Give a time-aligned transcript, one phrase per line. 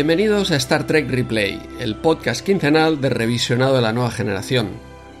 [0.00, 4.70] Bienvenidos a Star Trek Replay, el podcast quincenal de revisionado de la nueva generación.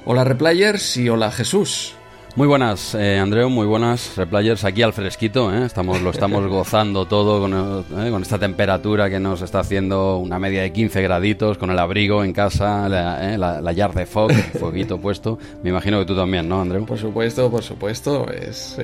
[0.06, 1.94] Hola Replayers y hola Jesús.
[2.34, 4.64] Muy buenas, eh, Andreu, muy buenas replayers.
[4.64, 5.66] Aquí al fresquito, ¿eh?
[5.66, 10.62] estamos, lo estamos gozando todo eh, con, esta temperatura que nos está haciendo una media
[10.62, 14.98] de 15 graditos, con el abrigo en casa, la, eh, la, yard de fog, fueguito
[15.02, 15.38] puesto.
[15.62, 16.86] Me imagino que tú también, ¿no, Andreu?
[16.86, 18.26] Por supuesto, por supuesto.
[18.30, 18.78] Es,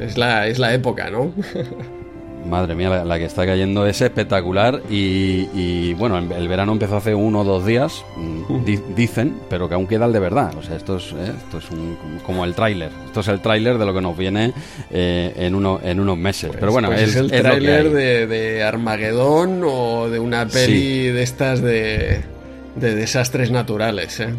[0.00, 1.30] es, la, es la época, ¿no?
[2.44, 7.40] Madre mía, la, que está cayendo es espectacular y, bueno, el, verano empezó hace uno
[7.40, 10.54] o dos días, mm, dicen, pero que aún queda el de verdad.
[10.56, 12.90] O sea, esto es, eh, esto es un, como el tráiler.
[13.06, 14.52] Esto es el tráiler de lo que nos viene
[14.90, 16.48] eh, en, uno, en unos meses.
[16.48, 21.22] Pues, pero bueno, pues es, el tráiler de, de, Armagedón o de una peli de
[21.22, 22.20] estas de,
[22.76, 24.34] de desastres naturales, ¿eh?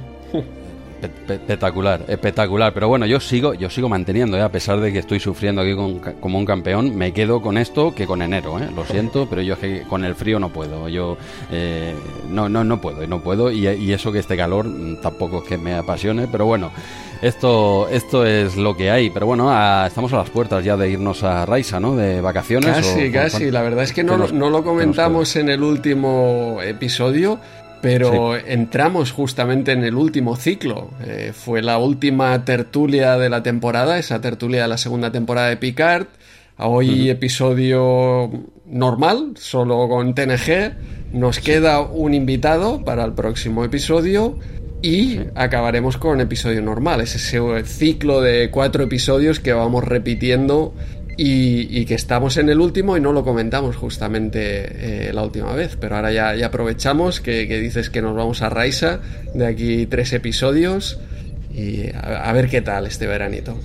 [1.01, 2.73] Espectacular, espectacular.
[2.73, 4.41] Pero bueno, yo sigo, yo sigo manteniendo, ¿eh?
[4.41, 5.75] a pesar de que estoy sufriendo aquí
[6.19, 8.69] como un campeón, me quedo con esto que con enero, ¿eh?
[8.75, 10.89] lo siento, pero yo es que con el frío no puedo.
[10.89, 11.17] Yo
[11.51, 11.93] eh,
[12.29, 13.51] no, no, no puedo, no puedo.
[13.51, 13.67] Y,
[13.97, 16.71] eso que este calor mm, tampoco es que me apasione, pero bueno,
[17.21, 19.09] esto, esto es lo que hay.
[19.09, 19.51] Pero bueno,
[19.85, 21.95] estamos a las puertas ya de irnos a Raisa, ¿no?
[21.95, 22.75] De vacaciones.
[22.75, 23.51] Casi, casi.
[23.51, 27.39] La verdad es que no, no lo comentamos en el último episodio.
[27.81, 30.89] Pero entramos justamente en el último ciclo.
[31.05, 35.57] Eh, fue la última tertulia de la temporada, esa tertulia de la segunda temporada de
[35.57, 36.07] Picard.
[36.57, 38.31] Hoy episodio
[38.65, 40.73] normal, solo con TNG.
[41.13, 44.39] Nos queda un invitado para el próximo episodio
[44.81, 47.01] y acabaremos con episodio normal.
[47.01, 50.73] Es ese ciclo de cuatro episodios que vamos repitiendo
[51.17, 55.75] y, que estamos en el último y no lo comentamos justamente eh, la última vez,
[55.79, 58.99] pero ahora ya, ya aprovechamos que, dices que nos vamos a Raisa
[59.33, 60.99] de aquí tres episodios
[61.53, 63.57] y a, ver qué tal este veranito.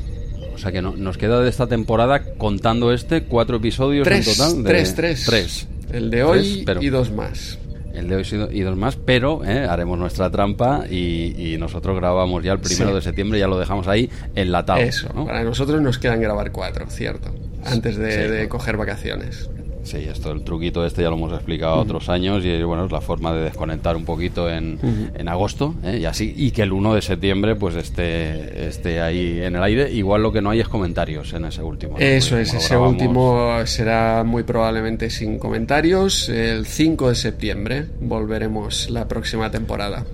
[0.55, 4.63] O sea que no, nos queda de esta temporada contando este cuatro episodios en total.
[4.63, 5.25] De, tres, tres.
[5.27, 5.67] Tres.
[5.93, 7.59] El de hoy y dos más
[7.95, 12.53] el de hoy y dos más, pero eh, haremos nuestra trampa y, nosotros grabamos ya
[12.53, 14.81] el primero de septiembre, ya lo dejamos ahí enlatado.
[14.81, 17.33] Eso, para nosotros nos quedan grabar cuatro, cierto,
[17.65, 19.49] antes de coger vacaciones.
[19.85, 23.01] Sí, esto, el truquito este ya lo hemos explicado otros años y bueno, es la
[23.01, 24.79] forma de desconectar un poquito en,
[25.15, 25.99] en agosto ¿eh?
[26.01, 29.91] y así y que el 1 de septiembre pues esté, esté ahí en el aire.
[29.91, 31.99] Igual lo que no hay es comentarios en ese último.
[31.99, 36.29] Eso es, ese último será muy probablemente sin comentarios.
[36.29, 40.07] El 5 de septiembre volveremos la próxima temporada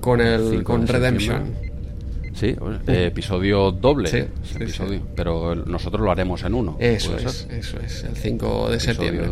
[0.00, 1.69] con el con Redemption.
[2.40, 2.56] Sí,
[2.86, 4.08] eh, episodio doble.
[4.08, 4.24] Sí,
[4.54, 6.74] episodio, Pero nosotros lo haremos en uno.
[6.80, 9.30] Eso es, eso es, el 5 de septiembre.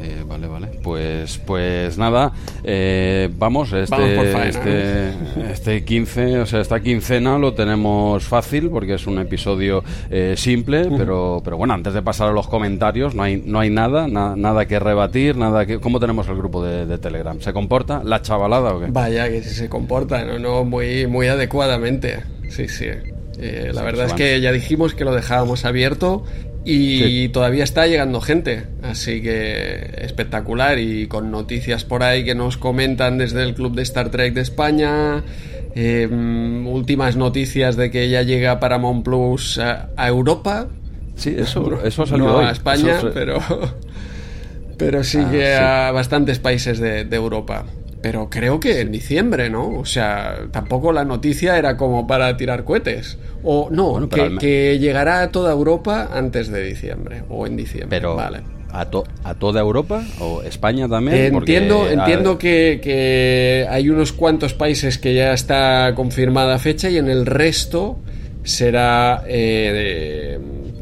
[0.00, 0.68] Eh, vale, vale.
[0.82, 2.32] Pues, pues nada,
[2.62, 5.12] eh, vamos, este, este,
[5.50, 10.88] este 15, o sea, esta quincena lo tenemos fácil porque es un episodio eh, simple,
[10.96, 14.66] pero, pero bueno, antes de pasar a los comentarios, no hay, no hay nada, nada
[14.66, 15.80] que rebatir, nada que...
[15.80, 17.40] ¿Cómo tenemos el grupo de, Telegram?
[17.40, 18.86] ¿Se comporta la chavalada o qué?
[18.90, 22.22] Vaya, que se comporta, no, no muy, muy adecuadamente.
[22.48, 22.86] Sí, sí.
[23.72, 26.24] la verdad es que ya dijimos que lo dejábamos abierto
[26.70, 32.58] y todavía está llegando gente, así que espectacular y con noticias por ahí que nos
[32.58, 35.24] comentan desde el Club de Star Trek de España,
[35.74, 40.68] em, últimas noticias de que ya llega Paramount Plus a, Europa.
[41.16, 43.38] Sí, eso, eso ha salido a España, pero,
[44.76, 47.64] pero sí ah, que a bastantes países de Europa.
[48.00, 49.68] Pero creo que en diciembre, ¿no?
[49.70, 53.18] O sea, tampoco la noticia era como para tirar cohetes.
[53.42, 57.88] O no, que, llegará a toda Europa antes de diciembre o en diciembre.
[57.90, 58.42] Pero, vale.
[58.70, 58.86] A,
[59.24, 61.34] a, toda Europa o España también?
[61.34, 67.24] entiendo entiendo que, hay unos cuantos países que ya está confirmada fecha y en el
[67.24, 67.98] resto
[68.44, 70.38] será eh,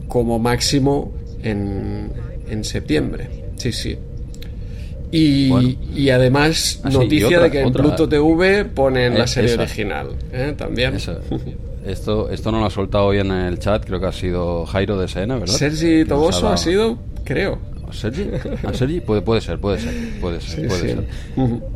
[0.09, 2.13] como máximo en,
[2.49, 3.29] en septiembre.
[3.57, 3.97] Sí, sí.
[5.17, 10.09] Y, además, ah, noticia de que en Pluto TV ponen la eh, serie original.
[10.33, 10.55] ¿eh?
[10.57, 10.97] También.
[11.87, 14.99] Esto, esto no lo ha soltado hoy en el chat, creo que ha sido Jairo
[14.99, 15.55] de Sena, ¿verdad?
[15.55, 17.61] Sergi Toboso ha sido, creo.
[17.97, 18.31] Sergi?
[18.65, 19.01] ¿A Sergi?
[19.01, 21.05] Puede, puede ser, puede ser, puede ser, puede ser.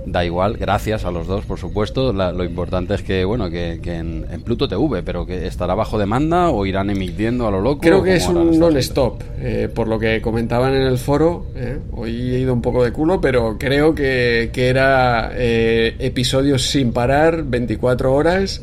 [0.06, 2.12] Da igual, gracias a los dos, por supuesto.
[2.12, 6.66] lo importante es que, bueno, que, en, Pluto TV, pero que estará bajo demanda o
[6.66, 7.80] irán emitiendo a lo loco.
[7.80, 11.46] Creo que es un non-stop, eh, por lo que comentaban en el foro.
[11.54, 16.62] Eh, hoy he ido un poco de culo, pero creo que, que era eh, episodios
[16.62, 18.62] sin parar, 24 horas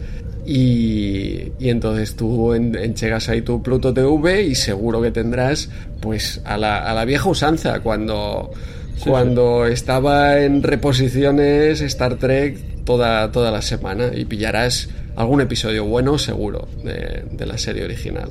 [0.49, 6.89] y, entonces tú enchegas ahí tu Pluto TV y seguro que tendrás pues a la,
[6.89, 8.51] a la vieja usanza cuando,
[9.03, 16.17] cuando estaba en reposiciones Star Trek toda, toda la semana y pillarás algún episodio bueno
[16.17, 18.29] seguro de, de la serie original.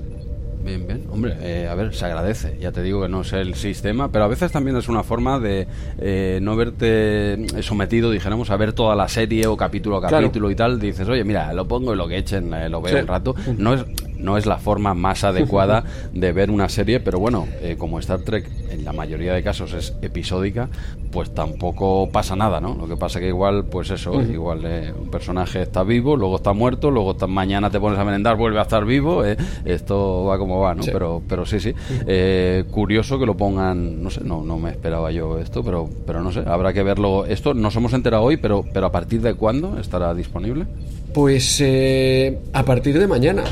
[0.66, 1.04] Bien, bien.
[1.12, 2.58] Hombre, eh, a ver, se agradece.
[2.60, 5.38] Ya te digo que no es el sistema, pero a veces también es una forma
[5.38, 5.68] de
[5.98, 10.56] eh, no verte sometido, dijéramos, a ver toda la serie o capítulo a capítulo y
[10.56, 10.80] tal.
[10.80, 13.36] Dices, oye, mira, lo pongo y lo que echen, eh, lo veo un rato.
[13.56, 13.84] No es,
[14.26, 17.46] no es la forma más adecuada de ver una serie, pero bueno,
[17.78, 20.68] como Star Trek en la mayoría de casos es episódica,
[21.12, 22.74] pues tampoco pasa nada, ¿no?
[22.74, 24.66] Lo que pasa que igual, pues eso, igual
[25.00, 28.62] un personaje está vivo, luego está muerto, luego mañana te pones a merendar, vuelve a
[28.62, 29.22] estar vivo.
[29.64, 30.82] esto va como va, ¿no?
[30.84, 31.72] Pero, pero sí, sí.
[32.06, 36.22] Eh, curioso que lo pongan, no sé, no, no me esperaba yo esto, pero, pero
[36.22, 37.24] no sé, habrá que verlo.
[37.26, 40.66] Esto nos hemos enterado hoy, pero, pero ¿a partir de cuándo estará disponible?
[41.14, 43.44] Pues eh, a partir de mañana.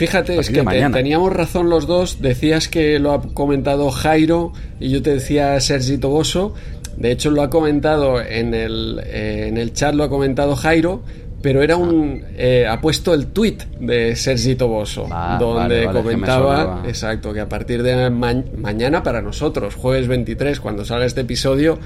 [0.00, 2.22] Fíjate, es que teníamos razón los dos.
[2.22, 6.54] Decías que lo ha comentado Jairo y yo te decía Sergi Toboso.
[6.96, 11.02] De hecho, lo ha comentado en el, eh, en el chat, lo ha comentado Jairo
[11.42, 17.32] pero era un eh, ha puesto el tweet de Sergi Toboso ah, donde comentaba exacto
[17.32, 21.78] que a partir de mañana para nosotros jueves 23 cuando salga este episodio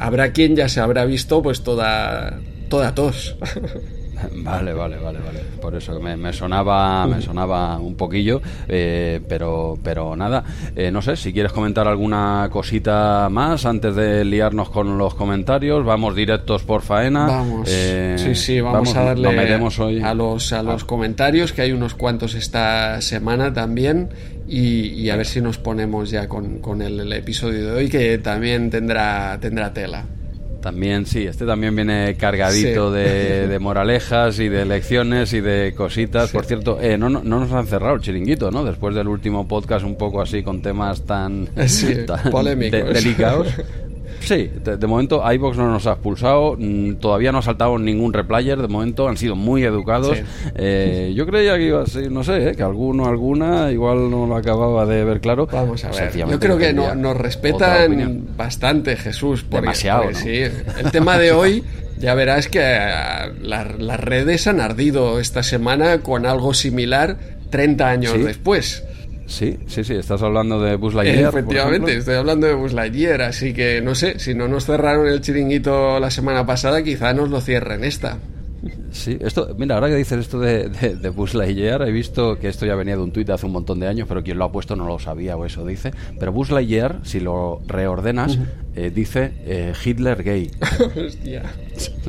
[0.00, 3.36] habrá quien ya se habrá visto pues toda toda tos
[4.42, 5.40] Vale, vale, vale, vale.
[5.60, 10.44] Por eso me, me sonaba, me sonaba un poquillo, eh, pero, pero nada.
[10.74, 15.84] Eh, no sé si quieres comentar alguna cosita más antes de liarnos con los comentarios.
[15.84, 17.26] Vamos directos por faena.
[17.26, 17.68] Vamos.
[17.70, 19.28] Eh, sí, sí, vamos, a darle
[19.78, 20.00] hoy.
[20.02, 24.08] a los a los comentarios que hay unos cuantos esta semana también
[24.48, 28.70] y, a ver si nos ponemos ya con, con el episodio de hoy que también
[28.70, 30.04] tendrá tendrá tela.
[30.60, 36.30] También, sí, este también viene cargadito de, moralejas y de lecciones y de cositas.
[36.30, 38.64] Por cierto, eh, no, no, nos han cerrado el chiringuito, ¿no?
[38.64, 41.48] Después del último podcast un poco así con temas tan,
[42.30, 42.92] polémicos.
[42.92, 43.48] delicados.
[44.20, 48.58] Sí, de, momento iBox no nos ha expulsado, mm, todavía no ha saltado ningún replayer,
[48.60, 50.18] de momento han sido muy educados.
[50.54, 54.26] Eh, yo creía que iba a ser, no sé, eh, que alguno, alguna, igual no
[54.26, 55.46] lo acababa de ver claro.
[55.50, 59.46] Vamos a ver, yo creo que nos respetan bastante, Jesús.
[59.48, 60.12] Demasiado.
[60.14, 61.64] sí, el tema de hoy...
[62.00, 67.16] Ya verás que eh, las redes han ardido esta semana con algo similar
[67.50, 68.84] 30 años después.
[69.28, 71.28] Sí, sí, sí, estás hablando de Buzz Lightyear.
[71.28, 75.20] Efectivamente, estoy hablando de Buzz Lightyear, así que no sé, si no nos cerraron el
[75.20, 78.18] chiringuito la semana pasada, quizá nos lo cierren esta.
[78.90, 82.48] Sí, esto, mira, ahora que dices esto de, de, de Buzz Lightyear, he visto que
[82.48, 84.50] esto ya venía de un tuit hace un montón de años, pero quien lo ha
[84.50, 85.92] puesto no lo sabía o eso dice.
[86.18, 88.38] Pero Buzz Lightyear, si lo reordenas,
[88.80, 90.52] eh, dice eh, Hitler gay.
[90.96, 91.42] Hostia.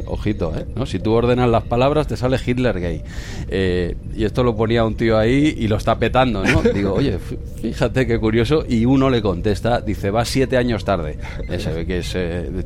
[0.06, 0.66] Ojito, ¿eh?
[0.76, 0.86] ¿No?
[0.86, 3.02] Si tú ordenas las palabras, te sale Hitler gay.
[3.48, 6.62] Eh, y esto lo ponía un tío ahí y lo está petando, ¿no?
[6.74, 7.18] Digo, oye,
[7.62, 8.66] fíjate qué curioso.
[8.68, 11.18] Y uno le contesta, dice, va siete años tarde.
[11.58, 12.16] se ve que es,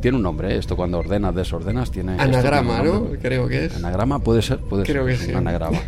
[0.01, 2.17] tiene un nombre, esto cuando ordenas, desordenas, tiene...
[2.19, 3.07] Anagrama, ¿no?
[3.21, 3.75] Creo que es.
[3.77, 5.31] Anagrama puede ser, puede Creo que sí.
[5.31, 5.79] Anagrama.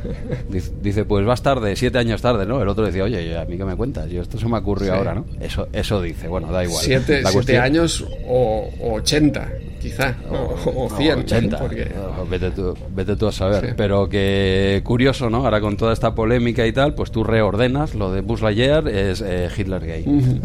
[0.82, 2.62] Dice, pues vas tarde, siete años tarde, ¿no?
[2.62, 4.10] El otro decía, oye, ¿a mí qué me cuentas?
[4.10, 5.26] Yo esto se me ocurrió ahora, ¿no?
[5.42, 6.84] Eso, eso dice, bueno, da igual.
[6.84, 9.50] Siete, siete años o, 80,
[9.86, 11.20] quizá, o, 100.
[11.20, 11.92] 80, porque...
[12.28, 13.76] vete, tú, vete tú a saber.
[13.78, 15.46] Pero que curioso, ¿no?
[15.46, 19.22] Ahora con toda esta polémica y tal, pues tú reordenas lo de Buzz Lightyear es
[19.22, 20.06] eh, Hitler gay.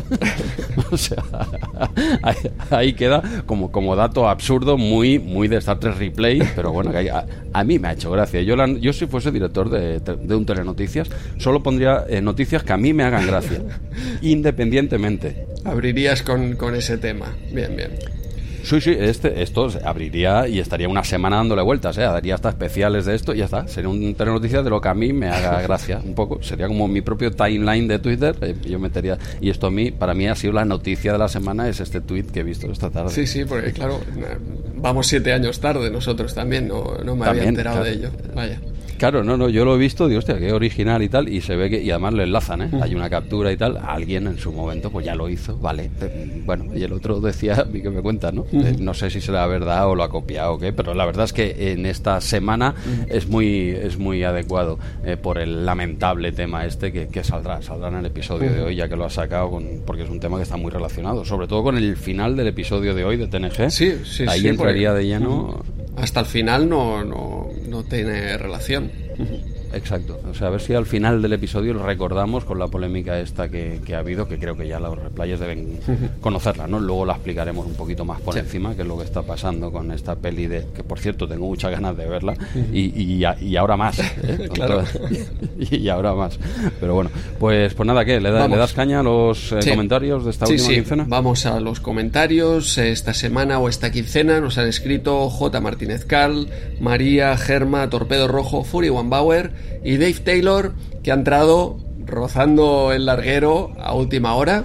[0.90, 1.24] o sea,
[2.70, 7.10] ahí, queda como, como dato absurdo, muy, muy de Star Trek Replay, pero bueno, que
[7.10, 8.42] a, mí me ha hecho gracia.
[8.42, 12.76] Yo, yo si fuese director de, de un telenoticias, solo pondría eh, noticias que a
[12.76, 13.62] mí me hagan gracia,
[14.20, 15.46] independientemente.
[15.64, 17.34] Abrirías con, con ese tema.
[17.52, 18.19] Bien, bien.
[18.62, 22.02] Sí, sí, este, esto abriría y estaría una semana dándole vueltas, ¿eh?
[22.02, 23.66] Daría hasta especiales de esto y ya está.
[23.68, 26.42] Sería un noticias de lo que a mí me haga gracia, un poco.
[26.42, 28.36] Sería como mi propio timeline de Twitter.
[28.42, 29.18] Eh, yo metería.
[29.40, 32.00] Y esto a mí, para mí ha sido la noticia de la semana, es este
[32.00, 33.10] tweet que he visto esta tarde.
[33.10, 34.00] Sí, sí, porque claro,
[34.76, 38.10] vamos siete años tarde nosotros también, no, no me había enterado de ello.
[38.34, 38.60] Vaya.
[39.00, 41.56] Claro, no, no, yo lo he visto, digo, hostia, qué original y tal, y se
[41.56, 42.70] ve que, y además lo enlazan, ¿eh?
[42.82, 45.88] Hay una captura y tal, alguien en su momento pues ya lo hizo, vale.
[46.02, 48.44] Eh, bueno, y el otro decía, a mí que me cuenta, ¿no?
[48.52, 51.24] Eh, no sé si será verdad o lo ha copiado o qué, pero la verdad
[51.24, 52.74] es que en esta semana
[53.08, 57.96] es muy es muy adecuado eh, por el lamentable tema este que, saldrá, saldrá en
[57.96, 60.42] el episodio de hoy, ya que lo ha sacado, con, porque es un tema que
[60.42, 63.70] está muy relacionado, sobre todo con el final del episodio de hoy de TNG.
[63.70, 65.62] Sí, sí, Ahí entraría de lleno
[65.96, 68.90] hasta el final no, no, no tiene relación.
[69.72, 70.20] Exacto.
[70.28, 73.48] O sea, a ver si al final del episodio lo recordamos con la polémica esta
[73.48, 75.78] que, ha habido, que creo que ya los replayers deben
[76.20, 76.80] conocerla, ¿no?
[76.80, 79.90] Luego la explicaremos un poquito más por encima, que es lo que está pasando con
[79.92, 82.34] esta peli de, que por cierto tengo muchas ganas de verla,
[82.72, 84.48] y, y, ahora más, ¿eh?
[84.52, 84.84] claro.
[85.58, 86.38] y, ahora más.
[86.80, 88.20] Pero bueno, pues, pues nada, ¿qué?
[88.20, 91.04] ¿Le, das caña a los eh, comentarios de esta última quincena?
[91.08, 92.78] Vamos a los comentarios.
[92.78, 95.60] Esta semana o esta quincena nos han escrito J.
[95.60, 96.48] Martínez Cal,
[96.80, 99.52] María, Germa, Torpedo Rojo, Fury One Bauer
[99.84, 104.64] y Dave Taylor, que ha entrado rozando el larguero a última hora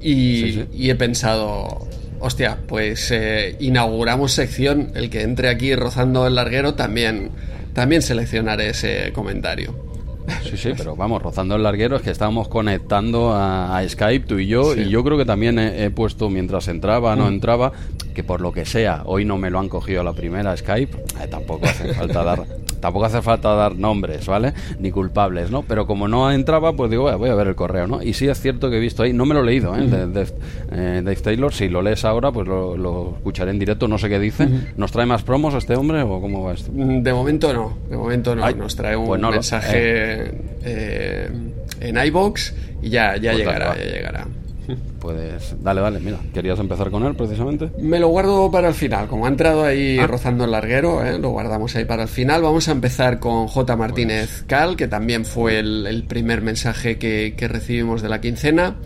[0.00, 1.88] y, he pensado,
[2.20, 7.30] hostia, pues eh, inauguramos sección, el que entre aquí rozando el larguero también,
[7.72, 9.93] también seleccionaré ese comentario.
[10.42, 14.46] Sí, sí, pero vamos, rozando el larguero es que estábamos conectando a, Skype tú y
[14.46, 17.28] yo, y yo creo que también he, puesto mientras entraba, no mm.
[17.28, 17.72] entraba,
[18.14, 20.96] que por lo que sea, hoy no me lo han cogido a la primera Skype,
[21.22, 22.46] eh, tampoco hace falta dar
[22.84, 24.52] tampoco hace falta dar nombres, ¿vale?
[24.78, 25.62] Ni culpables, ¿no?
[25.62, 28.02] Pero como no entraba, pues digo, voy a ver el correo, ¿no?
[28.02, 29.86] Y sí es cierto que he visto ahí, no me lo he leído, ¿eh?
[29.86, 30.26] De,
[30.70, 34.18] eh, Dave Taylor, si lo lees ahora, pues lo, escucharé en directo, no sé qué
[34.18, 34.46] dice.
[34.76, 36.70] ¿Nos trae más promos este hombre o cómo va esto?
[36.74, 38.50] Mm, de momento no, de momento no.
[38.50, 40.23] Nos trae un pues mensaje eh.
[40.64, 44.26] En iBox y ya, ya pues llegará, ya llegará.
[44.98, 47.70] Pues dale, dale, mira, ¿querías empezar con él precisamente?
[47.78, 50.06] Me lo guardo para el final, como ha entrado ahí ah.
[50.06, 51.18] rozando el larguero, ¿eh?
[51.18, 52.42] lo guardamos ahí para el final.
[52.42, 53.76] Vamos a empezar con J.
[53.76, 54.42] Martínez pues.
[54.44, 58.76] Cal, que también fue el, primer mensaje que, recibimos de la quincena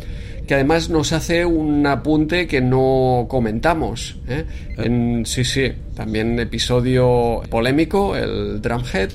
[0.46, 4.18] que además nos hace un apunte que no comentamos.
[4.26, 4.46] ¿eh?
[4.78, 4.82] ¿Eh?
[4.82, 9.10] En, sí, sí, también episodio polémico, el Drumhead,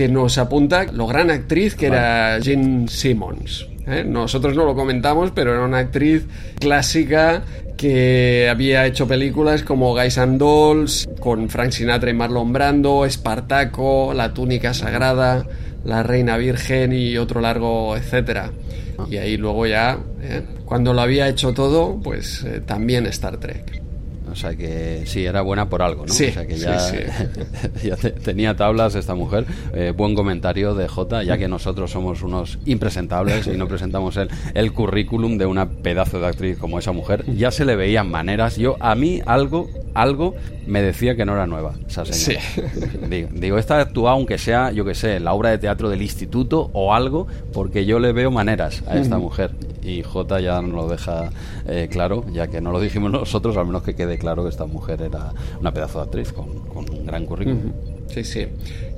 [0.00, 3.66] que nos apunta lo gran actriz que era Jean Simmons.
[3.86, 4.02] ¿eh?
[4.02, 6.26] Nosotros no lo comentamos, pero era una actriz
[6.58, 7.42] clásica
[7.76, 14.14] que había hecho películas como Guys and Dolls, con Frank Sinatra y Marlon Brando, Espartaco,
[14.14, 15.46] La túnica sagrada,
[15.84, 18.52] La reina virgen y otro largo, etcétera.
[19.10, 20.44] Y ahí luego ya, ¿eh?
[20.64, 23.82] cuando lo había hecho todo, pues eh, también Star Trek.
[24.30, 26.12] O sea que sí, era buena por algo, ¿no?
[26.12, 26.78] Sí, o sea que ya,
[27.82, 29.46] ya tenía tablas esta mujer.
[29.74, 34.28] Eh, buen comentario de J, ya que nosotros somos unos impresentables y no presentamos el,
[34.54, 37.24] el currículum de una pedazo de actriz como esa mujer.
[37.34, 38.56] Ya se le veían maneras.
[38.56, 40.34] Yo, a mí, algo, algo
[40.70, 42.44] me decía que no era nueva esa señora.
[42.44, 42.62] Sí.
[43.10, 46.70] Digo, digo, esta actúa aunque sea, yo que sé, la obra de teatro del instituto
[46.72, 49.50] o algo, porque yo le veo maneras a esta mujer.
[49.82, 51.30] Y J ya nos lo deja
[51.66, 54.66] eh, claro, ya que no lo dijimos nosotros, al menos que quede claro que esta
[54.66, 57.72] mujer era una pedazo de actriz con, un gran currículum.
[58.06, 58.46] Sí, sí.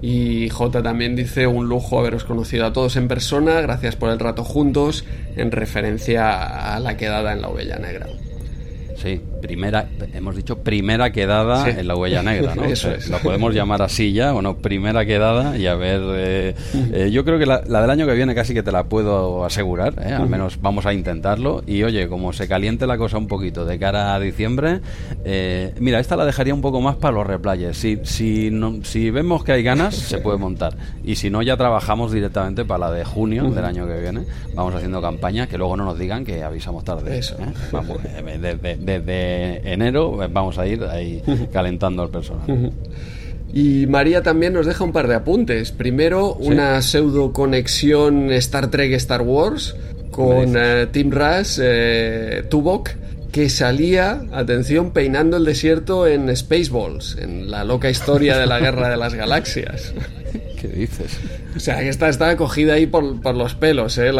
[0.02, 4.18] Y J también dice un lujo haberos conocido a todos en persona, gracias por el
[4.18, 5.04] rato juntos,
[5.36, 8.06] en referencia a la quedada en la Ovella Negra.
[8.96, 12.64] Sí, primera, hemos dicho primera quedada en la huella negra, ¿no?
[12.72, 13.10] Eso es.
[13.10, 16.54] Lo podemos llamar así ya, o no, primera quedada y a ver, eh,
[16.92, 19.94] eh, yo creo que la, del año que viene casi que te la puedo asegurar,
[20.02, 20.12] ¿eh?
[20.12, 23.78] al menos vamos a intentarlo y oye, como se caliente la cosa un poquito de
[23.78, 24.80] cara a diciembre,
[25.78, 29.44] mira, esta la dejaría un poco más para los replayes, si, si, no, si vemos
[29.44, 33.04] que hay ganas, se puede montar y si no, ya trabajamos directamente para la de
[33.04, 36.84] junio del año que viene, vamos haciendo campaña, que luego no nos digan que avisamos
[36.84, 37.18] tarde.
[37.18, 37.36] Eso.
[37.72, 39.31] Vamos, desde
[39.64, 41.22] enero vamos a ir ahí
[41.52, 42.72] calentando al personal.
[43.54, 45.72] Y María también nos deja un par de apuntes.
[45.72, 49.76] Primero, una pseudo conexión Star Trek-Star Wars
[50.10, 52.90] con eh, Tim Rush, eh, Tuvok,
[53.30, 58.88] que salía, atención, peinando el desierto en Spaceballs, en la loca historia de la Guerra
[58.88, 59.92] de las Galaxias.
[60.60, 61.18] ¿Qué dices?
[61.56, 64.12] O sea, que está, está cogida ahí por, los pelos, ¿eh?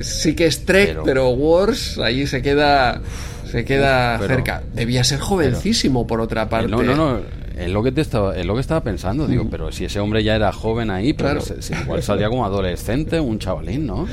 [0.00, 3.00] sí que es Trek, pero, pero Wars ahí se queda
[3.50, 4.62] se queda cerca.
[4.74, 6.70] Debía ser jovencísimo, por otra parte.
[6.70, 7.20] No, no, no.
[7.58, 10.24] Es lo que te estaba, es lo que estaba pensando, digo, pero si ese hombre
[10.24, 11.40] ya era joven ahí, pero
[11.82, 14.06] igual salía como adolescente, un chavalín, ¿no?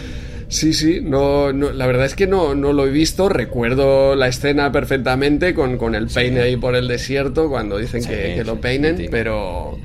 [0.50, 3.30] Sí, sí, no, la verdad es que no, no lo he visto.
[3.30, 8.44] Recuerdo la escena perfectamente con, con el peine ahí por el desierto cuando dicen que,
[8.46, 9.78] lo peinen, pero,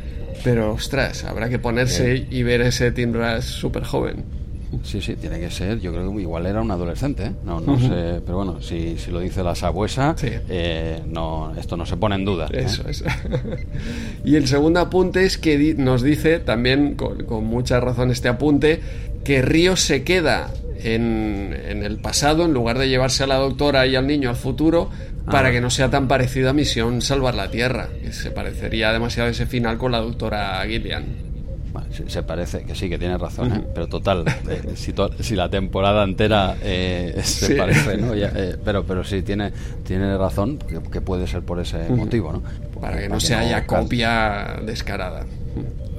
[0.45, 4.42] pero ostras, habrá que ponerse y ver ese Tim Rush súper joven.
[4.83, 5.81] Sí, sí, tiene que ser.
[5.81, 7.33] Yo creo que igual era un adolescente, ¿eh?
[7.45, 11.85] No, no sé, pero bueno, si, si lo dice la sabuesa, eh, no, esto no
[11.85, 12.49] se pone en duda.
[12.53, 12.63] ¿eh?
[12.65, 13.05] Eso es.
[14.25, 18.81] y el segundo apunte es que nos dice, también con, con mucha razón este apunte,
[19.25, 20.51] que Río se queda
[20.83, 24.37] en, en, el pasado en lugar de llevarse a la doctora y al niño al
[24.37, 24.91] futuro
[25.31, 25.53] para ah.
[25.53, 29.47] que no sea tan parecido a Misión Salvar la Tierra, que se parecería demasiado ese
[29.47, 31.32] final con la doctora Gillian
[31.93, 33.65] se, parece que sí, que tiene razón, ¿eh?
[33.75, 38.13] pero total, eh, si, la temporada entera eh, se parece, ¿no?
[38.65, 39.53] pero, pero sí, tiene,
[39.85, 42.43] tiene razón, que, puede ser por ese motivo, ¿no?
[42.81, 45.27] Para que no se haya copia descarada.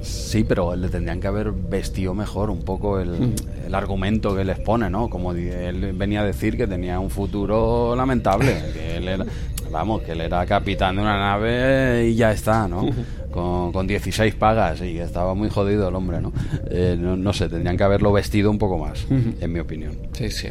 [0.02, 3.34] Sí, pero le tendrían que haber vestido mejor un poco el,
[3.66, 5.08] el, argumento que les pone, ¿no?
[5.08, 9.24] Como él venía a decir que tenía un futuro lamentable, que él era,
[9.70, 12.88] vamos, que él era capitán de una nave y ya está, ¿no?
[13.34, 16.32] Con, con 16 pagas y estaba muy jodido el hombre, ¿no?
[16.70, 19.98] Eh, no, sé, tendrían que haberlo vestido un poco más, en mi opinión.
[20.12, 20.48] Sí, sí.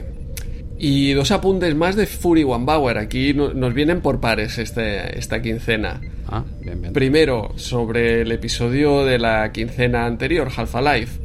[0.77, 2.97] Y dos apuntes más de Fury One Bauer.
[2.97, 6.01] Aquí nos vienen por pares este, esta quincena.
[6.27, 6.91] Ah, bien, bien.
[6.91, 11.21] Primero, sobre el episodio de la quincena anterior, Half Life.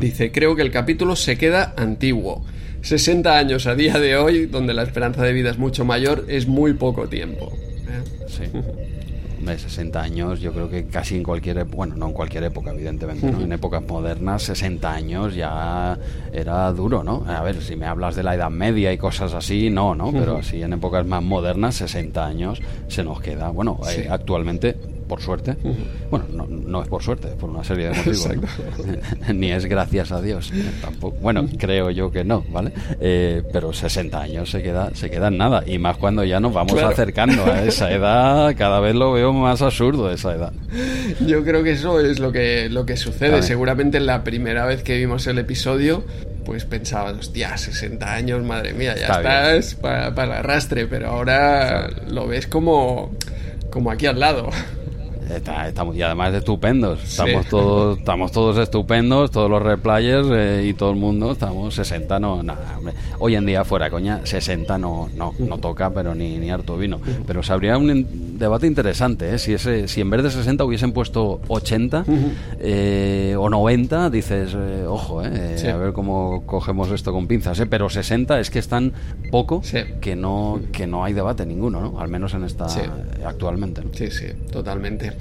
[0.00, 2.46] Dice, creo que el capítulo se queda antiguo.
[2.80, 6.46] 60 años a día de hoy, donde la esperanza de vida es mucho mayor, es
[6.46, 7.52] muy poco tiempo.
[7.88, 8.26] ¿eh?
[8.26, 8.44] Sí.
[9.44, 12.70] De 60 años, yo creo que casi en cualquier época, bueno, no en cualquier época,
[12.70, 13.40] evidentemente, ¿no?
[13.40, 15.98] en épocas modernas, 60 años ya
[16.32, 17.24] era duro, ¿no?
[17.26, 20.12] A ver, si me hablas de la Edad Media y cosas así, no, ¿no?
[20.12, 23.50] Pero así en épocas más modernas, 60 años se nos queda.
[23.50, 24.76] Bueno, eh, actualmente
[25.14, 25.54] por suerte.
[26.10, 28.28] Bueno, no, no, es por suerte, es por una serie de motivos.
[29.32, 30.52] Ni es gracias a Dios,
[30.82, 31.16] tampoco.
[31.20, 32.72] Bueno, creo yo que no, ¿vale?
[33.00, 35.62] Eh, pero 60 años se queda, se queda en nada.
[35.64, 39.62] Y más cuando ya nos vamos acercando a esa edad, cada vez lo veo más
[39.62, 40.52] absurdo esa edad.
[41.24, 43.40] Yo creo que eso es lo que, lo que sucede.
[43.42, 46.02] Seguramente la primera vez que vimos el episodio,
[46.44, 52.26] pues pensaba, hostia, 60 años, madre mía, ya estás para, para arrastre, pero ahora lo
[52.26, 53.12] ves como,
[53.70, 54.50] como aquí al lado
[55.30, 57.02] estamos, y además estupendos.
[57.02, 61.32] Estamos todos estamos todos estupendos, todos los replayers eh, y todo el mundo.
[61.32, 62.78] Estamos 60, no, nada.
[63.18, 67.00] Hoy en día, fuera coña, 60 no, no, no toca, pero ni, ni harto vino.
[67.26, 69.38] Pero se habría un debate interesante, ¿eh?
[69.38, 72.04] Si, ese, si en vez de 60 hubiesen puesto 80
[72.60, 77.62] eh, o 90, dices, ojo, a ver cómo cogemos esto con pinzas.
[77.68, 78.92] Pero 60 es que están
[79.30, 79.62] poco
[80.00, 82.00] que, no, que no hay debate ninguno, ¿no?
[82.00, 82.66] Al menos en esta
[83.24, 83.82] actualmente.
[83.92, 85.13] Sí, sí, totalmente.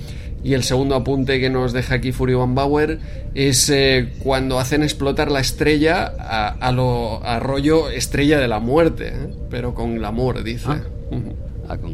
[0.44, 3.00] Y el segundo apunte que nos deja aquí Fury Van Bauer
[3.34, 9.30] es eh, cuando hacen explotar la estrella a, lo arroyo estrella de la muerte, ¿eh?
[9.50, 10.68] pero con glamour, dice.
[10.68, 10.82] Ah.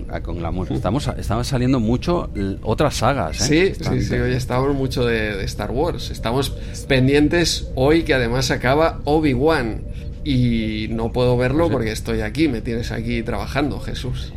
[0.10, 0.72] A con, glamour.
[0.72, 2.32] Estamos, estamos saliendo mucho
[2.64, 3.50] otras sagas.
[3.52, 3.76] ¿eh?
[3.76, 6.10] Sí, sí, sí, hoy estamos mucho de, Star Wars.
[6.10, 6.50] Estamos
[6.88, 9.84] pendientes hoy que además acaba Obi-Wan.
[10.24, 14.34] Y no puedo verlo pues porque estoy aquí, me tienes aquí trabajando, Jesús.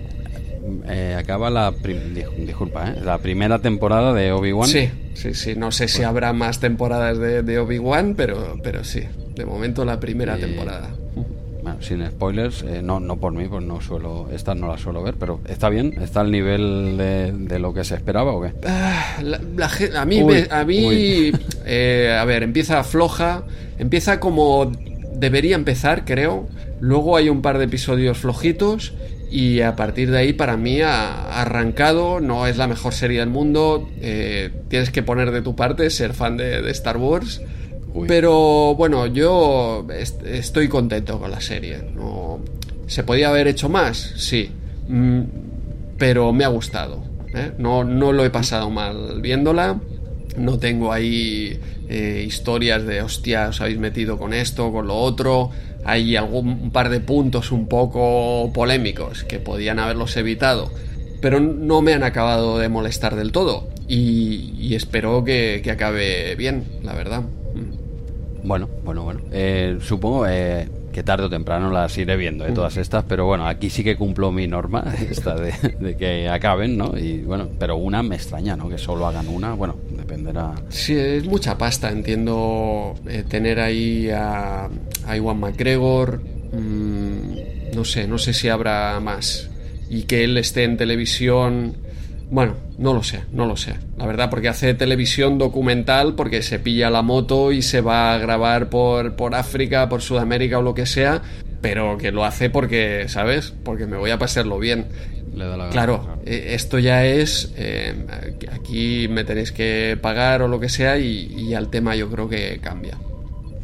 [0.88, 1.72] Eh, acaba la
[2.38, 3.00] disculpa, ¿eh?
[3.04, 4.68] la primera temporada de Obi-Wan.
[4.68, 5.54] Sí, sí, sí.
[5.56, 9.02] No sé si habrá más temporadas de, Obi-Wan, pero, pero sí.
[9.34, 10.90] De momento la primera temporada.
[11.62, 15.00] Bueno, sin spoilers, eh, no, no por mí, pues no suelo, esta no la suelo
[15.02, 18.52] ver, pero está bien, está al nivel de, lo que se esperaba o qué.
[18.66, 19.18] Ah,
[19.94, 20.20] a mí,
[20.50, 21.32] a mí,
[22.18, 23.44] a ver, empieza floja,
[23.78, 24.72] empieza como
[25.14, 26.48] debería empezar, creo.
[26.80, 28.92] Luego hay un par de episodios flojitos
[29.32, 33.30] y a partir de ahí para mí ha arrancado, no es la mejor serie del
[33.30, 37.40] mundo, eh, tienes que poner de tu parte, ser fan de, Star Wars,
[38.06, 39.86] pero bueno, yo
[40.26, 41.78] estoy contento con la serie.
[41.94, 42.40] No,
[42.86, 44.12] ¿Se podía haber hecho más?
[44.16, 44.50] Sí,
[44.88, 45.20] mm,
[45.96, 47.02] pero me ha gustado.
[47.34, 47.52] ¿eh?
[47.56, 49.80] No, no lo he pasado mal viéndola,
[50.36, 55.50] no tengo ahí eh, historias de hostia, os habéis metido con esto, con lo otro
[55.84, 60.70] hay algún par de puntos un poco polémicos que podían haberlos evitado,
[61.20, 66.94] pero no me han acabado de molestar del todo y, espero que, acabe bien, la
[66.94, 67.22] verdad.
[68.42, 69.20] Bueno, bueno, bueno.
[69.32, 72.52] Eh, supongo eh, que tarde o temprano las iré viendo, ¿eh?
[72.52, 76.96] todas estas, pero bueno, aquí sí que cumplo mi norma, esta de, que acaben, ¿no?
[76.96, 78.68] Y bueno, pero una me extraña, ¿no?
[78.68, 80.54] Que solo hagan una, bueno, dependerá.
[80.68, 84.68] Sí, es mucha pasta, entiendo eh, tener ahí a,
[85.06, 86.20] a Iwan McGregor,
[86.52, 89.50] mm, no sé, no sé si habrá más,
[89.88, 91.76] y que él esté en televisión
[92.32, 93.74] bueno, no lo sé, no lo sé.
[93.98, 98.18] La verdad, porque hace televisión documental, porque se pilla la moto y se va a
[98.18, 101.20] grabar por, por África, por Sudamérica o lo que sea,
[101.60, 103.52] pero que lo hace porque, ¿sabes?
[103.62, 104.86] Porque me voy a pasarlo bien.
[105.72, 107.94] claro, eh, esto ya es, eh,
[108.50, 112.30] aquí me tenéis que pagar o lo que sea y, y al tema yo creo
[112.30, 112.96] que cambia.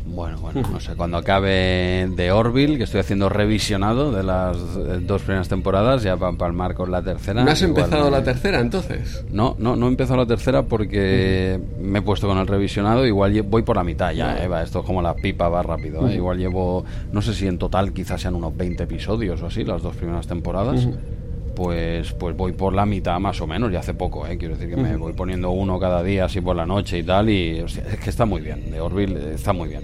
[0.08, 4.56] Bueno, bueno, no sé, cuando acabe de Orville, que estoy haciendo revisionado de las
[5.06, 7.44] dos primeras temporadas, ya para palmar con la tercera.
[7.44, 9.24] ¿No has empezado la tercera entonces?
[9.30, 13.42] No, no, no he empezado la tercera porque me he puesto con el revisionado, igual
[13.42, 16.14] voy por la mitad ya, Eva, esto es como la pipa, va rápido, ¿eh?
[16.14, 19.82] igual llevo, no sé si en total quizás sean unos 20 episodios o así, las
[19.82, 20.88] dos primeras temporadas
[21.58, 24.38] pues, pues voy por la mitad más o menos, y hace poco, ¿eh?
[24.38, 27.28] quiero decir que me voy poniendo uno cada día así por la noche y tal,
[27.28, 29.82] y es que está muy bien, de Orville está muy bien.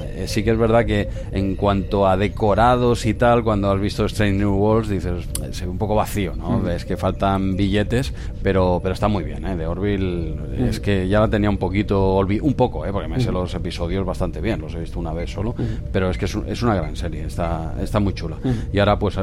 [0.00, 4.04] Eh, sí que es verdad que en cuanto a decorados y tal, cuando has visto
[4.04, 6.60] Strange New Worlds, dices, se ve un poco vacío, ¿no?
[6.60, 9.56] Ves que faltan billetes, pero, pero está muy bien, ¿eh?
[9.56, 10.36] De Orville
[10.68, 12.92] es que ya la tenía un poquito, un poco, ¿eh?
[12.92, 15.56] Porque me sé los episodios bastante bien, los he visto una vez solo,
[15.92, 18.36] pero es que es, es, una gran serie, está, está muy chula.
[18.72, 19.18] Y ahora pues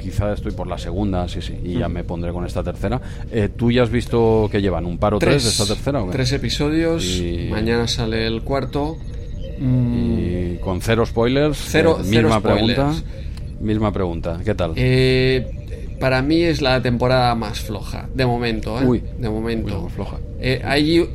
[0.00, 3.00] quizá estoy por la segunda, sí, sí, y ya me pondré con esta tercera.
[3.30, 6.04] Eh, ¿Tú ya has visto que llevan un par o tres, de esta tercera?
[6.10, 8.96] Tres episodios, mañana sale el cuarto.
[9.62, 12.94] Y con cero spoilers, cero, eh, misma pregunta.
[13.60, 14.72] Misma pregunta, ¿qué tal?
[14.76, 19.02] Eh, para mí es la temporada más floja, de momento, ¿eh?
[19.18, 19.88] de momento.
[19.90, 20.18] floja.
[20.64, 21.06] hay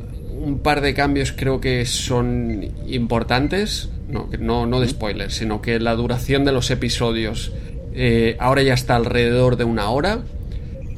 [0.46, 5.80] un par de cambios creo que son importantes, no, no, no de spoilers, sino que
[5.80, 7.52] la duración de los episodios
[7.98, 10.20] eh, ahora ya está alrededor de una hora.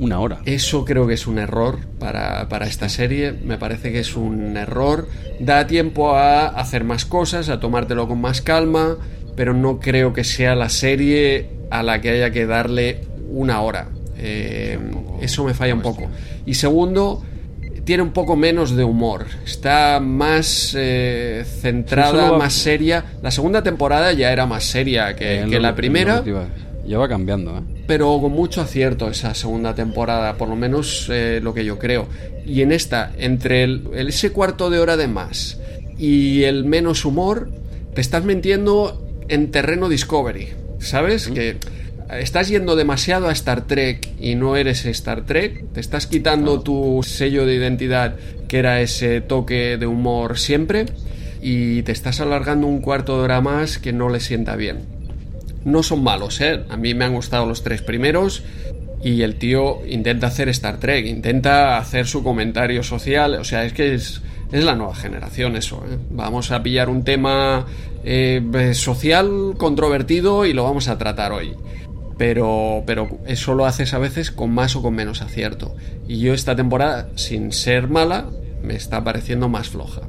[0.00, 0.40] Una hora.
[0.44, 3.32] Eso creo que es un error para, para, esta serie.
[3.32, 5.08] Me parece que es un error.
[5.40, 8.96] Da tiempo a hacer más cosas, a tomártelo con más calma,
[9.36, 13.88] pero no creo que sea la serie a la que haya que darle una hora.
[14.16, 14.78] Eh,
[15.20, 16.08] eso me falla un poco.
[16.46, 17.22] Y segundo,
[17.84, 19.26] tiene un poco menos de humor.
[19.46, 23.04] Está más eh, centrada, más seria.
[23.22, 26.22] La segunda temporada ya era más seria que, eh, la primera.
[26.88, 27.62] Ya va cambiando, ¿eh?
[27.86, 32.08] Pero con mucho acierto esa segunda temporada, por lo menos lo que yo creo.
[32.46, 35.60] Y en esta, entre el, ese cuarto de hora de más
[35.98, 37.50] y el menos humor,
[37.94, 40.48] te estás metiendo en terreno Discovery.
[40.78, 41.28] ¿Sabes?
[41.28, 41.58] Que
[42.16, 47.02] estás yendo demasiado a Star Trek y no eres Star Trek, te estás quitando tu
[47.02, 48.16] sello de identidad
[48.48, 50.86] que era ese toque de humor siempre
[51.42, 54.97] y te estás alargando un cuarto de hora más que no le sienta bien.
[55.64, 56.64] No son malos, ¿eh?
[56.68, 58.42] A mí me han gustado los tres primeros
[59.02, 63.72] y el tío intenta hacer Star Trek, intenta hacer su comentario social, o sea, es
[63.72, 65.82] que es, es la nueva generación eso.
[65.88, 65.98] ¿eh?
[66.10, 67.66] Vamos a pillar un tema
[68.04, 71.54] eh, social controvertido y lo vamos a tratar hoy
[72.18, 75.74] pero, pero eso lo haces a veces con más o con menos acierto.
[76.08, 78.26] Y yo esta temporada, sin ser mala,
[78.60, 80.02] me está pareciendo más floja.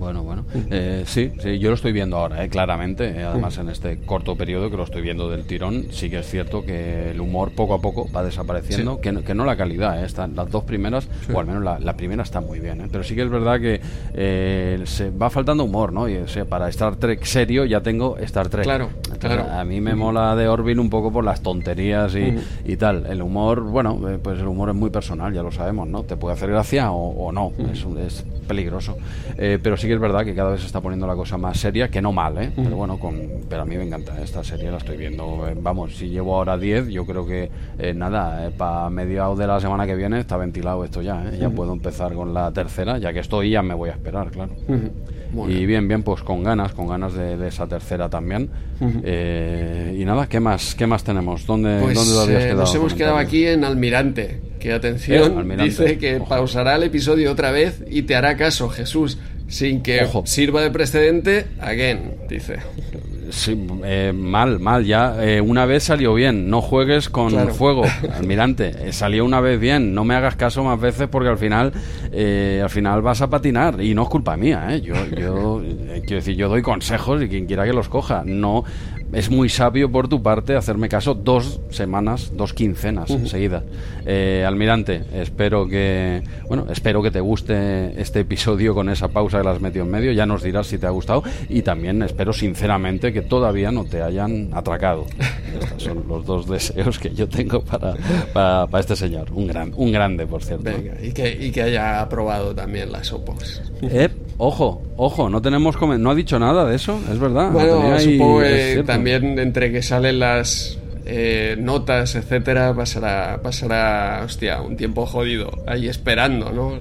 [0.00, 0.46] Bueno, bueno.
[0.70, 3.10] Eh, sí, sí, yo lo estoy viendo ahora, eh, claramente.
[3.10, 6.26] Eh, además, en este corto periodo que lo estoy viendo del tirón, sí que es
[6.26, 10.02] cierto que el humor poco a poco va desapareciendo, que, no, que, no, la calidad.
[10.02, 12.88] Están las dos primeras, o al menos la, primera está muy bien.
[12.90, 16.08] Pero sí que es verdad que se va faltando humor, ¿no?
[16.08, 18.64] Y, o sea, para Star Trek serio ya tengo Star Trek.
[18.64, 19.50] Claro, claro.
[19.52, 23.04] A mí me mola de Orville un poco por las tonterías y, y, tal.
[23.04, 26.04] El humor, bueno, pues el humor es muy personal, ya lo sabemos, ¿no?
[26.04, 27.52] Te puede hacer gracia o, no.
[27.70, 28.96] Es, es peligroso.
[29.36, 32.00] pero sí es verdad que cada vez se está poniendo la cosa más seria, que
[32.02, 32.50] no mal, ¿eh?
[32.54, 35.46] Pero bueno, con, pero a mí me encanta esta serie, la estoy viendo.
[35.48, 39.46] Eh, vamos, si llevo ahora 10, yo creo que eh, nada, eh, para mediados de
[39.46, 43.12] la semana que viene está ventilado esto ya, Ya puedo empezar con la tercera, ya
[43.12, 44.52] que estoy ya me voy a esperar, claro.
[45.48, 48.50] Y bien, bien, pues con ganas, con ganas de, esa tercera también.
[48.80, 51.46] y nada, ¿qué más, qué más tenemos?
[51.46, 52.60] ¿Dónde, pues, ¿dónde quedado?
[52.60, 54.42] Nos hemos quedado aquí en Almirante.
[54.60, 59.18] Que atención, dice que pausará el episodio otra vez y te hará caso, Jesús
[59.50, 62.58] sin que sirva de precedente, again, dice.
[63.30, 65.16] Sí, eh, mal, mal, ya.
[65.20, 67.84] Eh, una vez salió bien, no juegues con fuego,
[68.14, 68.72] almirante.
[68.78, 71.72] Eh, salió una vez bien, no me hagas caso más veces porque al final,
[72.12, 74.76] al final vas a patinar y no es culpa mía.
[74.78, 75.62] Yo, yo
[76.00, 78.22] quiero decir, yo doy consejos y quien quiera que los coja.
[78.24, 78.64] No,
[79.12, 83.62] es muy sabio por tu parte hacerme caso dos semanas, dos quincenas enseguida.
[84.06, 89.44] Eh, almirante, espero que bueno, espero que te guste este episodio con esa pausa que
[89.44, 90.12] las has metido en medio.
[90.12, 94.02] Ya nos dirás si te ha gustado y también espero sinceramente que todavía no te
[94.02, 95.06] hayan atracado.
[95.60, 97.94] Estos son los dos deseos que yo tengo para,
[98.32, 99.32] para, este señor.
[99.32, 100.70] Un gran, un grande, por cierto.
[101.02, 103.60] y que, y que haya aprobado también las opos.
[103.82, 107.50] Eh, ojo, ojo, no tenemos no ha dicho nada de eso, es verdad.
[107.50, 114.76] Bueno, supongo que también entre que salen las eh, notas, etcétera, pasará, pasará, hostia, un
[114.76, 116.78] tiempo jodido ahí esperando, ¿no?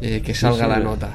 [0.00, 1.12] Eh, que salga la nota.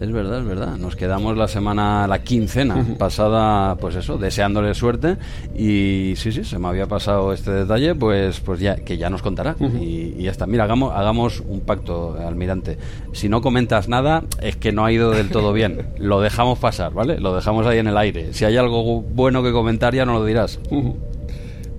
[0.00, 0.76] Es verdad, es verdad.
[0.78, 5.18] Nos quedamos la semana, la quincena pasada, pues eso, deseándole suerte.
[5.54, 9.20] Y sí, sí, se me había pasado este detalle, pues, pues ya, que ya nos
[9.20, 9.56] contará.
[9.78, 10.46] y, ya está.
[10.46, 12.78] Mira, hagamos, hagamos un pacto, almirante.
[13.12, 15.88] Si no comentas nada, es que no ha ido del todo bien.
[15.98, 17.20] Lo dejamos pasar, ¿vale?
[17.20, 18.32] Lo dejamos ahí en el aire.
[18.32, 20.60] Si hay algo bueno que comentar, ya no lo dirás.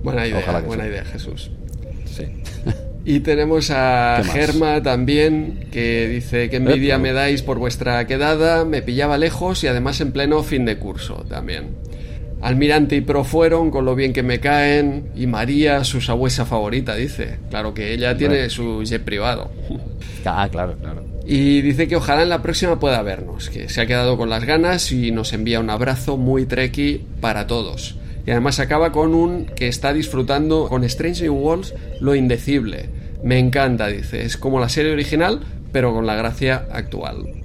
[0.04, 1.50] Buena idea, buena idea, Jesús.
[2.04, 2.26] Sí.
[3.04, 8.80] Y tenemos a Germa también, que dice que envidia me dais por vuestra quedada, me
[8.80, 11.82] pillaba lejos y además en pleno fin de curso también.
[12.42, 16.96] Almirante y Pro fueron, con lo bien que me caen, y María, su sabuesa favorita,
[16.96, 17.38] dice.
[17.50, 19.50] Claro que ella tiene su jet privado.
[20.24, 21.04] Ah, claro, claro.
[21.24, 24.44] Y dice que ojalá en la próxima pueda vernos, que se ha quedado con las
[24.44, 27.96] ganas y nos envía un abrazo muy treki para todos.
[28.26, 32.88] Y además acaba con un que está disfrutando con Strange New Worlds lo indecible.
[33.24, 34.24] Me encanta, dice.
[34.24, 35.40] Es como la serie original,
[35.72, 37.41] pero con la gracia actual.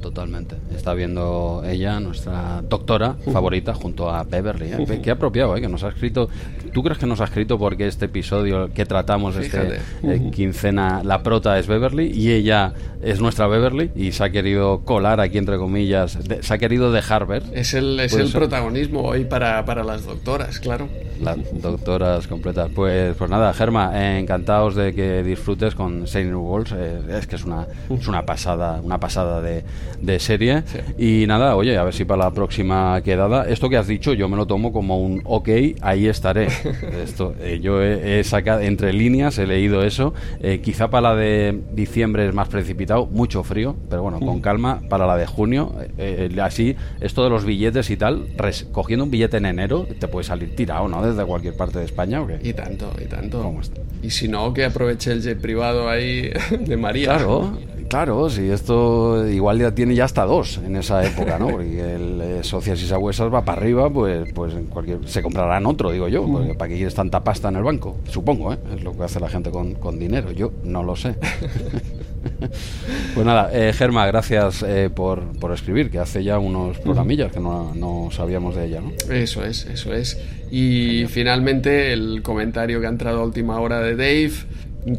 [0.00, 0.56] Totalmente.
[0.74, 4.72] Está viendo ella, nuestra doctora favorita, junto a Beverly.
[4.72, 5.00] ¿eh?
[5.02, 5.60] Qué apropiado, ¿eh?
[5.60, 6.28] Que nos ha escrito.
[6.72, 11.22] ¿Tú crees que nos ha escrito porque este episodio que tratamos, este eh, quincena, la
[11.22, 15.56] prota es Beverly y ella es nuestra Beverly y se ha querido colar aquí, entre
[15.56, 17.42] comillas, se ha querido dejar ver?
[17.52, 20.88] Es el, es el protagonismo hoy para, para las doctoras, claro.
[21.20, 22.70] Las doctoras completas.
[22.74, 26.72] Pues, pues nada, Germa, encantados de que disfrutes con Saint Walls.
[26.72, 29.63] es que es una, es una pasada, una pasada de,
[30.00, 30.62] de serie.
[30.98, 34.28] Y nada, oye, a ver si para la próxima quedada, esto que has dicho yo
[34.28, 35.48] me lo tomo como un ok,
[35.80, 36.48] ahí estaré.
[37.02, 40.14] esto, eh, yo he, sacado entre líneas, he leído eso.
[40.40, 44.40] Eh, quizá para la de diciembre es más precipitado, mucho frío, pero bueno, con mm.
[44.40, 44.80] calma.
[44.88, 48.26] Para la de junio, eh, así, esto de los billetes y tal,
[48.72, 51.04] cogiendo un billete en enero, te puede salir tirado, ¿no?
[51.04, 53.54] Desde cualquier parte de España, ¿o Y tanto, y tanto.
[54.02, 57.16] Y si no, que aproveche el jet privado ahí de María.
[57.16, 61.48] Claro, Claro, si esto igual ya tiene ya hasta dos en esa época, ¿no?
[61.48, 65.66] Porque el eh, Socias y Sagüesas va para arriba, pues, pues en cualquier, se comprarán
[65.66, 67.96] otro, digo yo, porque ¿para qué quieres tanta pasta en el banco?
[68.08, 68.58] Supongo, ¿eh?
[68.74, 71.14] Es lo que hace la gente con, con dinero, yo no lo sé.
[73.14, 77.40] pues nada, eh, Germa, gracias eh, por, por, escribir, que hace ya unos programillas que
[77.40, 78.92] no, no, sabíamos de ella, ¿no?
[79.12, 80.18] Eso es, eso es.
[80.50, 84.32] Y finalmente el comentario que ha entrado a última hora de Dave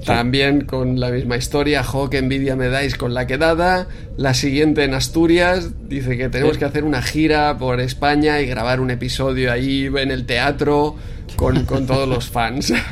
[0.03, 3.87] también con la misma historia, jo, qué envidia me dais con la quedada.
[4.17, 8.79] La siguiente en Asturias, dice que tenemos que hacer una gira por España y grabar
[8.79, 10.95] un episodio ahí en el teatro
[11.35, 12.73] con, todos los fans.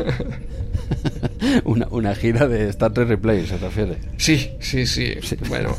[1.66, 3.98] Una, gira de Star Trek Replay, ¿se refiere?
[4.18, 5.16] Sí, sí, sí.
[5.50, 5.76] Bueno,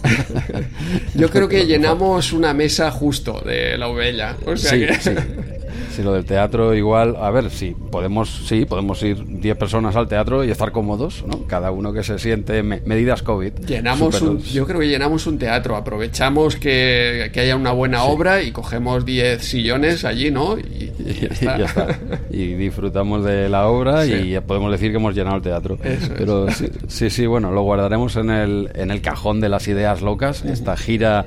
[1.14, 4.36] yo creo que llenamos una mesa justo de la ovella.
[4.46, 5.54] O sea que...
[5.90, 10.08] Si lo del teatro igual, a ver, sí, podemos, sí, podemos ir 10 personas al
[10.08, 11.46] teatro y estar cómodos, ¿no?
[11.46, 13.52] Cada uno que se siente medidas COVID.
[13.66, 18.42] Llenamos un, yo creo que llenamos un teatro, aprovechamos que, que haya una buena obra
[18.42, 20.58] y cogemos 10 sillones allí, ¿no?
[20.58, 20.92] Y,
[21.40, 21.98] ya, está.
[22.30, 25.78] y disfrutamos de la obra y ya podemos decir que hemos llenado el teatro.
[26.16, 26.46] Pero
[26.88, 30.76] sí, sí, bueno, lo guardaremos en el, en el cajón de las ideas locas, esta
[30.76, 31.24] gira,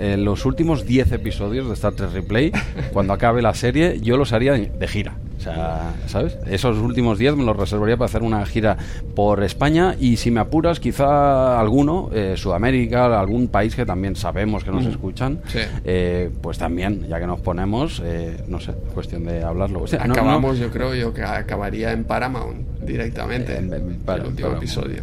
[0.00, 2.52] en los últimos 10 episodios de Star Trek Replay,
[2.92, 5.16] cuando acabe la serie, yo los haría de gira.
[5.46, 6.38] O sea, ¿sabes?
[6.46, 8.76] Esos últimos días me los reservaría para hacer una gira
[9.14, 14.64] por España y si me apuras, quizá alguno, eh, Sudamérica, algún país que también sabemos
[14.64, 15.40] que nos escuchan,
[15.84, 19.84] eh, pues también, ya que nos ponemos, eh, no sé, cuestión de hablarlo.
[19.98, 25.02] Acabamos, yo creo, yo que acabaría en Paramount directamente en, el último episodio.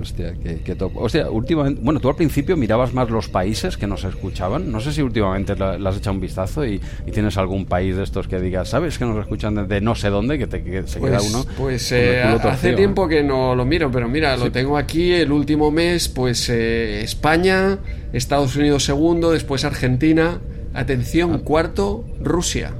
[0.00, 0.92] Hostia, qué, top.
[0.96, 4.70] Hostia, últimamente, bueno, tú al principio mirabas más los países que nos escuchaban.
[4.70, 6.80] No sé si últimamente le has echado un vistazo y,
[7.12, 8.96] tienes algún país de estos que digas, ¿sabes?
[8.96, 11.44] Que nos escuchan de, no sé dónde, que, te, se queda pues, uno.
[11.56, 15.70] Pues eh, hace tiempo que no lo miro, pero mira, lo tengo aquí el último
[15.70, 17.78] mes, pues eh, España,
[18.12, 20.40] Estados Unidos segundo, después Argentina.
[20.72, 21.40] Atención, ah.
[21.44, 22.72] cuarto, Rusia.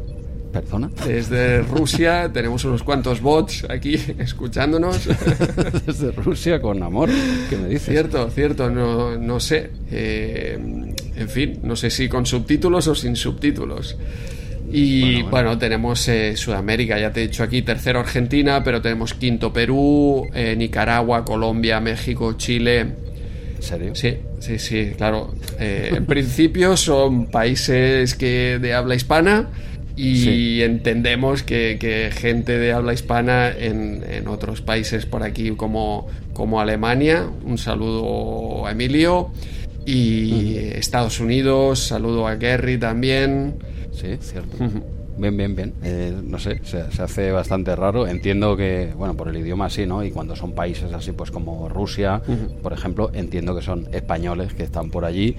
[0.52, 0.90] ¿Perdona?
[1.06, 5.06] Desde Rusia tenemos unos cuantos bots aquí escuchándonos.
[5.86, 7.08] Desde Rusia con amor,
[7.48, 7.88] ¿qué me dices?
[7.88, 9.70] Cierto, cierto, no, no sé.
[9.90, 10.58] Eh,
[11.16, 13.96] en fin, no sé si con subtítulos o sin subtítulos.
[14.72, 19.52] Y bueno, tenemos eh, Sudamérica, ya te he dicho aquí, tercero Argentina, pero tenemos quinto
[19.52, 22.80] Perú, eh, Nicaragua, Colombia, México, Chile.
[22.80, 23.94] ¿En serio?
[23.94, 25.34] Sí, sí, sí, claro.
[25.58, 29.48] en principio son países que de habla hispana
[29.96, 37.28] y entendemos que, gente de habla hispana en, otros países por aquí como, como Alemania,
[37.44, 39.30] un saludo a Emilio,
[39.84, 43.56] y Estados Unidos, saludo a Gary también.
[44.00, 44.56] Sí, cierto.
[45.16, 45.74] Bien, bien, bien.
[45.82, 48.06] Eh, no sé, se, hace bastante raro.
[48.06, 50.02] Entiendo que, bueno, por el idioma sí, ¿no?
[50.02, 52.22] Y cuando son países así, pues como Rusia,
[52.62, 55.36] por ejemplo, entiendo que son españoles que están por allí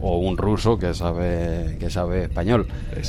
[0.00, 2.66] o, un ruso que sabe que sabe español.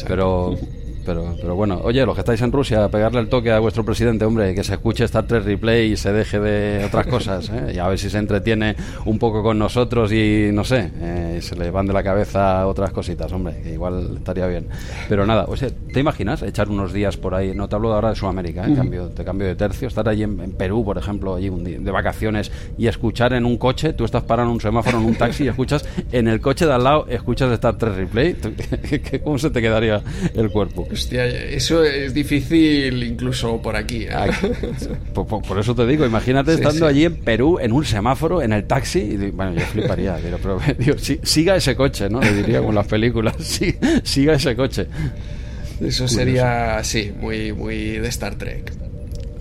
[0.08, 0.56] Pero
[1.06, 4.26] pero, pero bueno, oye, los que estáis en Rusia, pegarle el toque a vuestro presidente,
[4.26, 7.74] hombre, que se escuche Star Trek Replay y se deje de otras cosas, ¿eh?
[7.76, 11.56] y a ver si se entretiene un poco con nosotros y no sé, eh, se
[11.56, 14.68] le van de la cabeza otras cositas, hombre, que igual estaría bien.
[15.10, 17.54] Pero nada, o sea, ¿te imaginas echar unos días por ahí?
[17.56, 18.76] No te hablo ahora de Sudamérica, ¿eh?
[18.76, 21.92] cambio, te cambio de tercio, estar allí en, Perú, por ejemplo, allí un día, de
[21.92, 25.46] vacaciones y escuchar en un coche, tú estás parando en un semáforo en un taxi
[25.46, 28.36] y escuchas en el coche de al lado, escuchas Star Trek Replay,
[29.24, 30.02] ¿cómo se te quedaría
[30.34, 30.88] el cuerpo?
[30.94, 34.04] Hostia, eso es difícil incluso por aquí.
[34.04, 34.12] ¿eh?
[35.14, 39.00] Por, eso te digo, imagínate estando allí en Perú, en un semáforo, en el taxi,
[39.00, 40.60] y bueno, yo fliparía, pero,
[41.24, 42.22] siga ese coche, ¿no?
[42.22, 43.36] Le diría con las películas,
[44.04, 44.88] siga ese coche.
[45.82, 48.72] Eso sería, sí, muy, muy de Star Trek.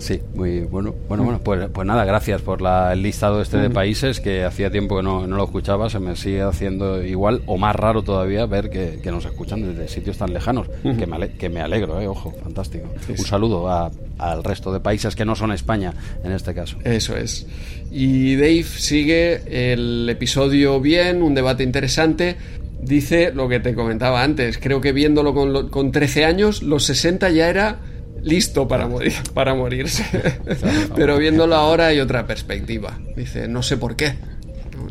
[0.03, 0.93] Sí, muy bueno.
[1.07, 4.69] Bueno, bueno, pues, pues nada, gracias por la, el listado este de países que hacía
[4.69, 8.45] tiempo que no, no, lo escuchaba, se me sigue haciendo igual o más raro todavía
[8.45, 12.07] ver que, que nos escuchan desde sitios tan lejanos, que, me que me alegro, eh,
[12.09, 12.89] ojo, fantástico.
[13.07, 16.77] Un saludo a, al resto de países que no son España en este caso.
[16.83, 17.47] Eso es.
[17.89, 22.35] Y Dave sigue el episodio bien, un debate interesante.
[22.81, 27.29] Dice lo que te comentaba antes, creo que viéndolo con, con 13 años, los 60
[27.29, 27.79] ya era
[28.23, 30.05] listo para morir, para morirse.
[30.95, 32.97] Pero viéndolo ahora hay otra perspectiva.
[33.15, 34.15] Dice, no sé por qué.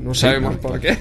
[0.01, 0.97] No, sabemos por qué.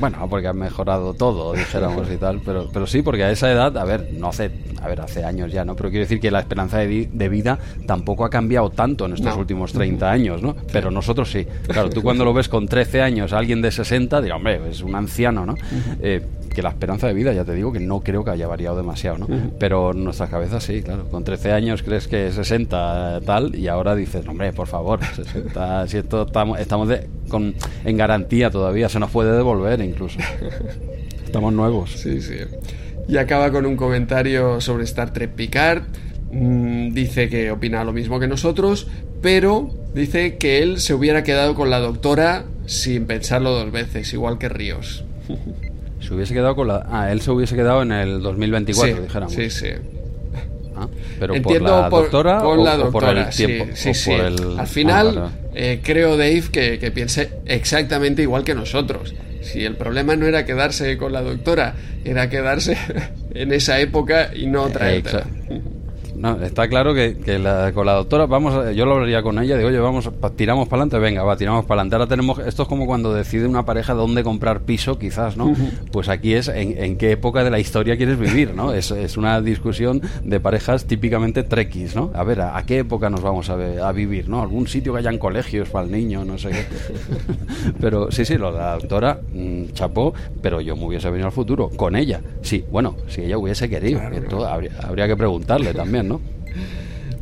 [0.00, 3.76] Bueno, porque han mejorado todo, dijéramos y tal, pero, pero sí, porque a esa edad,
[3.78, 4.50] a ver, no hace,
[4.82, 5.76] a ver, hace años ya, ¿no?
[5.76, 9.72] Pero quiero decir que la esperanza de, vida tampoco ha cambiado tanto en estos últimos
[9.72, 10.56] 30 años, ¿no?
[10.72, 11.46] Pero nosotros sí.
[11.68, 14.82] Claro, tú cuando lo ves con 13 años a alguien de 60, dirás, hombre, es
[14.82, 15.54] un anciano, ¿no?
[16.00, 16.22] Eh,
[16.54, 19.18] que la esperanza de vida, ya te digo que no creo que haya variado demasiado,
[19.18, 19.26] ¿no?
[19.58, 21.04] Pero en nuestras cabezas sí, claro.
[21.10, 25.98] Con 13 años crees que 60 tal y ahora dices, hombre, por favor, 60, si
[25.98, 26.88] esto estamos, estamos
[27.28, 30.18] con, en garantía todavía, se nos puede devolver incluso.
[31.24, 31.90] Estamos nuevos.
[31.90, 32.36] Sí, sí.
[33.08, 35.82] Y acaba con un comentario sobre Star Trek Picard.
[36.30, 38.86] Mm, dice que opina lo mismo que nosotros,
[39.20, 44.38] pero dice que él se hubiera quedado con la doctora sin pensarlo dos veces, igual
[44.38, 45.04] que Ríos.
[46.06, 46.86] Se hubiese quedado con la.
[46.90, 49.34] Ah, él se hubiese quedado en el 2024, dijéramos.
[49.34, 49.68] Sí, sí.
[50.76, 50.88] Ah,
[51.20, 53.66] pero por la doctora con o, la doctora, por el tiempo.
[53.74, 59.14] Sí, sí, Al ah, final, eh, creo, Dave, que, que, piense exactamente igual que nosotros.
[59.40, 62.76] Si el problema no era quedarse con la doctora, era quedarse
[63.34, 65.26] en esa época y no traértela.
[66.24, 67.18] No, está claro que,
[67.74, 70.98] con la doctora, vamos, yo lo hablaría con ella, digo, oye, vamos, tiramos para adelante,
[70.98, 71.96] venga, va, tiramos para adelante.
[71.96, 75.54] Ahora tenemos, esto es como cuando decide una pareja dónde comprar piso, quizás, ¿no?
[75.92, 78.72] Pues aquí es en, qué época de la historia quieres vivir, ¿no?
[78.72, 82.10] Es, es una discusión de parejas típicamente trequis, ¿no?
[82.14, 84.40] A ver, ¿a, qué época nos vamos a, vivir, ¿no?
[84.40, 86.64] Algún sitio que hayan colegios para el niño, no sé qué.
[87.82, 91.68] pero sí, sí, lo la doctora, mm, chapó, pero yo me hubiese venido al futuro,
[91.68, 92.22] con ella.
[92.40, 94.00] Sí, bueno, si ella hubiese querido,
[94.48, 96.13] habría, habría que preguntarle también, ¿no?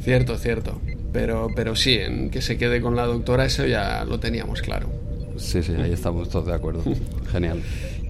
[0.03, 0.81] Cierto, cierto.
[1.13, 4.91] Pero, pero sí, en que se quede con la doctora, eso ya lo teníamos claro.
[5.37, 6.83] Sí, sí, ahí estamos todos de acuerdo.
[7.33, 7.63] Genial.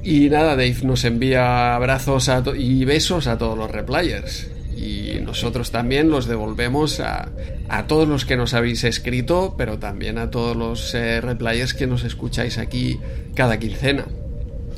[0.03, 4.51] Y nada, Dave nos envía abrazos y besos a todos los replayers.
[4.77, 7.29] Y nosotros también los devolvemos a,
[7.69, 11.87] a, todos los que nos habéis escrito, pero también a todos los eh, replayers que
[11.87, 12.99] nos escucháis aquí
[13.35, 14.07] cada quincena.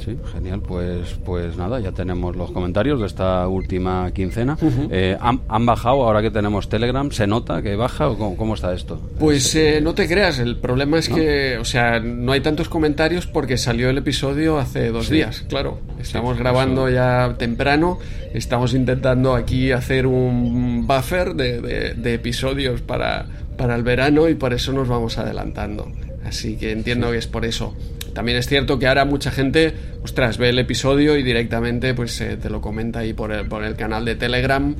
[0.04, 0.60] Sí, genial.
[0.60, 4.56] Pues, pues nada, ya tenemos los comentarios de esta última quincena.
[4.90, 7.10] Eh, ¿han, bajado ahora que tenemos Telegram?
[7.10, 9.00] ¿Se nota que baja o cómo, está esto?
[9.18, 13.26] Pues eh, no te creas, el problema es que, o sea, no hay tantos comentarios
[13.26, 15.78] porque salió el episodio hace dos días, claro.
[16.00, 17.98] Estamos grabando ya temprano,
[18.32, 23.26] estamos intentando aquí hacer un buffer de, de episodios para,
[23.56, 25.90] para el verano y por eso nos vamos adelantando.
[26.24, 27.74] Así que entiendo que es por eso.
[28.14, 32.36] También es cierto que ahora mucha gente, ostras, ve el episodio y directamente pues eh,
[32.36, 34.74] te lo comenta ahí por el, por el canal de Telegram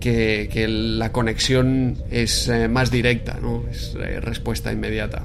[0.00, 3.64] que, que la conexión es eh, más directa, ¿no?
[3.70, 5.24] Es eh, respuesta inmediata.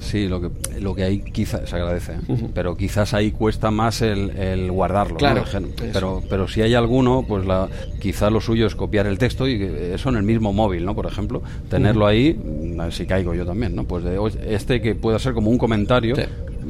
[0.00, 2.14] Sí, lo que, lo que hay quizás se agradece,
[2.54, 5.18] pero quizás ahí cuesta más el, guardarlo.
[5.18, 5.44] Claro.
[5.92, 7.68] Pero, pero si hay alguno, pues la,
[8.00, 10.94] quizás lo suyo es copiar el texto y eso en el mismo móvil, ¿no?
[10.94, 12.40] Por ejemplo, tenerlo ahí,
[12.78, 13.84] a ver si caigo yo también, ¿no?
[13.84, 14.18] Pues de,
[14.48, 16.16] este que pueda ser como un comentario,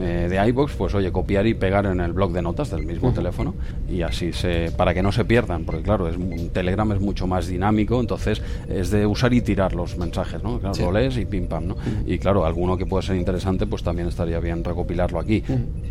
[0.01, 3.13] eh, de iBox, pues oye, copiar y pegar en el blog de notas del mismo
[3.13, 3.55] teléfono
[3.89, 6.17] y así se para que no se pierdan, porque claro, es
[6.53, 10.59] Telegram es mucho más dinámico, entonces es de usar y tirar los mensajes, ¿no?
[10.59, 11.77] Claro, lo lees y pim pam, ¿no?
[12.07, 15.43] Y claro, alguno que pueda ser interesante, pues también estaría bien recopilarlo aquí.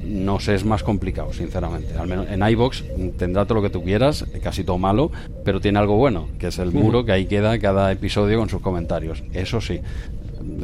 [0.06, 1.96] No sé, es más complicado, sinceramente.
[1.98, 2.84] Al menos en iBox
[3.18, 5.12] tendrá todo lo que tú quieras, casi todo malo,
[5.44, 8.62] pero tiene algo bueno, que es el muro que ahí queda cada episodio con sus
[8.62, 9.24] comentarios.
[9.34, 9.82] Eso sí,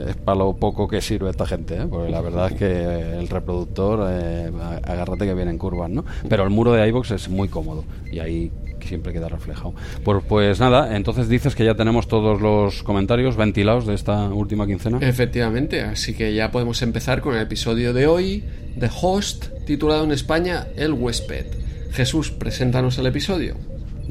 [0.01, 1.87] es para lo poco que sirve esta gente, ¿eh?
[1.89, 4.51] porque la verdad es que el reproductor, eh,
[4.83, 6.05] agárrate que viene en curvas, ¿no?
[6.27, 8.51] Pero el muro de iBox es muy cómodo y ahí
[8.85, 9.73] siempre queda reflejado.
[10.03, 14.65] Pues, pues nada, entonces dices que ya tenemos todos los comentarios ventilados de esta última
[14.65, 14.99] quincena.
[15.01, 18.43] Efectivamente, así que ya podemos empezar con el episodio de hoy
[18.75, 21.45] de Host, titulado en España El huésped.
[21.91, 23.55] Jesús, preséntanos el episodio.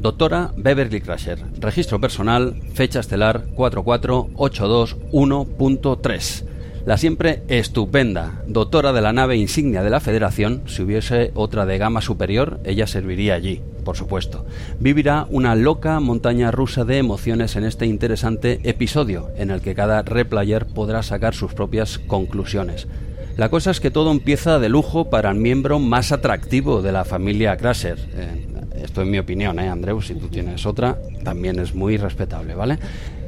[0.05, 1.39] Doctora Beverly Crusher.
[1.57, 6.43] Registro personal, fecha estelar 44821.3.
[6.85, 11.79] La siempre estupenda doctora de la nave insignia de la Federación, si hubiese otra de
[11.79, 14.45] gama superior, ella serviría allí, por supuesto.
[14.79, 20.03] Vivirá una loca montaña rusa de emociones en este interesante episodio, en el que cada
[20.03, 22.87] replayer podrá sacar sus propias conclusiones.
[23.37, 27.05] La cosa es que todo empieza de lujo para el miembro más atractivo de la
[27.05, 27.97] familia Crusher.
[28.13, 30.01] Eh, esto es mi opinión, ¿eh, Andreu?
[30.01, 32.77] Si tú tienes otra, también es muy respetable, ¿vale?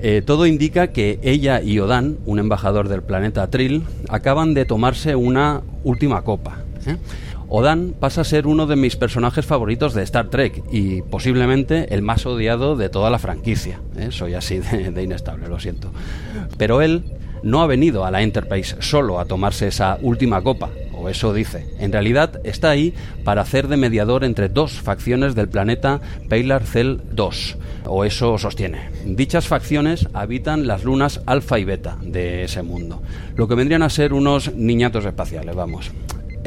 [0.02, 5.16] Eh, todo indica que ella y Odan, un embajador del planeta Trill, acaban de tomarse
[5.16, 6.60] una última copa.
[6.86, 6.98] ¿eh?
[7.50, 12.02] Odan pasa a ser uno de mis personajes favoritos de Star Trek y posiblemente el
[12.02, 13.80] más odiado de toda la franquicia.
[13.98, 14.10] ¿eh?
[14.12, 15.92] Soy así de, inestable, lo siento.
[16.58, 17.04] Pero él
[17.44, 21.66] no ha venido a la Enterprise solo a tomarse esa última copa, o eso dice.
[21.80, 22.94] En realidad está ahí
[23.24, 28.90] para hacer de mediador entre dos facciones del planeta Paylar Cell 2, o eso sostiene.
[29.06, 33.02] Dichas facciones habitan las lunas alfa y beta de ese mundo,
[33.36, 35.92] lo que vendrían a ser unos niñatos espaciales, vamos.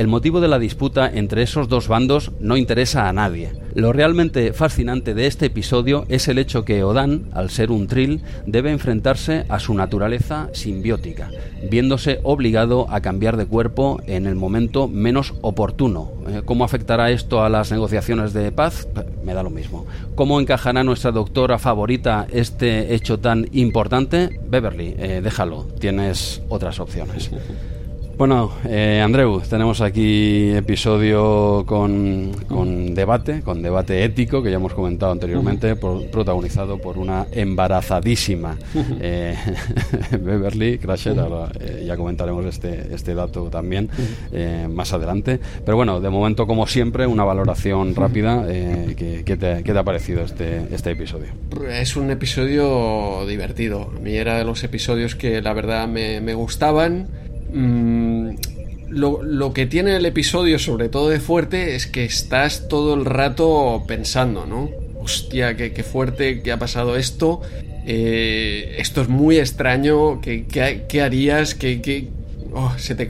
[0.01, 3.53] El motivo de la disputa entre esos dos bandos no interesa a nadie.
[3.75, 8.23] Lo realmente fascinante de este episodio es el hecho que Odan, al ser un trill,
[8.47, 11.29] debe enfrentarse a su naturaleza simbiótica,
[11.71, 16.13] viéndose obligado a cambiar de cuerpo en el momento menos oportuno.
[16.27, 18.89] Eh, ¿Cómo afectará esto a las negociaciones de paz?
[19.23, 19.85] Me da lo mismo.
[20.15, 24.41] ¿Cómo encajará nuestra doctora favorita este hecho tan importante?
[24.49, 27.31] Beverly, eh, déjalo, tienes otras opciones.
[28.21, 35.11] Bueno, eh, Andreu, tenemos aquí episodio con, debate, con debate ético, que ya hemos comentado
[35.11, 38.59] anteriormente, protagonizado por una embarazadísima
[39.01, 39.35] eh,
[40.21, 41.17] Beverly Crasher.
[41.61, 43.89] Eh, ya comentaremos este, este dato también
[44.33, 45.41] eh, más adelante.
[45.65, 48.45] Pero bueno, de momento, como siempre, una valoración rápida.
[48.47, 51.29] ¿qué, te, ha parecido este, este episodio?
[51.71, 53.91] Es un episodio divertido.
[53.97, 58.31] A mí era de los episodios que la verdad me, me gustaban Mm,
[58.91, 63.85] lo, que tiene el episodio, sobre todo de fuerte, es que estás todo el rato
[63.87, 64.71] pensando, ¿no?
[65.01, 67.41] Hostia, qué, fuerte, que ha pasado esto.
[67.87, 70.21] Eh, esto es muy extraño.
[70.21, 71.55] ¿Qué, harías?
[71.55, 72.09] ¿Qué,
[72.53, 73.09] oh, se te,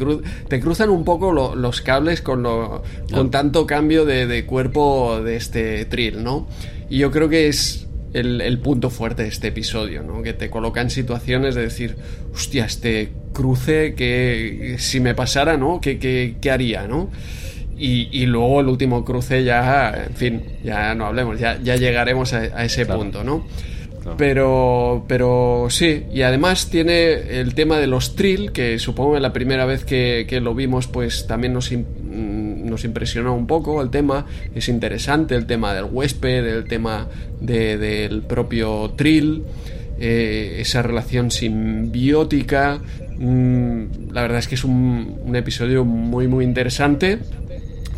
[0.49, 2.83] te, cruzan un poco los cables con, lo,
[3.13, 6.47] con tanto cambio de, de, cuerpo de este trill, ¿no?
[6.89, 10.23] Y yo creo que es el, punto fuerte de este episodio, ¿no?
[10.23, 11.97] Que te coloca en situaciones de decir,
[12.35, 15.81] hostia, este cruce que si me pasara, ¿no?
[15.81, 17.11] ¿Qué, qué, haría, ¿no?
[17.79, 22.65] Y, luego el último cruce ya, en fin, ya no hablemos, ya, ya llegaremos a,
[22.65, 23.47] ese punto, ¿no?
[24.17, 29.33] Pero, pero sí, y además tiene el tema de los trill, que supongo que la
[29.33, 34.27] primera vez que, que lo vimos, pues también nos, nos impresionó un poco el tema,
[34.55, 37.09] es interesante el tema del huésped, el tema
[37.41, 39.45] del propio Trill,
[39.99, 42.81] eh, esa relación simbiótica.
[43.19, 47.19] Mm, la verdad es que es un, episodio muy muy interesante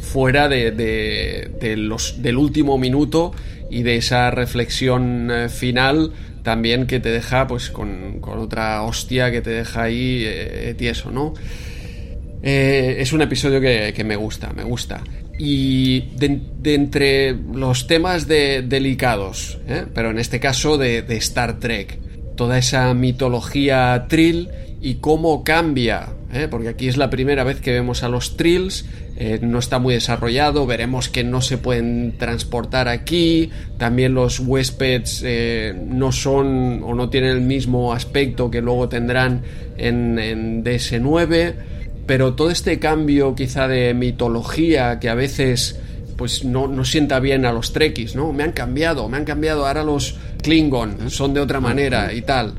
[0.01, 3.33] fuera de, los, del último minuto
[3.73, 6.13] y de esa reflexión eh, final
[6.43, 11.35] también que te deja pues con, otra hostia que te deja ahí eh, tieso, ¿no?
[12.43, 15.03] Eh, es un episodio que, me gusta, me gusta.
[15.39, 19.87] Y de, entre los temas de, delicados, ¿eh?
[19.95, 21.99] pero en este caso de, Star Trek,
[22.37, 24.49] toda esa mitología Trill
[24.81, 26.49] y cómo cambia, ¿eh?
[26.51, 28.87] porque aquí es la primera vez que vemos a los Trills,
[29.41, 35.25] no está muy desarrollado, veremos que no se pueden transportar aquí, también los huéspedes
[35.87, 39.43] no son o no tienen el mismo aspecto que luego tendrán
[39.77, 41.55] en, en DS9
[42.07, 45.79] pero todo este cambio quizá de mitología que a veces
[46.17, 48.33] pues no, no sienta bien a los trekkies, ¿no?
[48.33, 52.55] Me han cambiado, me han cambiado, ahora los Klingon son de otra manera y tal.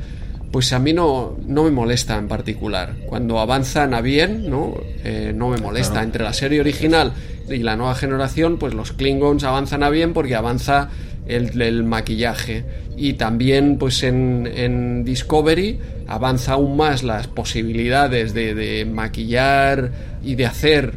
[0.54, 2.94] Pues a mí no, no me molesta en particular.
[3.08, 4.76] Cuando avanzan a bien, ¿no?
[5.04, 6.04] Eh, no me molesta.
[6.04, 7.14] Entre la serie original
[7.50, 10.92] y la nueva generación, pues los Klingons avanzan a bien porque avanza
[11.26, 12.66] el, maquillaje.
[12.96, 19.90] Y también, pues en, en Discovery, avanza aún más las posibilidades de, maquillar
[20.24, 20.94] y de hacer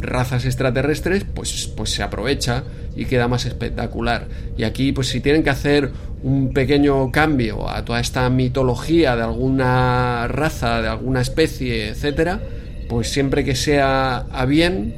[0.00, 2.64] razas extraterrestres, pues, pues se aprovecha
[2.96, 4.28] y queda más espectacular.
[4.56, 5.90] Y aquí, pues si tienen que hacer
[6.22, 12.40] un pequeño cambio a toda esta mitología de alguna raza, de alguna especie, etcétera,
[12.88, 14.94] pues siempre que sea a bien,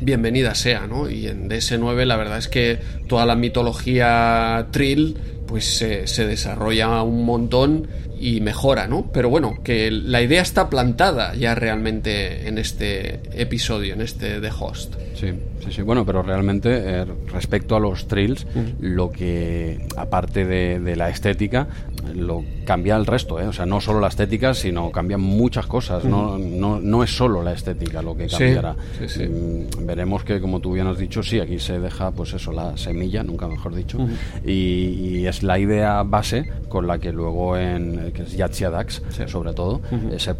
[0.00, 1.08] bienvenida sea, ¿no?
[1.08, 5.16] Y en DS9 la verdad es que toda la mitología Trill
[5.48, 7.88] pues se, desarrolla un montón
[8.20, 9.10] y mejora, ¿no?
[9.12, 14.50] Pero bueno, que la idea está plantada ya realmente en este episodio, en este The
[14.60, 14.94] Host.
[15.18, 15.32] Sí,
[15.64, 15.82] sí, sí.
[15.82, 18.46] Bueno, pero realmente eh, respecto a los trails,
[18.80, 21.66] lo que, aparte de, la estética,
[22.14, 23.46] lo cambia el resto, ¿eh?
[23.46, 26.04] O sea, no solo la estética, sino cambian muchas cosas.
[26.04, 28.74] no, no, no, es solo la estética lo que cambiará.
[28.74, 32.76] Mm, veremos que, como tú bien has dicho, sí, aquí se deja, pues eso, la
[32.76, 33.98] semilla, nunca mejor dicho,
[34.46, 39.52] y, es la idea base con la que luego en que es Yatsia Dax, sobre
[39.52, 39.80] todo,
[40.16, 40.34] se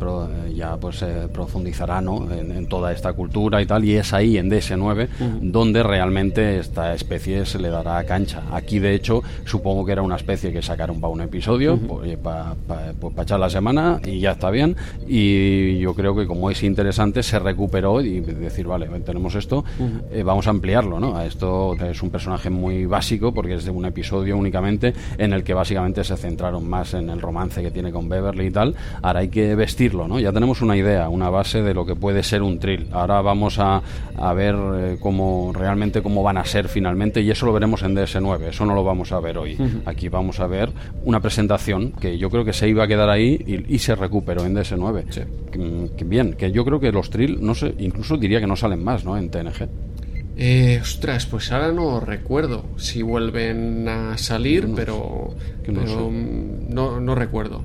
[0.55, 2.31] ya pues se profundizará ¿no?
[2.33, 5.09] En, toda esta cultura y tal, y es ahí, en ds DS9,
[5.41, 8.43] donde realmente esta especie se le dará cancha.
[8.53, 11.79] Aquí, de hecho, supongo que era una especie que sacaron para un episodio,
[12.23, 12.55] para
[12.99, 14.77] pues, echar la semana y ya está bien.
[15.07, 19.65] Y yo creo que como es interesante, se recuperó y decir, vale, tenemos esto,
[20.13, 21.21] eh, vamos a ampliarlo, ¿no?
[21.21, 25.55] Esto es un personaje muy básico porque es de un episodio únicamente en el que
[25.55, 28.75] básicamente se centraron más en el romance que tiene con Beverly y tal.
[29.03, 30.19] Ahora hay que vestirlo, ¿no?
[30.21, 32.89] Ya tenemos una idea, una base de lo que puede ser un trill.
[32.93, 33.83] Ahora vamos a,
[34.17, 37.95] a ver eh, cómo realmente cómo van a ser finalmente y eso lo veremos en
[37.95, 39.57] DS9, eso no lo vamos a ver hoy.
[39.85, 40.71] Aquí vamos a ver
[41.05, 44.55] una presentación que yo creo que se iba a quedar ahí y, se recuperó en
[44.55, 45.95] DS9.
[45.97, 48.83] Que, bien, que yo creo que los trill, no sé, incluso diría que no salen
[48.83, 49.17] más, ¿no?
[49.17, 49.69] En TNG.
[50.41, 55.35] Eh, ostras, pues ahora no recuerdo si vuelven a salir, pero,
[55.67, 57.63] no, no, recuerdo,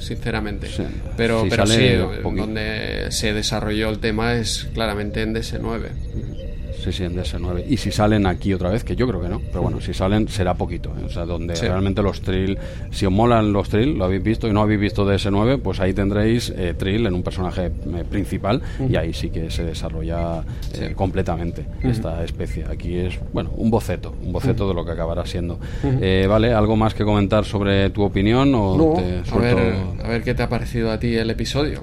[0.00, 0.68] sinceramente.
[1.16, 7.16] Pero, pero sí, donde se desarrolló el tema es claramente en DS9 sí, sí, en
[7.16, 7.64] DS9.
[7.68, 10.28] Y si salen aquí otra vez, que yo creo que no, pero bueno, si salen
[10.28, 10.90] será poquito.
[10.90, 11.04] ¿eh?
[11.06, 12.58] O sea, donde realmente los trill,
[12.90, 15.92] si os molan los trill, lo habéis visto y no habéis visto DS9, pues ahí
[15.92, 20.42] tendréis eh, trill en un personaje eh, principal y ahí sí que se desarrolla
[20.74, 22.64] eh, completamente esta especie.
[22.70, 25.58] Aquí es, bueno, un boceto, un boceto de lo que acabará siendo.
[26.28, 28.54] vale, ¿algo más que comentar sobre tu opinión?
[28.54, 31.80] O a, ver, a ver qué te ha parecido a ti el episodio.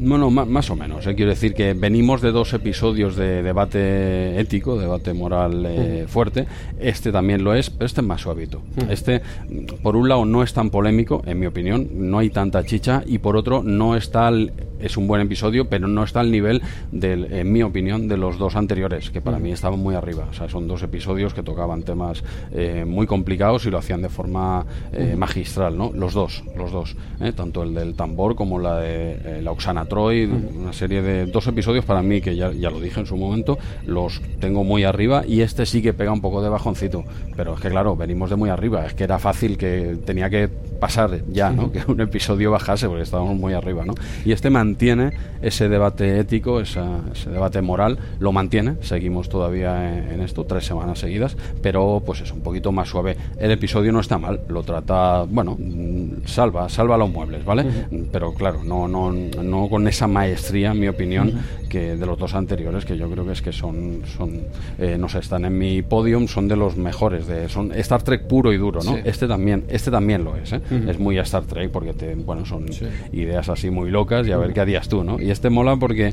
[0.00, 1.04] Bueno, más, o menos.
[1.08, 1.16] ¿eh?
[1.16, 6.46] Quiero decir que venimos de dos episodios de debate ético, debate moral eh, fuerte.
[6.78, 8.62] Este también lo es, pero este es más suavito.
[8.88, 9.20] Este,
[9.82, 13.18] por un lado, no es tan polémico, en mi opinión, no hay tanta chicha, y
[13.18, 14.30] por otro, no está
[14.80, 16.62] es un buen episodio, pero no está al nivel,
[16.92, 20.26] del, en mi opinión, de los dos anteriores, que para mí estaban muy arriba.
[20.30, 22.22] O sea, son dos episodios que tocaban temas
[22.52, 24.64] eh, muy complicados y lo hacían de forma
[25.16, 25.92] magistral, ¿no?
[25.92, 26.96] Los dos, los dos.
[27.34, 31.84] Tanto el del tambor como la de la Oxana Troy, una serie de dos episodios
[31.84, 35.40] para mí, que ya, ya lo dije en su momento, los tengo muy arriba y
[35.40, 37.04] este sí que pega un poco de bajoncito.
[37.36, 40.48] Pero es que claro, venimos de muy arriba, es que era fácil que tenía que
[40.48, 41.72] pasar ya, ¿no?
[41.78, 43.94] Que un episodio bajase porque estábamos muy arriba, ¿no?
[44.24, 46.80] Y este mantiene ese debate ético, ese
[47.30, 52.40] debate moral, lo mantiene, seguimos todavía en, esto, tres semanas seguidas, pero pues es un
[52.40, 53.16] poquito más suave.
[53.38, 57.64] El episodio no está mal, lo trata, bueno, mm, salva, salva los muebles, ¿vale?
[58.12, 61.32] Pero claro, no, no, no con esa maestría, en mi opinión,
[61.68, 64.40] que de los dos anteriores, que yo creo que es que son, son
[64.78, 68.26] eh, no sé, están en mi podium, son de los mejores, de, son Star Trek
[68.26, 68.96] puro y duro, ¿no?
[68.96, 70.60] Este también, este también lo es, ¿eh?
[70.88, 72.66] Es muy Star Trek porque te, bueno, son
[73.12, 75.20] ideas así muy locas y a ver qué harías tú, ¿no?
[75.20, 76.12] Y este mola porque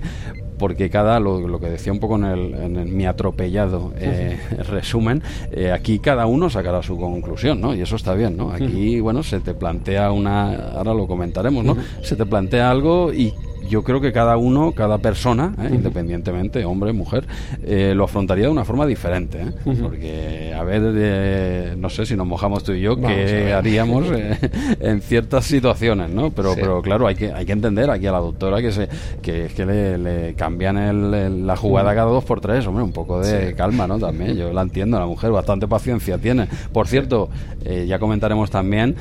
[0.59, 4.39] porque cada, lo, lo, que decía un poco en, el, en mi atropellado eh,
[4.69, 5.21] resumen,
[5.51, 7.75] eh, aquí cada uno sacará su conclusión, ¿no?
[7.75, 8.51] Y eso está bien, ¿no?
[8.51, 11.75] Aquí, bueno, se te plantea una, ahora lo comentaremos, ¿no?
[12.03, 13.33] Se te plantea algo y
[13.69, 15.69] yo creo que cada uno, cada persona, ¿eh?
[15.73, 17.25] independientemente, hombre, mujer,
[17.63, 19.41] eh, lo afrontaría de una forma diferente.
[19.41, 19.75] ¿eh?
[19.81, 24.05] Porque, a ver, no sé si nos mojamos tú y yo, qué haríamos
[24.79, 26.31] en ciertas situaciones, ¿no?
[26.31, 28.87] Pero, pero claro, hay que, hay que entender aquí a la doctora que se
[29.21, 33.53] que, que le, cambian el, la jugada cada dos por tres, hombre, un poco de
[33.55, 33.99] calma, ¿no?
[33.99, 36.47] También, yo la entiendo, la mujer bastante paciencia tiene.
[36.71, 37.29] Por cierto,
[37.87, 38.95] ya comentaremos también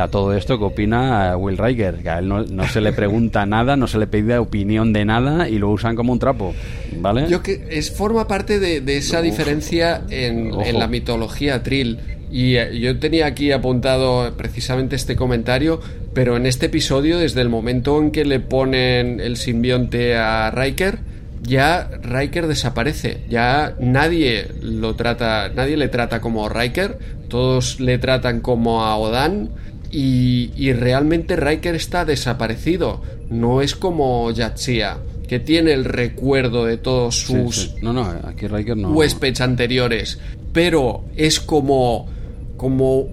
[0.00, 3.44] a todo esto qué opina Will Riker, que a él no, no se le pregunta
[3.46, 6.54] nada, no se le pide opinión de nada y lo usan como un trapo,
[7.00, 7.26] ¿vale?
[7.28, 11.98] Yo que es forma parte de, esa diferencia en, la mitología Trill.
[12.30, 15.80] Y eh, yo tenía aquí apuntado precisamente este comentario,
[16.12, 20.98] pero en este episodio, desde el momento en que le ponen el simbionte a Riker,
[21.42, 23.22] ya Riker desaparece.
[23.28, 29.50] Ya nadie lo trata, nadie le trata como Riker, todos le tratan como a Odan
[29.90, 33.02] y, realmente Riker está desaparecido.
[33.30, 38.76] No es como Yatsia, que tiene el recuerdo de todos sus No, no, aquí Riker
[38.76, 38.92] no...
[38.92, 40.18] huéspedes anteriores.
[40.52, 42.08] Pero es como.
[42.56, 43.08] como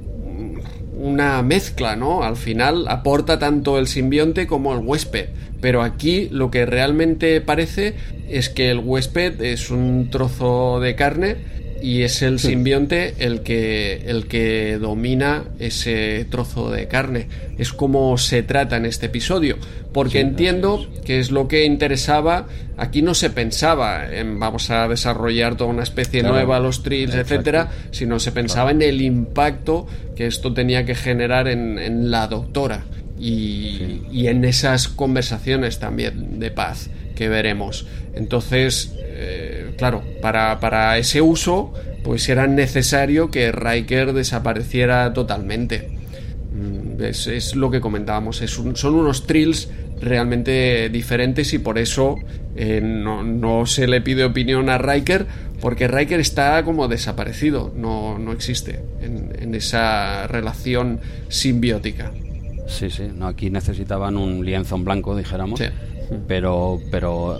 [0.97, 2.23] una mezcla, ¿no?
[2.23, 5.27] Al final aporta tanto el simbionte como el huésped.
[5.61, 7.95] Pero aquí lo que realmente parece
[8.29, 11.37] es que el huésped es un trozo de carne
[11.85, 17.27] y es el simbionte el que, el que domina ese trozo de carne.
[17.59, 19.57] Es como se trata en este episodio,
[19.93, 22.47] porque entiendo que es lo que interesaba.
[22.75, 27.69] Aquí no se pensaba en vamos a desarrollar toda una especie nueva, los trills, etcétera,
[27.91, 32.83] sino se pensaba en el impacto que esto tenía que generar en, la doctora
[33.19, 37.87] y, y en esas conversaciones también de paz que veremos.
[38.13, 45.97] Entonces, eh, claro, para, para, ese uso, pues era necesario que Riker desapareciera totalmente.
[46.53, 49.69] Mm, es, lo que comentábamos, es son unos trills
[50.01, 52.17] realmente diferentes y por eso
[52.55, 55.25] eh, no, se le pide opinión a Riker
[55.61, 60.99] porque Riker está como desaparecido, no, no existe en, en esa relación
[61.29, 62.11] simbiótica.
[62.67, 65.61] Sí, sí, no, aquí necesitaban un lienzo en blanco, dijéramos.
[66.27, 67.39] Pero, pero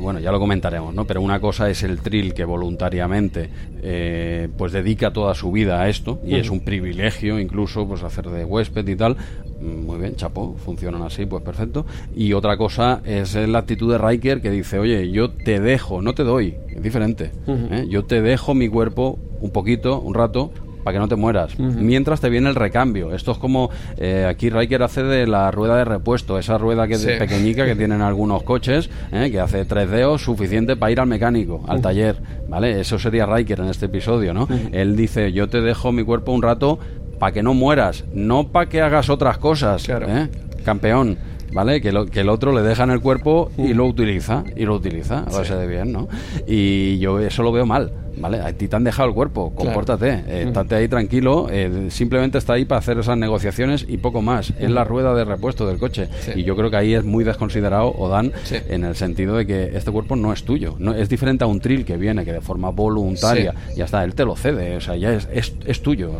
[0.00, 1.04] bueno, ya lo comentaremos, ¿no?
[1.06, 3.48] Pero una cosa es el Trill que voluntariamente
[3.82, 8.26] eh, pues dedica toda su vida a esto y es un privilegio incluso pues hacer
[8.30, 9.16] de huésped y tal.
[9.60, 11.86] Mm, muy bien, chapo, funcionan así, pues perfecto.
[12.14, 16.14] Y otra cosa es la actitud de Riker que dice, oye, yo te dejo, no
[16.14, 17.30] te doy, es diferente.
[17.46, 17.86] ¿eh?
[17.88, 20.50] Yo te dejo mi cuerpo un poquito, un rato,
[20.84, 21.58] para que no te mueras.
[21.58, 23.14] Mientras te viene el recambio.
[23.14, 26.94] Esto es como eh, aquí Riker hace de la rueda de repuesto, esa rueda que
[26.94, 31.06] es pequeñica que tienen algunos coches, eh, que hace tres dedos suficiente para ir al
[31.06, 32.16] mecánico, al taller,
[32.48, 32.80] ¿vale?
[32.80, 34.46] Eso sería Riker en este episodio, ¿no?
[34.72, 36.78] Él dice, yo te dejo mi cuerpo un rato
[37.18, 40.28] para que no mueras, no para que hagas otras cosas, ¿eh?
[40.64, 41.16] campeón.
[41.54, 41.80] ¿vale?
[41.80, 44.74] Que, lo, que el otro le deja en el cuerpo y lo utiliza, y lo
[44.74, 46.08] utiliza, a base de bien, ¿no?
[46.46, 47.92] Y yo eso lo veo mal.
[48.16, 48.40] ¿Vale?
[48.40, 52.54] A ti te han dejado el cuerpo, compórtate, eh, estate ahí tranquilo, eh, simplemente está
[52.54, 54.52] ahí para hacer esas negociaciones y poco más.
[54.58, 56.08] Es la rueda de repuesto del coche.
[56.34, 58.32] Y yo creo que ahí es muy desconsiderado Odan
[58.68, 60.76] en el sentido de que este cuerpo no es tuyo.
[60.78, 64.14] No, es diferente a un trill que viene, que de forma voluntaria, ya está, él
[64.14, 65.28] te lo cede, o sea, ya es,
[65.66, 66.12] es, tuyo.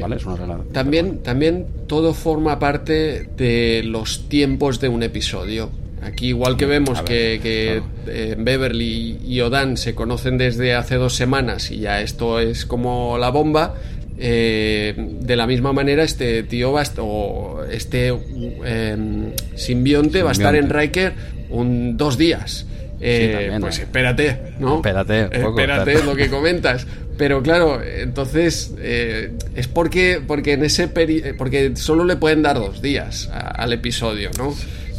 [0.00, 0.16] ¿vale?
[0.16, 0.40] Es una
[0.72, 5.70] también, también todo forma parte de los tiempos de un episodio.
[6.02, 11.70] Aquí igual que vemos que, eh, Beverly y Odan se conocen desde hace dos semanas
[11.70, 13.74] y ya esto es como la bomba,
[14.18, 20.54] eh, de la misma manera este tío va o este em, simbionte, va a estar
[20.54, 21.12] en Riker
[21.50, 22.66] un, dos días.
[23.02, 24.76] Eh, pues espérate, ¿no?
[24.76, 26.86] Espérate, espérate, lo que comentas.
[27.18, 30.88] Pero claro, entonces es porque porque en ese
[31.36, 34.54] porque solo le pueden dar dos días al episodio, ¿no?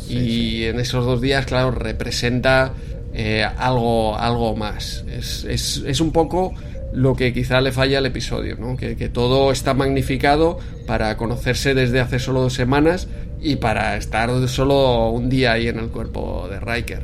[0.09, 2.73] Y en esos dos días, claro, representa
[3.13, 5.03] eh, algo, algo más.
[5.09, 6.53] Es, es, es, un poco
[6.93, 8.77] lo que quizá le falla al episodio, ¿no?
[8.77, 13.07] que, que, todo está magnificado para conocerse desde hace solo dos semanas
[13.41, 17.03] y para estar solo un día ahí en el cuerpo de Riker.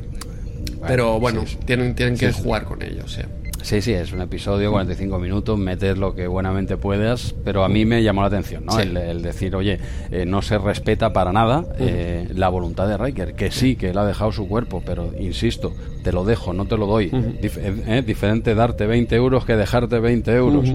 [0.86, 3.02] Pero bueno, tienen, tienen que jugar con ello.
[3.04, 3.26] O sea.
[3.68, 7.84] Sí, sí, es un episodio, 45 minutos, metes lo que buenamente puedas, pero a mí
[7.84, 8.78] me llamó la atención, ¿no?
[8.78, 9.78] El, decir, oye,
[10.10, 13.98] eh, no se respeta para nada eh, la voluntad de Riker, que sí, que él
[13.98, 17.10] ha dejado su cuerpo, pero insisto, te lo dejo, no te lo doy.
[17.12, 20.72] Eh, diferente darte 20 euros que dejarte 20 euros.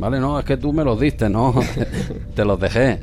[0.00, 1.54] Vale, no, es que tú me los diste, no,
[2.34, 3.00] te los dejé.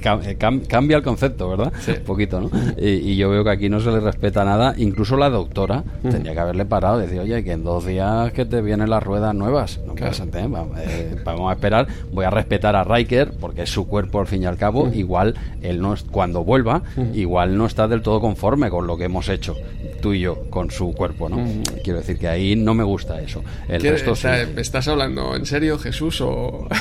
[0.66, 1.70] cambia el concepto, ¿verdad?
[1.86, 2.50] Un poquito, ¿no?
[2.78, 4.74] Y, yo veo que aquí no se le respeta nada.
[4.78, 8.62] Incluso la doctora tendría que haberle parado, decir, oye, que en dos días que te
[8.62, 9.78] vienen las ruedas nuevas.
[9.86, 11.86] No pasa eh, vamos, a esperar.
[12.12, 14.88] Voy a respetar a Riker, porque es su cuerpo al fin y al cabo.
[14.88, 16.82] Igual, él no es, cuando vuelva,
[17.12, 19.54] igual no está del todo conforme con lo que hemos hecho
[20.00, 21.44] tú y yo con su cuerpo, ¿no?
[21.82, 23.42] Quiero decir que ahí no me gusta eso.
[23.68, 24.14] El resto
[24.56, 26.68] ¿Estás hablando en serio, Jesús, o...?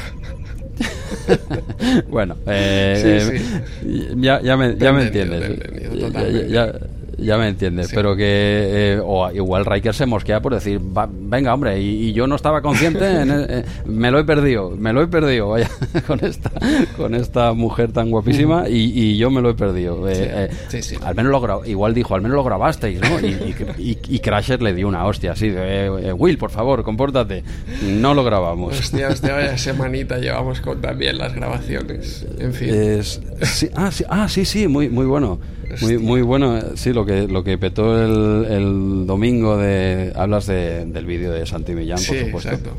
[2.10, 3.42] bueno, eh,
[4.18, 6.50] Ya, ya, me, ya me entiendes.
[6.50, 6.74] ya,
[7.18, 11.80] ya me entiendes, pero que eh, o igual Riker se mosquea por decir, venga hombre,
[11.80, 15.70] y, yo no estaba consciente, eh, me lo he perdido, me lo he perdido, vaya,
[16.08, 16.52] con esta
[16.96, 20.08] con esta mujer tan guapísima y, yo me lo he perdido.
[20.10, 20.50] Eh,
[21.04, 23.20] al menos lo igual dijo, al menos lo grabasteis, ¿no?
[23.20, 27.44] Y, y, Crasher le dio una hostia así, de, Will, por favor, compórtate.
[27.84, 28.80] No lo grabamos.
[28.80, 32.26] Hostia, hostia, vaya semanita llevamos con también las grabaciones.
[32.40, 32.70] En fin.
[33.76, 35.40] ah, sí, ah, sí, sí, muy, muy bueno.
[35.82, 40.12] Muy, muy bueno, sí, lo que, lo que petó el, el domingo de...
[40.16, 42.50] Hablas de, del vídeo de Santi Millán, por supuesto.
[42.50, 42.72] Exacto.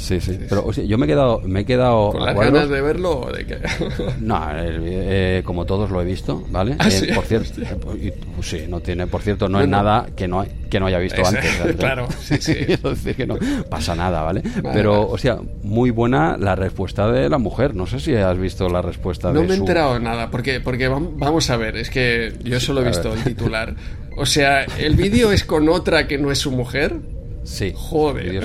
[0.00, 1.40] Sí, sí, pero yo me he quedado...
[1.44, 3.58] Me he quedado ¿Con las ganas de verlo o de qué?
[4.20, 6.76] no, eh, como todos lo he visto, ¿vale?
[6.78, 10.44] ¿Ah, eh, por cierto, eh, sí, no tiene, por cierto, no es nada que no,
[10.70, 11.76] que no haya visto antes.
[11.78, 12.54] claro, sí, sí.
[12.82, 13.36] decir que no
[13.68, 14.42] pasa nada, ¿vale?
[14.72, 17.74] pero, o sea, muy buena la respuesta de la mujer.
[17.74, 20.60] No sé si has visto la respuesta no de me he enterado de nada, porque,
[20.60, 23.74] porque vamos a ver, es que yo solo he visto el titular.
[24.16, 26.96] O sea, ¿el vídeo es con otra que no es su mujer?
[27.44, 27.72] Sí.
[27.74, 28.44] Joder.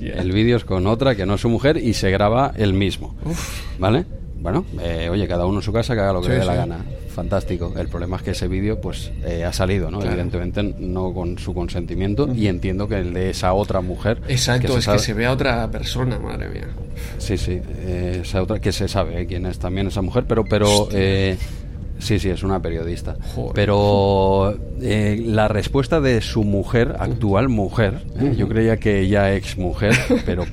[0.00, 3.14] El vídeo es con otra que no es su mujer y se graba él mismo.
[3.78, 4.04] ¿Vale?
[4.42, 6.56] Bueno, eh, oye, cada uno en su casa que haga lo que le dé la
[6.56, 6.84] gana.
[7.14, 7.72] Fantástico.
[7.76, 10.02] El problema es que ese vídeo pues eh, ha salido, ¿no?
[10.02, 14.20] Evidentemente no con su consentimiento y entiendo que el de esa otra mujer.
[14.28, 16.68] Exacto, es que se ve a otra persona, madre mía.
[17.18, 20.88] Sí, sí, eh, esa otra que se sabe quién es también esa mujer, pero pero
[22.02, 23.16] Sí, sí, es una periodista.
[23.54, 29.56] Pero eh, la respuesta de su mujer, actual mujer, eh, yo creía que ella ex
[29.56, 29.94] mujer,
[30.26, 30.44] pero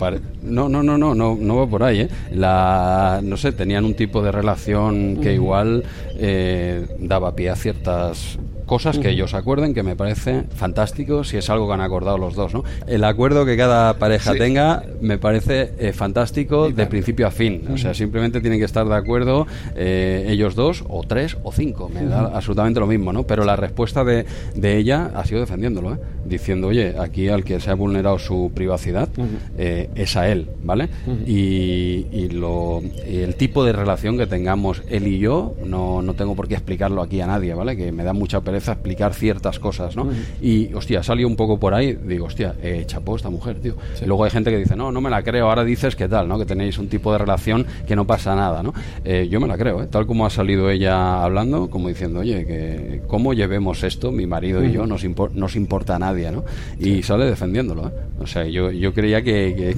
[0.44, 2.02] no, no, no, no, no, no va por ahí.
[2.02, 2.10] ¿eh?
[2.32, 5.84] La, no sé, tenían un tipo de relación que igual
[6.18, 8.38] eh, daba pie a ciertas
[8.70, 12.36] cosas que ellos acuerden, que me parece fantástico si es algo que han acordado los
[12.36, 12.54] dos.
[12.54, 12.64] ¿no?
[12.86, 17.64] El acuerdo que cada pareja tenga me parece eh, fantástico de principio a fin.
[17.74, 21.90] O sea, simplemente tienen que estar de acuerdo eh, ellos dos, o tres, o cinco.
[21.90, 23.24] Me da absolutamente lo mismo, ¿no?
[23.24, 25.98] Pero la respuesta de, de ella ha sido defendiéndolo, ¿eh?
[26.26, 29.10] diciendo, oye, aquí al que se ha vulnerado su privacidad
[29.58, 30.90] es a él, ¿vale?
[31.26, 36.36] y, y, lo, el tipo de relación que tengamos él y yo, no, no tengo
[36.36, 37.76] por qué explicarlo aquí a nadie, ¿vale?
[37.76, 40.10] Que me da mucha pereza a explicar ciertas cosas, ¿no?
[40.42, 43.76] Y, hostia, salió un poco por ahí, digo, hostia, eh, chapó esta mujer, tío.
[44.06, 46.38] luego hay gente que dice, no, no me la creo, ahora dices que tal, ¿no?
[46.38, 48.74] Que tenéis un tipo de relación que no pasa nada, ¿no?
[49.06, 49.88] Eh, yo me la creo, ¿eh?
[49.88, 54.64] Tal como ha salido ella hablando, como diciendo, oye, que cómo llevemos esto, mi marido
[54.64, 55.04] y yo, nos,
[55.34, 56.44] nos importa a nadie, ¿no?
[56.80, 57.92] Y sale defendiéndolo, ¿eh?
[58.22, 59.76] O sea, yo, yo creía que,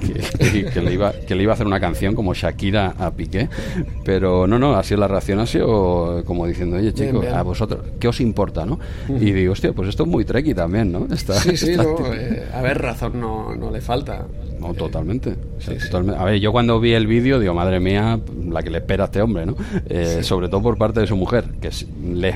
[0.74, 3.50] que, le iba, que le iba a hacer una canción como Shakira a Piqué,
[4.04, 8.08] pero no, no, así la reacción ha sido como diciendo, oye, chicos, a vosotros, ¿qué
[8.08, 8.71] os importa, no?
[9.10, 11.08] Y digo, hostia, pues esto es muy treki también, ¿no?
[11.12, 11.72] Está, sí, sí,
[12.14, 14.28] eh, a ver, razón no, no le falta.
[14.62, 15.36] No, totalmente.
[16.16, 19.08] A ver, yo cuando vi el vídeo, digo, madre mía, la que le espera a
[19.08, 19.56] este hombre, ¿no?
[19.90, 21.72] Eh, sobre todo por parte de su mujer, que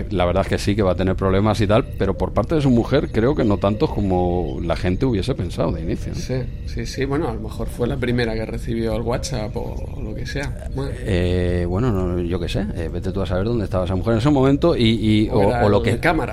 [0.09, 2.55] la verdad es que sí, que va a tener problemas y tal, pero por parte
[2.55, 6.15] de su mujer creo que no tantos como la gente hubiese pensado de inicio.
[6.15, 10.01] Sí, sí, sí, bueno, a lo mejor fue la primera que recibió el WhatsApp o,
[10.01, 10.69] lo que sea.
[10.73, 14.19] Bueno, eh, bueno yo qué sé, vete tú a saber dónde estaba esa mujer en
[14.19, 15.99] ese momento y, o, lo que...
[15.99, 16.24] cámara.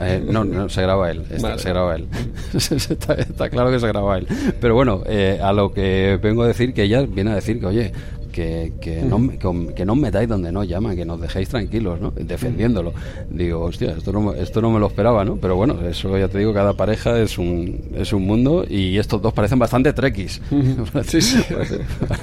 [0.00, 1.24] Eh, no, no, se graba él.
[1.58, 2.08] Se graba él.
[2.54, 4.26] está, claro que se graba él.
[4.60, 7.66] Pero bueno, eh, a lo que vengo a decir, que ella viene a decir que,
[7.66, 7.92] oye,
[8.34, 9.28] que, que, no,
[9.74, 12.10] que, no os metáis donde no llaman, que nos dejéis tranquilos, ¿no?
[12.10, 12.92] Defendiéndolo.
[13.30, 15.36] Digo, hostia, esto no, esto no me lo esperaba, ¿no?
[15.36, 19.22] Pero bueno, eso ya te digo, cada pareja es un, es un mundo y estos
[19.22, 20.42] dos parecen bastante trekkies.
[21.06, 21.44] sí, sí.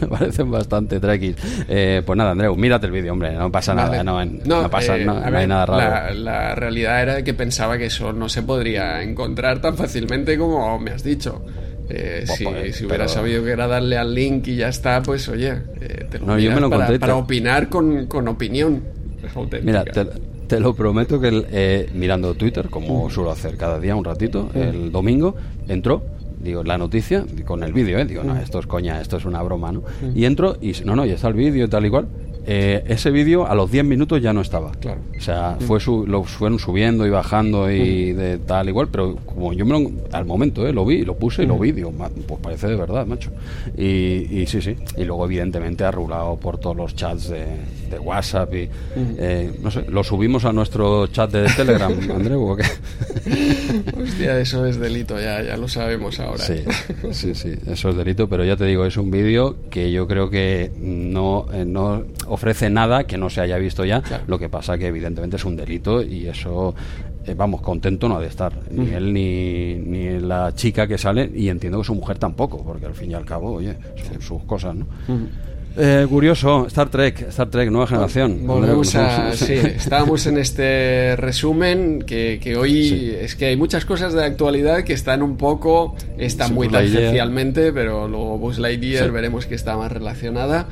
[0.09, 1.37] parecen, bastante trekkies.
[1.69, 5.05] Eh, pues nada, Andreu, mírate el vídeo, hombre, no pasa nada, no, no, pasa, eh,
[5.05, 5.79] no, hay nada raro.
[5.79, 10.77] La, la realidad era que pensaba que eso no se podría encontrar tan fácilmente como
[10.77, 11.41] me has dicho.
[11.93, 15.51] Eh, pues, si, hubiera sabido que era darle al link y ya está, pues oye,
[15.81, 18.83] eh, te lo, para, opinar con, opinión.
[19.61, 24.49] Mira, te, lo prometo que eh, mirando Twitter, como suelo hacer cada día un ratito,
[24.53, 25.35] el domingo
[25.67, 26.03] entró
[26.41, 28.05] digo, la noticia con el vídeo, ¿eh?
[28.05, 29.83] Digo, no, esto es coña, esto es una broma, ¿no?
[30.15, 32.07] Y entro y, no, no, y está el vídeo y tal igual
[32.45, 34.71] eh, ese vídeo a los 10 minutos ya no estaba.
[34.71, 34.99] Claro.
[35.15, 39.53] O sea, fue su, lo fueron subiendo y bajando y de tal igual, pero como
[39.53, 42.41] yo me lo, al momento eh, lo vi, lo puse y lo vi, digo, pues
[42.41, 43.29] parece de verdad, macho.
[43.77, 44.75] Y, sí, sí.
[44.97, 47.47] Y luego, evidentemente, ha rulado por todos los chats de,
[47.99, 48.69] WhatsApp y,
[49.17, 52.63] eh, no sé, lo subimos a nuestro chat de Telegram, Andreu, ¿o qué?
[54.01, 56.41] Hostia, eso es delito, ya, ya lo sabemos ahora.
[56.41, 56.63] Sí,
[57.11, 60.29] sí, sí, eso es delito, pero ya te digo, es un vídeo que yo creo
[60.29, 64.01] que no, no ofrece nada que no se haya visto ya.
[64.27, 66.73] Lo que pasa que evidentemente es un delito y eso,
[67.25, 68.53] eh, vamos, contento no ha de estar.
[68.71, 72.85] Ni él ni, ni la chica que sale y entiendo que su mujer tampoco, porque
[72.85, 73.75] al fin y al cabo, oye,
[74.07, 74.87] son sus cosas, ¿no?
[75.77, 78.45] Eh, curioso, Star Trek, Star Trek, nueva generación.
[78.45, 79.31] Volvemos a.
[79.35, 84.83] sí, estábamos en este resumen que, que hoy es que hay muchas cosas de actualidad
[84.83, 85.95] que están un poco.
[86.17, 90.67] Están muy tangencialmente, pero luego Buzz Lightyear veremos que está más relacionada.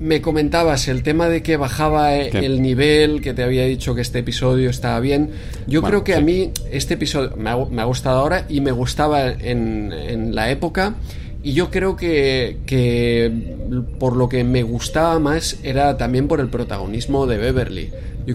[0.00, 4.20] Me comentabas el tema de que bajaba el nivel, que te había dicho que este
[4.20, 5.30] episodio estaba bien.
[5.66, 10.34] Yo creo que a mí este episodio me ha, gustado ahora y me gustaba en,
[10.34, 10.94] la época.
[11.42, 13.56] Y yo creo que, que,
[14.00, 17.90] por lo que me gustaba más era también por el protagonismo de Beverly.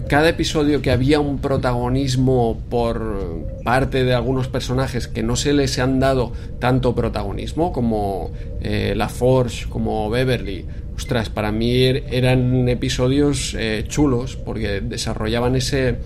[0.08, 5.78] Cada episodio que había un protagonismo por parte de algunos personajes que no se les
[5.78, 10.66] han dado tanto protagonismo, como eh, La Forge, como Beverly,
[10.96, 15.96] ostras, para mí er-, eran episodios eh, chulos porque desarrollaban ese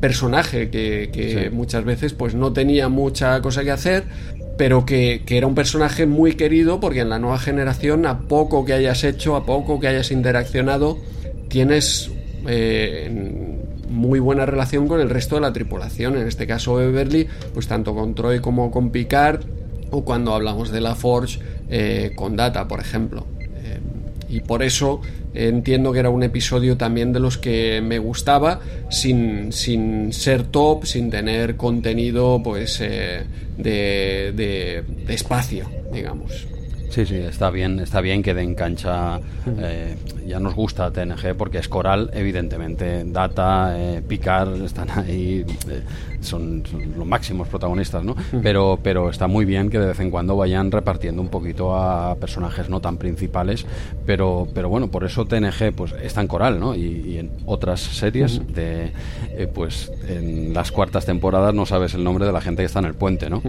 [0.00, 4.04] personaje que, muchas veces pues no tenía mucha cosa que hacer
[4.56, 8.72] pero que, era un personaje muy querido porque en la nueva generación a poco que
[8.72, 10.98] hayas hecho a poco que hayas interaccionado
[11.48, 12.10] tienes
[12.46, 13.10] eh,
[13.88, 16.16] muy buena relación con el resto de la tripulación.
[16.16, 19.40] En este caso Beverly pues tanto con Troy como con Picard
[19.90, 21.40] o cuando hablamos de la Forge
[21.70, 23.26] eh, con Data por ejemplo
[24.28, 25.00] y por eso
[25.34, 28.60] entiendo que era un episodio también de los que me gustaba
[28.90, 33.24] sin, sin ser top, sin tener contenido pues eh,
[33.56, 36.46] de, de, espacio, digamos.
[36.90, 39.20] Sí, sí, está bien, está bien que den cancha.
[39.60, 43.04] Eh, ya nos gusta TNG porque es coral, evidentemente.
[43.04, 45.82] Data, eh, Picar están ahí, eh,
[46.20, 46.62] son,
[46.96, 48.16] los máximos protagonistas, ¿no?
[48.42, 52.14] Pero, pero está muy bien que de vez en cuando vayan repartiendo un poquito a
[52.16, 53.66] personajes no tan principales.
[54.06, 56.74] Pero, pero bueno, por eso TNG pues está en coral, ¿no?
[56.74, 58.92] Y, en otras series de,
[59.54, 62.84] pues en las cuartas temporadas no sabes el nombre de la gente que está en
[62.84, 63.42] el puente, ¿no?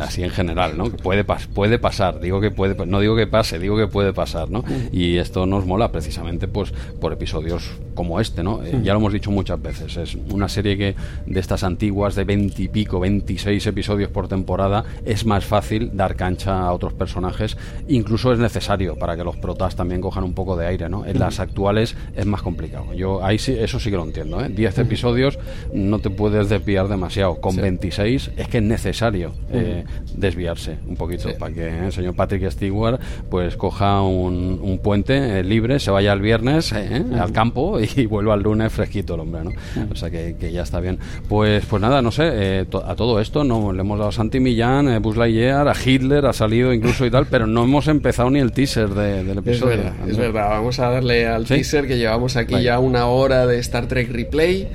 [0.00, 0.90] Así en general, ¿no?
[0.90, 4.64] Puede, puede pasar, digo que puede, no digo que pase, digo que puede pasar, ¿no?
[4.92, 8.62] Y esto nos mola precisamente pues por episodios como este, ¿no?
[8.64, 10.94] Eh, ya lo hemos dicho muchas veces, es una serie que
[11.26, 16.16] de estas antiguas de 20 y pico, 26 episodios por temporada, es más fácil dar
[16.16, 17.56] cancha a otros personajes,
[17.88, 21.06] incluso es necesario para que los protas también cojan un poco de aire, ¿no?
[21.06, 22.92] En las actuales es más complicado.
[22.94, 24.48] Yo ahí sí, eso sí que lo entiendo, ¿eh?
[24.48, 25.38] 10 episodios
[25.72, 29.73] no te puedes desviar demasiado, con 26 es que es necesario eh,
[30.14, 33.00] desviarse un poquito para que el señor Patrick Stewart
[33.30, 38.34] pues coja un, un puente eh, libre, se vaya el viernes al campo y vuelva
[38.34, 39.50] al lunes fresquito el hombre, ¿no?
[39.90, 40.98] O sea que, ya está bien.
[41.28, 44.40] Pues pues nada, no sé, eh, a todo esto no le hemos dado a Santi
[44.40, 48.30] Millán, eh, Buzz Lightyear, a Hitler, ha salido incluso y tal, pero no hemos empezado
[48.30, 49.92] ni el teaser del episodio.
[50.06, 53.86] Es verdad, vamos a darle al teaser que llevamos aquí ya una hora de Star
[53.86, 54.68] Trek Replay.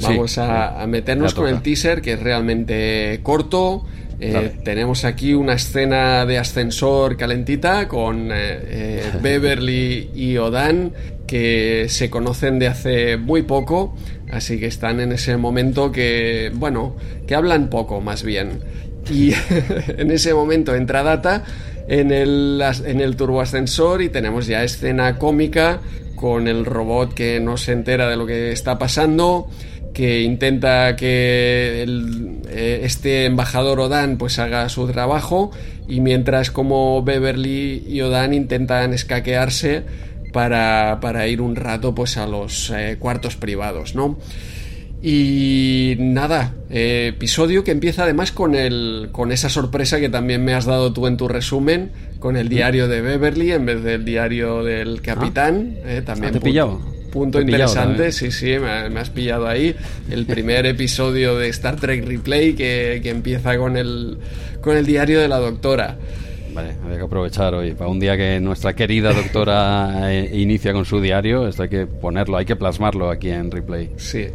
[0.00, 3.84] Vamos a, meternos con el teaser que es realmente corto.
[4.20, 8.28] Eh, tenemos aquí una escena de ascensor calentita con
[9.22, 10.92] Beverly y Odan
[11.28, 13.94] que se conocen de hace muy poco,
[14.32, 16.96] así que están en ese momento que, bueno,
[17.26, 18.60] que hablan poco más bien.
[19.10, 19.32] Y
[19.96, 21.44] en ese momento entra Data
[21.86, 25.80] en el, en el turboascensor y tenemos ya escena cómica
[26.16, 29.48] con el robot que no se entera de lo que está pasando
[29.98, 31.84] que intenta que
[32.48, 35.50] eh, este embajador Odan pues haga su trabajo
[35.88, 39.82] y mientras como Beverly y Odan intentan escaquearse
[40.32, 44.16] para, para ir un rato pues a los eh, cuartos privados, ¿no?
[45.02, 50.54] Y nada, eh, episodio que empieza además con, el, con esa sorpresa que también me
[50.54, 51.90] has dado tú en tu resumen,
[52.20, 55.74] con el diario de Beverly en vez del diario del capitán.
[55.78, 55.90] Ah.
[55.90, 56.97] Eh, también te pillado?
[57.10, 59.74] Punto interesante, sí, sí, me, has pillado ahí.
[60.10, 64.18] El primer episodio de Star Trek Replay que, que empieza con el,
[64.60, 65.96] con el diario de la doctora.
[66.52, 67.72] Vale, había que aprovechar hoy.
[67.72, 71.86] Para un día que nuestra querida doctora eh, inicia con su diario, esto hay que
[71.86, 73.90] ponerlo, hay que plasmarlo aquí en replay.
[73.96, 74.26] Sí.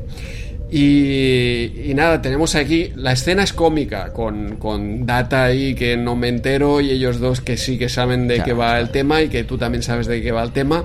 [0.76, 6.30] Y, nada, tenemos aquí, la escena es cómica, con, con, Data ahí que no me
[6.30, 9.44] entero y ellos dos que sí que saben de qué va el tema y que
[9.44, 10.84] tú también sabes de qué va el tema,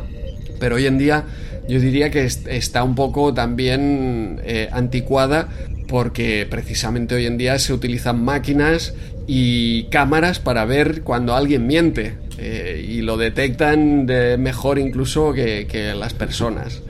[0.60, 1.24] pero hoy en día
[1.68, 5.48] yo diría que está un poco también eh, anticuada
[5.86, 8.94] porque precisamente hoy en día se utilizan máquinas
[9.26, 15.94] y cámaras para ver cuando alguien miente eh, y lo detectan de mejor incluso que,
[15.96, 16.82] las personas.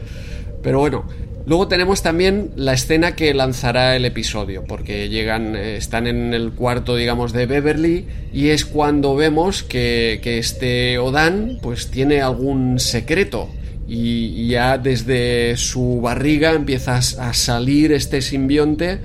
[0.62, 1.06] Pero bueno,
[1.46, 6.52] Luego tenemos también la escena que lanzará el episodio, porque llegan, eh, están en el
[6.52, 8.04] cuarto, digamos, de Beverly,
[8.34, 13.48] y es cuando vemos que, que este Odan, pues tiene algún secreto,
[13.88, 18.98] y, ya desde su barriga empieza a salir este simbionte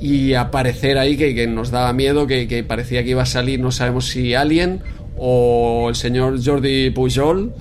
[0.00, 4.06] y aparecer ahí que, nos daba miedo, que, parecía que iba a salir, no sabemos
[4.08, 4.80] si Alien
[5.16, 7.52] o el señor Jordi Pujol.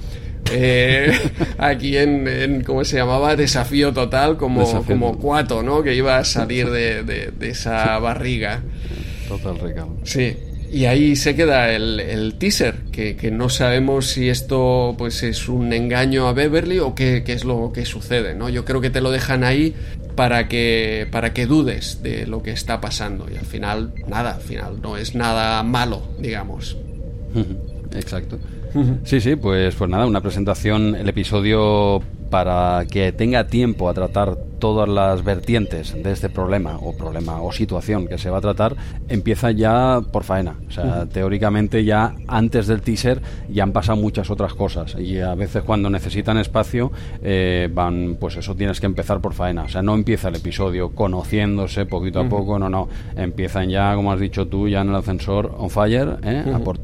[0.52, 1.12] Eh,
[1.58, 3.36] aquí en, ¿cómo se llamaba?
[3.36, 5.84] Desafío total, como, como Cuato, ¿no?
[5.84, 8.62] Que iba a salir de, esa barriga.
[9.28, 9.98] Total recado.
[10.04, 10.36] Sí.
[10.72, 16.28] Y ahí se queda el, teaser, que, no sabemos si esto pues es un engaño
[16.28, 18.50] a Beverly o qué, qué, es lo que sucede, ¿no?
[18.50, 19.74] Yo creo que te lo dejan ahí
[20.16, 23.28] para que, para que dudes de lo que está pasando.
[23.32, 26.76] Y al final, nada, al final no es nada malo, digamos.
[27.96, 28.40] Exacto.
[29.06, 34.38] Sí, sí, pues, pues nada, una presentación, el episodio para que tenga tiempo a tratar
[34.60, 38.76] todas las vertientes de este problema o problema o situación que se va a tratar
[39.10, 40.56] empieza ya por faena.
[40.68, 45.36] O sea, teóricamente ya antes del teaser ya han pasado muchas otras cosas y a
[45.36, 46.92] veces cuando necesitan espacio
[47.22, 49.64] eh, van, pues eso tienes que empezar por faena.
[49.64, 52.88] O sea, no empieza el episodio conociéndose poquito a poco, no, no.
[53.16, 56.44] Empiezan ya, como has dicho tú, ya en el ascensor on fire, ¿eh?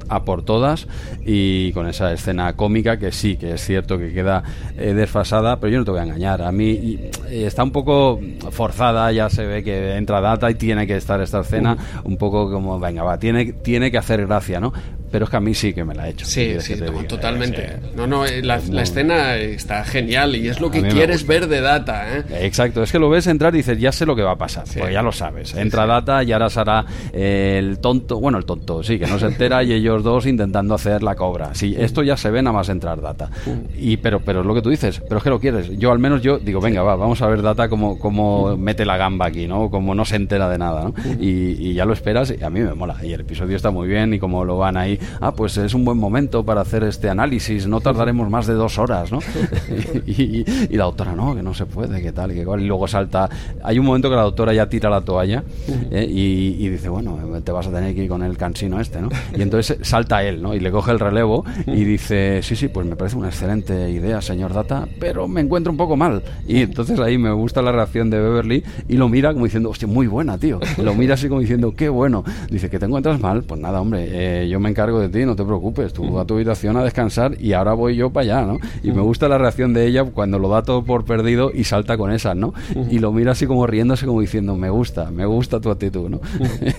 [0.09, 0.88] a, por, todas
[1.26, 4.43] y con esa escena cómica que sí, que es cierto que queda
[4.78, 6.41] eh, desfasada, pero yo no te voy a engañar.
[6.41, 6.99] A mí
[7.30, 8.20] está un poco
[8.51, 12.51] forzada, ya se ve que entra data y tiene que estar esta escena un poco
[12.51, 14.74] como, venga, va, tiene, tiene que hacer gracia, ¿no?
[15.14, 16.26] Pero es que a mí sí que me la ha hecho.
[16.26, 16.74] Sí, sí,
[17.07, 17.78] totalmente.
[17.95, 22.18] No, no, eh, la, escena está genial y es lo que quieres ver de Data.
[22.18, 22.24] ¿eh?
[22.39, 24.64] Exacto, es que lo ves entrar y dices, ya sé lo que va a pasar,
[24.76, 25.53] pues ya lo sabes.
[25.53, 26.84] Entra Data y ahora será
[27.14, 31.03] el tonto, bueno, el tonto, sí, que no se entera y ellos dos intentando hacer
[31.03, 31.53] la cobra.
[31.53, 33.30] Sí, esto ya se ve nada más entrar Data.
[33.78, 35.78] Y pero, pero es lo que tú dices, pero es que lo quieres.
[35.78, 38.97] Yo al menos yo digo, venga, va, vamos a ver Data como, como mete la
[38.97, 39.70] gamba aquí, ¿no?
[39.70, 40.93] Como no se entera de nada, ¿no?
[41.20, 42.95] Y, y ya lo esperas y a mí me mola.
[43.03, 45.86] Y el episodio está muy bien y como lo van ahí, ah, pues es un
[45.86, 49.20] buen momento para hacer este análisis, no tardaremos más de dos horas, ¿no?
[50.06, 50.43] y,
[50.76, 53.30] la doctora, no, que no se puede, que tal, y que Y luego salta,
[53.64, 55.43] hay un momento que la doctora ya tira la toalla
[55.91, 56.06] ¿eh?
[56.10, 59.10] y, dice, bueno, te vas a tener que ir con el cansino este, ¿no?
[59.36, 60.54] Y entonces salta él, ¿no?
[60.54, 64.22] Y le coge el relevo y dice, sí, sí, pues me parece una excelente idea,
[64.22, 66.24] señor Data, pero me encuentro un poco mal.
[66.47, 69.88] Y entonces ahí me gusta la reacción de Beverly y lo mira como diciendo, hostia,
[69.88, 70.60] muy buena, tío.
[70.78, 72.24] lo mira así como diciendo, qué bueno.
[72.49, 75.36] Dice, que te encuentras mal, pues nada, hombre, eh, yo me encargo de ti, no
[75.36, 78.58] te preocupes, tú a tu habitación a descansar y ahora voy yo para allá, ¿no?
[78.84, 81.98] Y me gusta la reacción de ella cuando lo da todo por perdido y salta
[81.98, 82.54] con esas, ¿no?
[82.89, 86.22] Y lo mira así como riéndose, como diciendo, me gusta, me gusta tu actitud, ¿no?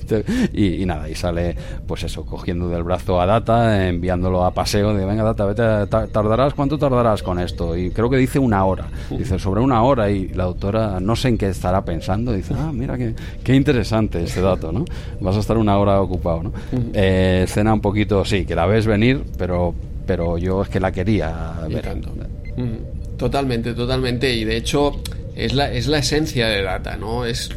[0.53, 1.57] y, nada, y sale,
[1.87, 5.63] pues eso, cogiendo del brazo a Data, enviándolo a paseo, de venga, Data, vete,
[6.13, 7.77] tardarás, ¿cuánto tardarás con esto?
[7.77, 11.29] Y creo que dice una hora, dice sobre una hora y la doctora no sé
[11.29, 14.85] en qué estará pensando, dice, ah, mira qué, qué interesante este dato, ¿no?
[15.21, 16.53] Vas a estar una hora ocupado, ¿no?
[16.93, 19.75] Eh, escena un poquito, sí, que la ves venir, pero,
[20.07, 21.97] pero yo es que la quería ver.
[23.17, 24.35] Totalmente, totalmente.
[24.35, 25.01] Y de hecho
[25.35, 27.25] es la, es la esencia de Data, ¿no?
[27.25, 27.51] Es,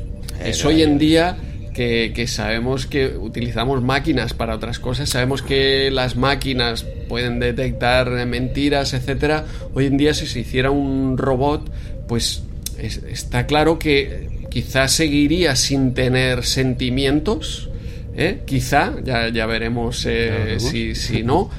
[0.43, 1.37] es hoy en día
[1.73, 8.09] que, que, sabemos que utilizamos máquinas para otras cosas, sabemos que las máquinas pueden detectar
[8.25, 9.45] mentiras, etcétera.
[9.73, 11.71] Hoy en día si se hiciera un robot,
[12.07, 12.43] pues
[12.79, 17.69] está claro que quizás seguiría sin tener sentimientos,
[18.18, 18.41] ¿eh?
[18.45, 21.49] quizá, ya, ya veremos eh, si, si no,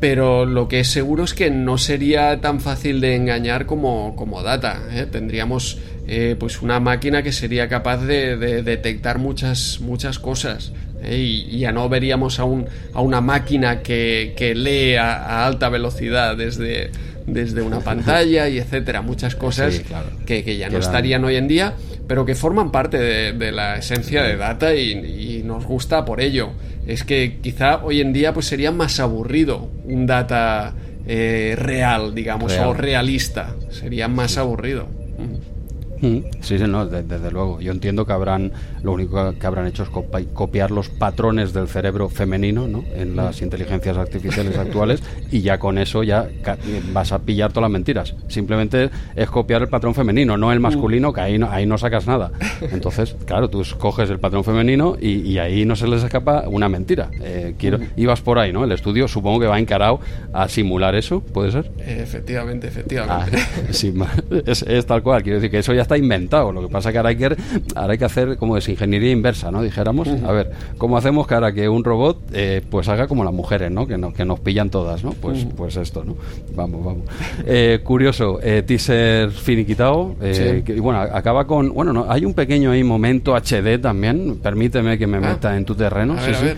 [0.00, 4.42] pero lo que es seguro es que no sería tan fácil de engañar como, como
[4.42, 4.82] Data.
[4.92, 5.06] ¿eh?
[5.10, 5.78] Tendríamos
[6.38, 10.72] pues una máquina que sería capaz de, detectar muchas, muchas cosas.
[11.10, 16.36] Y, ya no veríamos a, un, a una máquina que, que lee a, alta velocidad
[16.36, 16.90] desde,
[17.26, 19.00] desde una pantalla y etcétera.
[19.00, 19.80] Muchas cosas
[20.26, 21.74] que, que, ya no estarían hoy en día
[22.06, 26.50] pero que forman parte de, la esencia de Data y, nos gusta por ello.
[26.86, 30.74] Es que quizá hoy en día pues sería más aburrido un Data
[31.06, 33.54] eh, real, digamos, o realista.
[33.70, 34.88] Sería más aburrido.
[36.00, 37.60] Sí, sí, no, desde, luego.
[37.60, 42.08] Yo entiendo que habrán, lo único que habrán hecho es copiar los patrones del cerebro
[42.08, 42.84] femenino, ¿no?
[42.94, 46.28] En las inteligencias artificiales actuales y ya con eso ya
[46.92, 48.14] vas a pillar todas las mentiras.
[48.28, 52.06] Simplemente es copiar el patrón femenino, no el masculino, que ahí no, ahí no sacas
[52.06, 52.32] nada.
[52.60, 57.10] Entonces, claro, tú coges el patrón femenino y, ahí no se les escapa una mentira.
[57.20, 58.64] Eh, quiero, ibas por ahí, ¿no?
[58.64, 60.00] El estudio supongo que va encarado
[60.32, 61.70] a simular eso, ¿puede ser?
[61.78, 63.36] Efectivamente, efectivamente.
[63.36, 66.52] Ah, es, es tal cual, quiero decir que eso ya está inventado.
[66.52, 67.36] Lo que pasa que ahora hay que,
[67.74, 69.62] ahora hay que hacer como es ingeniería inversa, ¿no?
[69.62, 73.32] Dijéramos, a ver, ¿cómo hacemos que ahora que un robot eh, pues haga como las
[73.32, 73.86] mujeres, ¿no?
[73.86, 75.12] Que, no, que nos pillan todas, ¿no?
[75.12, 76.16] Pues, pues esto, ¿no?
[76.54, 77.02] Vamos, vamos.
[77.46, 80.14] Eh, curioso, eh, teaser finiquitado.
[80.22, 84.38] y bueno, acaba con, bueno, no, hay un pequeño ahí momento HD también.
[84.42, 85.20] Permíteme que me ah.
[85.20, 86.16] meta en tu terreno.
[86.18, 86.48] sí, sí.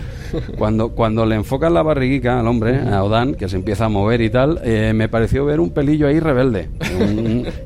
[0.57, 4.21] Cuando, cuando le enfocan la barriguica al hombre, a Odan, que se empieza a mover
[4.21, 4.61] y tal,
[4.93, 6.69] me pareció ver un pelillo ahí rebelde.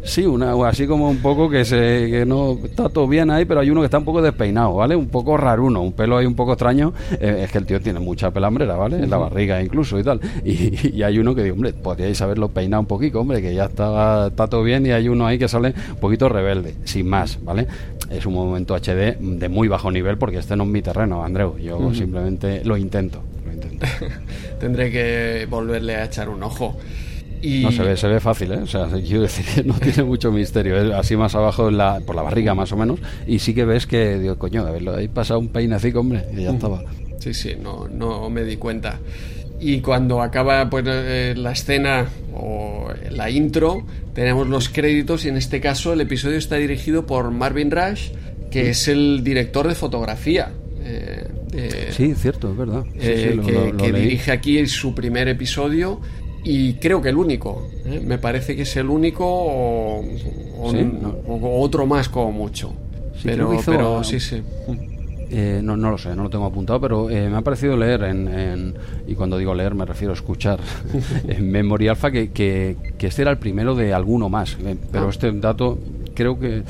[0.03, 3.69] sí, una, así como un poco que que, no está todo bien ahí, pero hay
[3.69, 4.95] uno que está un poco despeinado, ¿vale?
[4.95, 6.93] Un poco raruno, un pelo ahí un poco extraño.
[7.19, 8.97] Eh, es que el tío tiene mucha pelambrera, ¿vale?
[8.97, 10.19] En la barriga incluso y tal.
[10.43, 14.27] Y, hay uno que dice, hombre, podríais haberlo peinado un poquito, hombre, que ya está,
[14.27, 14.85] está todo bien.
[14.85, 17.67] Y hay uno ahí que sale un poquito rebelde, sin más, ¿vale?
[18.11, 21.57] Es un momento HD de muy bajo nivel porque este no es mi terreno, Andreu.
[21.57, 23.23] Yo simplemente lo intento.
[23.45, 23.85] Lo intento.
[24.59, 26.77] Tendré que volverle a echar un ojo.
[27.43, 28.57] No se ve, se ve fácil, ¿eh?
[28.57, 30.77] O sea, quiero decir, no tiene mucho misterio.
[30.77, 32.99] Es así más abajo la, por la barriga, más o menos.
[33.25, 36.43] Y sí que ves que, digo, coño, de haberlo ahí pasado un peinecico, hombre, y
[36.43, 36.83] ya estaba.
[37.19, 38.99] Sí, sí, no, no me di cuenta.
[39.61, 43.83] Y cuando acaba pues, eh, la escena o la intro,
[44.13, 48.09] tenemos los créditos y en este caso el episodio está dirigido por Marvin Rush,
[48.49, 50.51] que es el director de fotografía.
[51.53, 52.83] Eh, sí, cierto, es verdad.
[52.95, 53.39] Eh,
[53.77, 55.99] que, dirige aquí su primer episodio
[56.43, 57.69] y creo que el único.
[57.85, 58.01] ¿eh?
[58.03, 60.03] Me parece que es el único o,
[61.61, 62.73] otro más como mucho.
[63.23, 64.41] pero, pero sí, sí.
[65.33, 68.03] Eh, no, no lo sé, no lo tengo apuntado, pero eh, me ha parecido leer,
[68.03, 68.75] en,
[69.07, 70.59] y cuando digo leer me refiero a escuchar,
[71.27, 74.57] en Memoria Alpha, que, que, este era el primero de alguno más.
[74.91, 75.09] pero ah.
[75.09, 75.77] este dato
[76.13, 76.63] creo que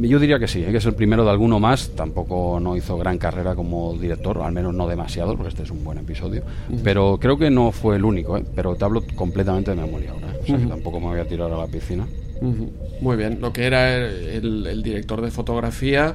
[0.00, 0.70] yo diría que sí, ¿eh?
[0.70, 1.90] que es el primero de alguno más.
[1.90, 5.84] Tampoco no hizo gran carrera como director, al menos no demasiado, porque este es un
[5.84, 6.42] buen episodio.
[6.82, 8.44] Pero creo que no fue el único, ¿eh?
[8.54, 10.28] pero te hablo completamente de memoria ahora.
[10.28, 10.40] ¿eh?
[10.42, 12.06] O sea, que tampoco me voy a tirar a la piscina.
[13.00, 16.14] Muy bien, lo que era el, director de fotografía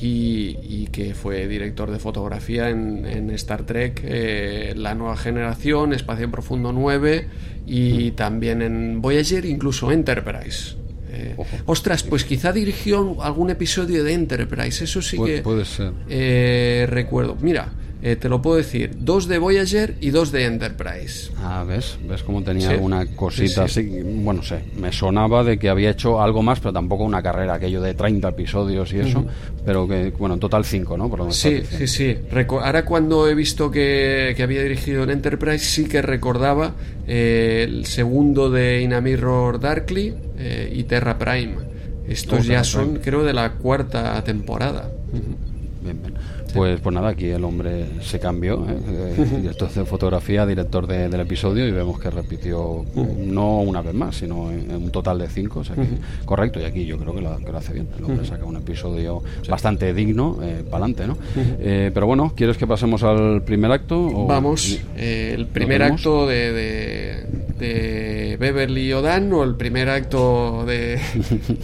[0.00, 6.72] y, que fue director de fotografía en, Star Trek, eh, La Nueva Generación, Espacio Profundo
[6.72, 7.28] 9
[7.66, 10.76] y también en Voyager, incluso Enterprise.
[11.10, 11.36] Eh,
[11.66, 15.92] ostras, pues quizá dirigió algún episodio de Enterprise, eso sí que puede ser.
[16.08, 17.36] Eh, recuerdo.
[17.40, 17.72] Mira,
[18.06, 21.30] eh, te lo puedo decir, dos de Voyager y dos de Enterprise.
[21.38, 21.96] Ah, ¿ves?
[22.06, 24.02] ¿Ves cómo tenía alguna cosita así?
[24.04, 27.80] Bueno, sé, me sonaba de que había hecho algo más, pero tampoco una carrera, aquello
[27.80, 29.24] de 30 episodios y eso,
[29.64, 31.08] pero que, bueno, en total 5, ¿no?
[31.08, 32.18] Por sí, sí, sí.
[32.50, 36.74] ahora cuando he visto que, había dirigido en Enterprise, sí que recordaba
[37.06, 41.54] eh, el segundo de Inamirror Darkly eh, y Terra Prime.
[42.06, 44.90] Estos ya son, creo, de la cuarta temporada.
[45.82, 46.14] Bien, bien.
[46.54, 48.76] Pues, pues nada, aquí el hombre se cambió, ¿eh?
[48.86, 54.16] eh director de fotografía, director del episodio, y vemos que repitió no una vez más,
[54.16, 55.60] sino en, un total de cinco.
[55.60, 55.74] O sea
[56.24, 57.88] Correcto, y aquí yo creo que lo, hace bien.
[57.98, 61.18] El hombre saca un episodio bastante digno, eh, para adelante, ¿no?
[61.36, 64.26] Eh, pero bueno, ¿quieres que pasemos al primer acto?
[64.26, 66.52] Vamos, el primer acto de,
[67.58, 70.98] de, Beverly Odan o el primer acto de,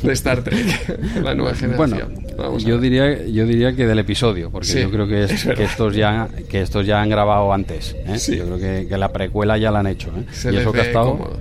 [0.05, 2.15] Star Trek, la nueva generación.
[2.37, 6.61] Bueno, yo diría, yo diría que del episodio, porque yo creo que, estos ya que
[6.63, 7.97] estos ya han grabado antes.
[8.07, 8.37] ¿eh?
[8.37, 10.11] Yo creo que, la precuela ya la han hecho.
[10.17, 10.53] ¿eh?
[10.53, 11.39] y eso que ha estado,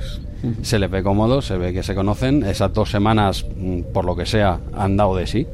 [0.61, 2.43] se les ve cómodo, se ve que se conocen.
[2.43, 5.47] Esas dos semanas, mm, por lo que sea, han dado de sí.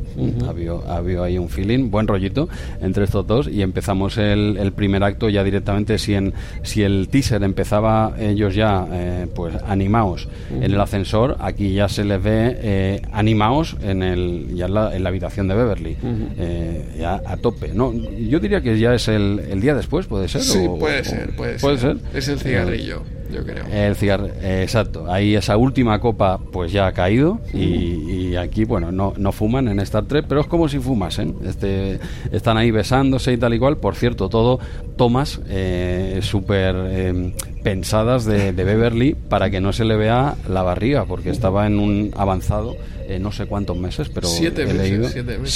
[0.46, 2.48] ha, habido, ahí un feeling, buen rollito
[2.82, 3.48] entre estos dos.
[3.48, 5.98] Y empezamos el, primer acto ya directamente.
[5.98, 6.34] Si, en,
[6.64, 12.04] si el teaser empezaba ellos ya eh, pues animados en el ascensor, aquí ya se
[12.04, 15.98] les ve eh, animados en, el, ya en la, habitación de Beverly.
[16.38, 17.72] Eh, ya a tope.
[17.74, 20.42] no Yo diría que ya es el, día después, ¿puede ser?
[20.42, 21.98] Sí, puede, ser, puede, ser.
[22.14, 23.66] Es el cigarrillo yo creo.
[23.72, 25.12] El cigarro, exacto.
[25.12, 29.80] Ahí esa última copa pues ya ha caído y, aquí, bueno, no, no, fuman en
[29.80, 31.36] Star Trek, pero es como si fumasen.
[31.46, 32.00] Este,
[32.32, 33.78] están ahí besándose y tal y cual.
[33.78, 34.60] Por cierto, todo
[34.98, 41.06] tomas eh, súper em, pensadas de, Beverly para que no se le vea la barriga,
[41.06, 42.76] porque estaba en un avanzado
[43.08, 45.10] eh, no sé cuántos meses, pero siete he meses, leído.
[45.10, 45.54] Siete meses.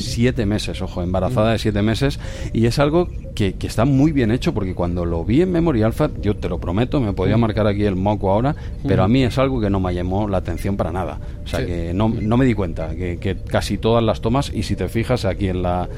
[0.00, 2.18] Siete, meses, ojo, embarazada de siete meses.
[2.52, 6.10] Y es algo que, está muy bien hecho, porque cuando lo vi en Memory Alpha,
[6.20, 8.54] yo te lo prometo, me podía marcar aquí el moco ahora,
[8.86, 11.18] pero a mí es algo que no me llamó la atención para nada.
[11.44, 14.76] O sea, que no, no, me di cuenta, que, casi todas las tomas, y si
[14.76, 15.88] te fijas aquí en, la,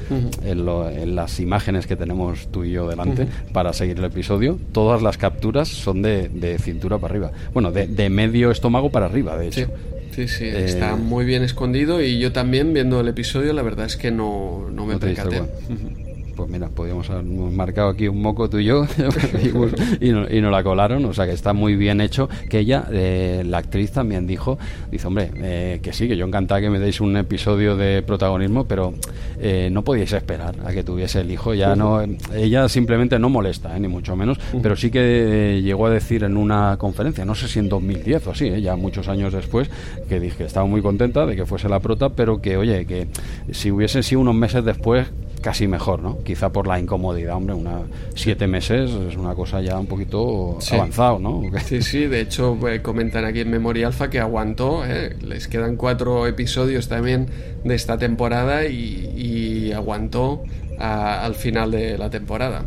[0.43, 5.17] en, las imágenes que tenemos tú y yo delante para seguir el episodio, todas las
[5.17, 7.31] capturas son de, de cintura para arriba.
[7.53, 9.65] Bueno, de, de medio estómago para arriba, de hecho.
[9.65, 9.71] Sí,
[10.15, 13.97] sí, está eh, muy bien escondido y yo también viendo el episodio la verdad es
[13.97, 15.41] que no, no me percaté
[16.45, 18.85] pues mira, podríamos haber marcado aquí un moco tú y yo
[19.99, 22.29] y, no, nos la colaron, o sea que está muy bien hecho.
[22.49, 24.59] Que ella, eh, la actriz también dijo,
[24.91, 28.65] dice, hombre, eh, que sí, que yo encantada que me deis un episodio de protagonismo,
[28.65, 28.93] pero
[29.39, 31.55] eh, no podíais esperar a que tuviese el hijo.
[31.55, 32.03] Ya no,
[32.35, 36.77] ella simplemente no molesta, ni mucho menos, pero sí que llegó a decir en una
[36.77, 39.67] conferencia, no sé si en 2010 o así, ya muchos años después,
[40.07, 43.07] que dije que estaba muy contenta de que fuese la prota, pero que, oye, que
[43.51, 45.07] si hubiese sido unos meses después,
[45.45, 46.17] casi mejor, ¿no?
[46.23, 47.81] Quizá por la incomodidad, hombre, una
[48.15, 51.43] siete meses es una cosa ya un poquito avanzado, ¿no?
[51.63, 55.15] Sí, sí, de hecho eh, comentan aquí en Memoria Alfa que aguantó, ¿eh?
[55.21, 57.27] les quedan cuatro episodios también
[57.63, 60.41] de esta temporada y, aguantó
[60.79, 62.63] al final de la temporada.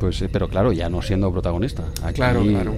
[0.00, 1.84] Pues, eh, pero claro, ya no siendo protagonista.
[2.14, 2.74] claro, claro.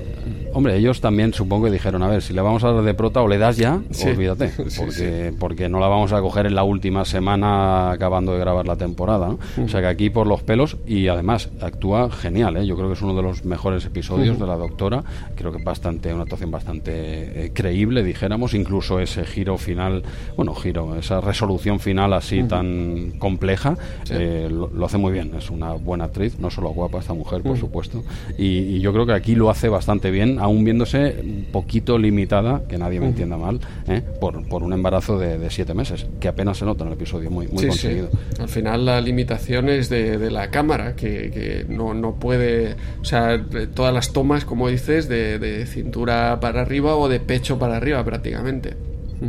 [0.52, 3.22] Hombre, ellos también supongo que dijeron, a ver, si le vamos a dar de prota
[3.22, 7.04] o le das ya, olvídate, porque, porque no la vamos a coger en la última
[7.04, 9.36] semana acabando de grabar la temporada.
[9.62, 12.66] O sea que aquí por los pelos y además actúa genial, ¿eh?
[12.66, 16.12] yo creo que es uno de los mejores episodios de la doctora, creo que bastante
[16.12, 20.02] una actuación bastante eh, creíble, dijéramos, incluso ese giro final,
[20.36, 23.76] bueno, giro, esa resolución final así tan compleja,
[24.10, 27.58] eh, lo, hace muy bien, es una buena actriz, no solo guapa esta mujer, por
[27.58, 28.02] supuesto,
[28.38, 32.62] y, y yo creo que aquí lo hace bastante bien aún viéndose un poquito limitada,
[32.68, 34.02] que nadie me entienda mal, ¿eh?
[34.20, 37.46] por, por, un embarazo de, siete meses, que apenas se nota en el episodio, muy,
[37.48, 38.08] muy conseguido.
[38.38, 43.04] Al final la limitación es de, de la cámara, que, que, no, no puede, o
[43.04, 47.76] sea, todas las tomas, como dices, de, de cintura para arriba o de pecho para
[47.76, 48.74] arriba prácticamente.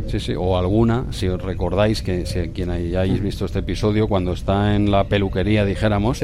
[0.08, 4.32] Sí, sí, o alguna, si os recordáis que si quien hayáis visto este episodio, cuando
[4.32, 6.22] está en la peluquería, dijéramos,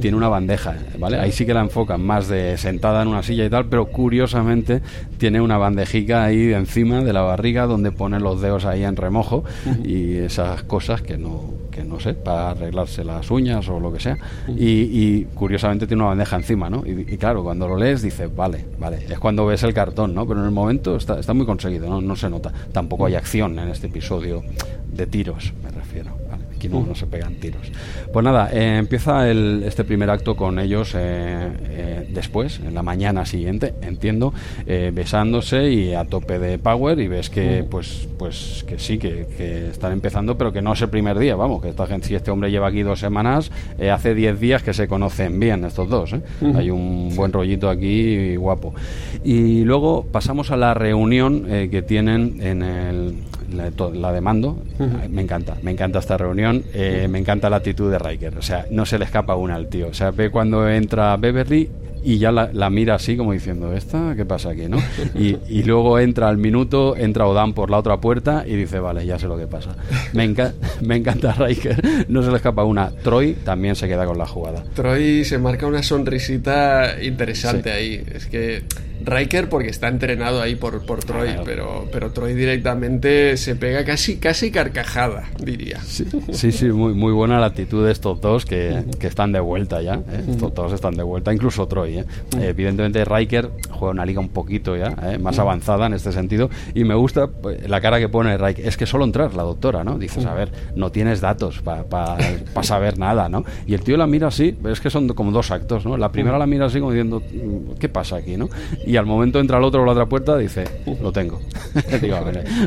[0.00, 1.18] tiene una bandeja, ¿vale?
[1.18, 4.82] Ahí sí que la enfocan más de sentada en una silla y tal, pero curiosamente
[5.18, 9.44] tiene una bandejica ahí encima de la barriga donde pone los dedos ahí en remojo
[9.84, 14.18] y esas cosas que no no sé, para arreglarse las uñas o lo que sea.
[14.48, 16.84] Y, curiosamente tiene una bandeja encima, ¿no?
[16.86, 20.26] Y, claro, cuando lo lees dices, vale, vale, es cuando ves el cartón, ¿no?
[20.26, 22.00] Pero en el momento está, está muy conseguido, ¿no?
[22.00, 22.52] No se nota.
[22.72, 24.42] Tampoco hay acción en este episodio
[24.92, 25.52] de tiros.
[26.58, 27.70] Aquí no, se pegan tiros.
[28.12, 32.82] Pues nada, eh, empieza el, este primer acto con ellos eh, eh, después, en la
[32.82, 34.34] mañana siguiente, entiendo,
[34.92, 39.92] besándose y a tope de power y ves que, pues, pues que sí, que, están
[39.92, 42.50] empezando, pero que no es el primer día, vamos, que esta gente, si este hombre
[42.50, 43.52] lleva aquí dos semanas,
[43.92, 46.16] hace diez días que se conocen bien estos dos.
[46.56, 48.74] Hay un buen rollito aquí guapo.
[49.22, 53.14] Y luego pasamos a la reunión que tienen en el,
[53.52, 54.58] la, de mando.
[55.10, 56.62] Me encanta, me encanta esta reunión.
[56.72, 58.36] Eh, me encanta la actitud de Riker.
[58.38, 59.88] O sea, no se le escapa una al tío.
[59.88, 61.68] O sea, ve cuando entra Beverly
[62.02, 64.66] y ya la, mira así como diciendo, ¿esta qué pasa aquí?
[64.68, 64.78] ¿no?
[65.14, 69.18] Y, luego entra al minuto, entra Odan por la otra puerta y dice, vale, ya
[69.18, 69.76] sé lo que pasa.
[70.12, 70.28] Me,
[70.80, 72.90] me encanta Riker, no se le escapa una.
[72.90, 74.64] Troy también se queda con la jugada.
[74.74, 78.02] Troy se marca una sonrisita interesante ahí.
[78.12, 78.62] Es que
[79.04, 84.16] Riker porque está entrenado ahí por, por Troy, pero, pero Troy directamente se pega casi,
[84.16, 85.80] casi carcajada, diría.
[85.80, 89.80] Sí, sí, muy, muy buena la actitud de estos dos que, que están de vuelta
[89.82, 89.94] ya.
[89.94, 90.24] ¿eh?
[90.30, 91.98] Estos dos están de vuelta, incluso Troy.
[91.98, 92.04] ¿eh?
[92.40, 95.18] Evidentemente Riker juega una liga un poquito ya, ¿eh?
[95.18, 98.66] más avanzada en este sentido, y me gusta pues, la cara que pone Riker.
[98.66, 99.98] Es que solo entrar, la doctora, ¿no?
[99.98, 102.18] Dices, a ver, no tienes datos para pa,
[102.62, 103.44] saber nada, ¿no?
[103.66, 105.96] Y el tío la mira así, es que son como dos actos, ¿no?
[105.96, 107.22] La primera la mira así como diciendo,
[107.78, 108.48] ¿qué pasa aquí, no?
[108.88, 110.64] Y al momento entra el otro por la otra puerta dice,
[111.02, 111.40] lo tengo.
[112.00, 112.16] Digo,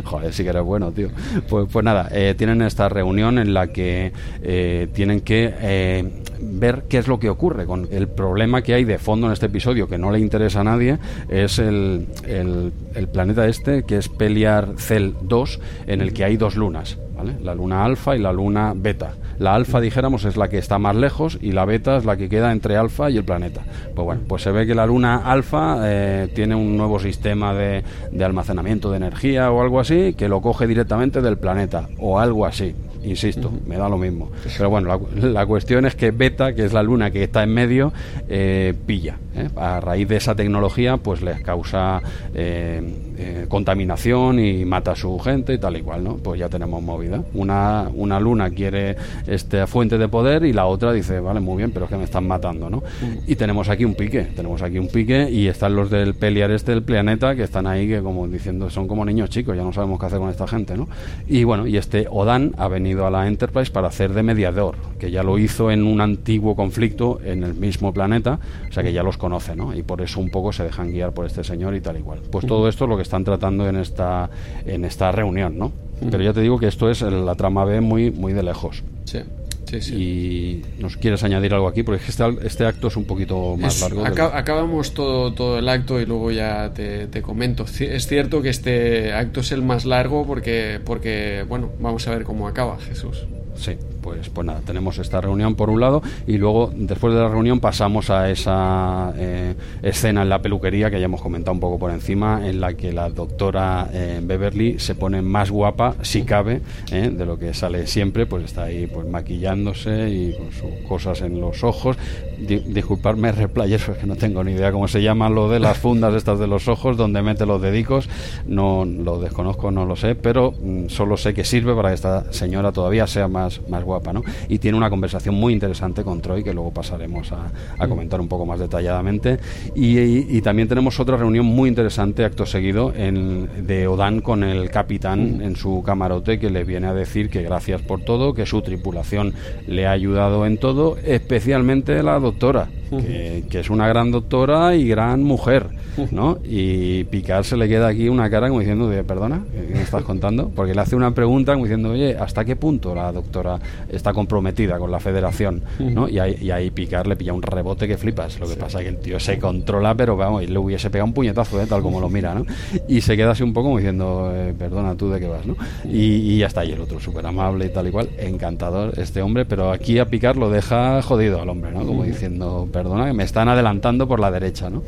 [0.04, 1.10] joder, sí que eres bueno, tío.
[1.50, 4.12] Pues, pues nada, eh, tienen esta reunión en la que
[4.44, 6.08] eh, tienen que eh,
[6.40, 9.48] ver qué es lo que ocurre con el problema que hay de fondo en este
[9.48, 11.00] episodio que no le interesa a nadie
[11.30, 16.38] es el, el, el planeta este que es Peliar Cell 2 en el que hay
[16.38, 19.14] dos lunas la luna alfa y la luna beta.
[19.40, 22.30] La alfa, dijéramos, es la que está más lejos y la beta es la que
[22.30, 23.62] queda entre alfa y el planeta.
[23.96, 27.84] Pues bueno, pues se ve que la luna alfa eh, tiene un nuevo sistema de,
[28.12, 32.46] de almacenamiento de energía o algo así que lo coge directamente del planeta o algo
[32.46, 34.32] así insisto, me da lo mismo.
[34.58, 37.94] Pero bueno, la, cuestión es que Beta, que es la luna que está en medio,
[38.30, 39.18] eh, pilla.
[39.36, 39.50] ¿eh?
[39.56, 42.02] A raíz de esa tecnología, pues les causa
[42.34, 43.11] eh,
[43.48, 46.18] contaminación y mata a su gente y tal y cual, ¿no?
[46.18, 47.24] Pues ya tenemos movida.
[47.34, 48.96] Una, una luna quiere
[49.28, 52.04] esta fuente de poder y la otra dice, vale, muy bien, pero es que me
[52.04, 52.84] están matando, ¿no?
[53.28, 56.72] Y tenemos aquí un pique, tenemos aquí un pique y están los del pelear este
[56.72, 60.00] del planeta que están ahí que como diciendo, son como niños chicos, ya no sabemos
[60.00, 60.88] qué hacer con esta gente, ¿no?
[61.28, 65.12] Y bueno, y este Odan ha venido a la Enterprise para hacer de mediador, que
[65.12, 68.40] ya lo hizo en un antiguo conflicto en el mismo planeta,
[68.70, 69.76] o sea que ya los conoce, ¿no?
[69.76, 72.20] Y por eso un poco se dejan guiar por este señor y tal igual.
[72.32, 74.30] Pues todo esto es lo que están tratando en esta,
[74.66, 75.74] en esta reunión, ¿no?
[76.10, 78.84] Pero ya te digo que esto es la trama B muy, muy de lejos.
[79.04, 79.20] Sí.
[79.66, 79.96] Sí, sí.
[79.96, 84.06] Y nos quieres añadir algo aquí, porque este, este acto es un poquito más largo.
[84.06, 87.66] Acabamos todo, todo el acto y luego ya te, te, comento.
[87.80, 92.24] Es cierto que este acto es el más largo porque, porque, bueno, vamos a ver
[92.24, 93.26] cómo acaba Jesús.
[93.56, 97.30] Sí pues, pues nada, tenemos esta reunión por un lado y luego después de la
[97.30, 101.80] reunión pasamos a esa eh, escena en la peluquería que ya hemos comentado un poco
[101.80, 106.62] por encima, en la que la doctora eh, Beverly se pone más guapa, si cabe,
[106.92, 111.22] eh, de lo que sale siempre, pues está ahí pues maquillándose y con sus cosas
[111.22, 111.98] en los ojos.
[112.40, 116.40] disculparme, replayers, que no tengo ni idea cómo se llama lo de las fundas estas
[116.40, 118.10] de los ojos, donde mete los dedicos,
[118.48, 122.34] no lo desconozco, no lo sé, pero mm, solo sé que sirve para que esta
[122.34, 124.24] señora todavía sea más, más guapa guapa, ¿no?
[124.48, 128.46] Y tiene una conversación muy interesante con Troy, que luego pasaremos a, comentar un poco
[128.46, 129.40] más detalladamente.
[129.76, 135.38] Y, también tenemos otra reunión muy interesante, acto seguido, en, de Odan con el capitán
[135.38, 135.42] mm.
[135.42, 139.34] en su camarote, que le viene a decir que gracias por todo, que su tripulación
[139.68, 144.88] le ha ayudado en todo, especialmente la doctora, que, que es una gran doctora y
[144.88, 145.70] gran mujer
[146.12, 146.38] ¿no?
[146.44, 150.50] Y Picard se le queda aquí una cara como diciendo, perdona, ¿qué me estás contando?
[150.50, 153.60] Porque le hace una pregunta como diciendo, oye, ¿hasta qué punto la doctora
[153.90, 155.64] está comprometida con la federación?
[155.80, 156.08] ¿no?
[156.08, 158.40] Y ahí, y ahí Picard le pilla un rebote que flipas.
[158.40, 161.08] Lo que pasa es que el tío se controla, pero vamos, y le hubiese pegado
[161.08, 161.66] un puñetazo, ¿eh?
[161.68, 162.46] tal como lo mira, ¿no?
[162.88, 165.46] Y se queda así un poco como diciendo, eh, perdona, ¿tú de qué vas?
[165.46, 165.56] ¿no?
[165.86, 169.46] Y, ya está, y el otro súper amable y tal y cual, encantador este hombre,
[169.46, 171.86] pero aquí a Picard lo deja jodido al hombre, ¿no?
[171.86, 174.84] Como diciendo, perdona, que me están adelantando por la derecha, ¿no?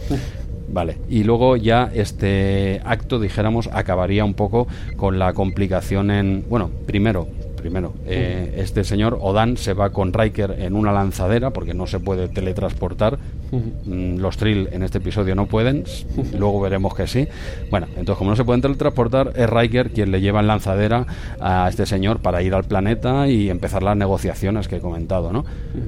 [0.69, 6.71] Vale, y luego ya este acto, dijéramos, acabaría un poco con la complicación en, bueno,
[6.87, 7.27] primero,
[7.63, 11.97] primero, eh, este señor Odan se va con Riker en una lanzadera porque no se
[11.97, 13.17] puede teletransportar.
[13.51, 15.85] Mm, los Trill en este episodio no pueden,
[16.37, 17.25] luego veremos que sí.
[17.71, 21.07] Bueno, entonces como no se pueden teletransportar, es Riker quien le lleva en lanzadera
[21.39, 25.45] a este señor para ir al planeta y empezar las negociaciones que he comentado, ¿no?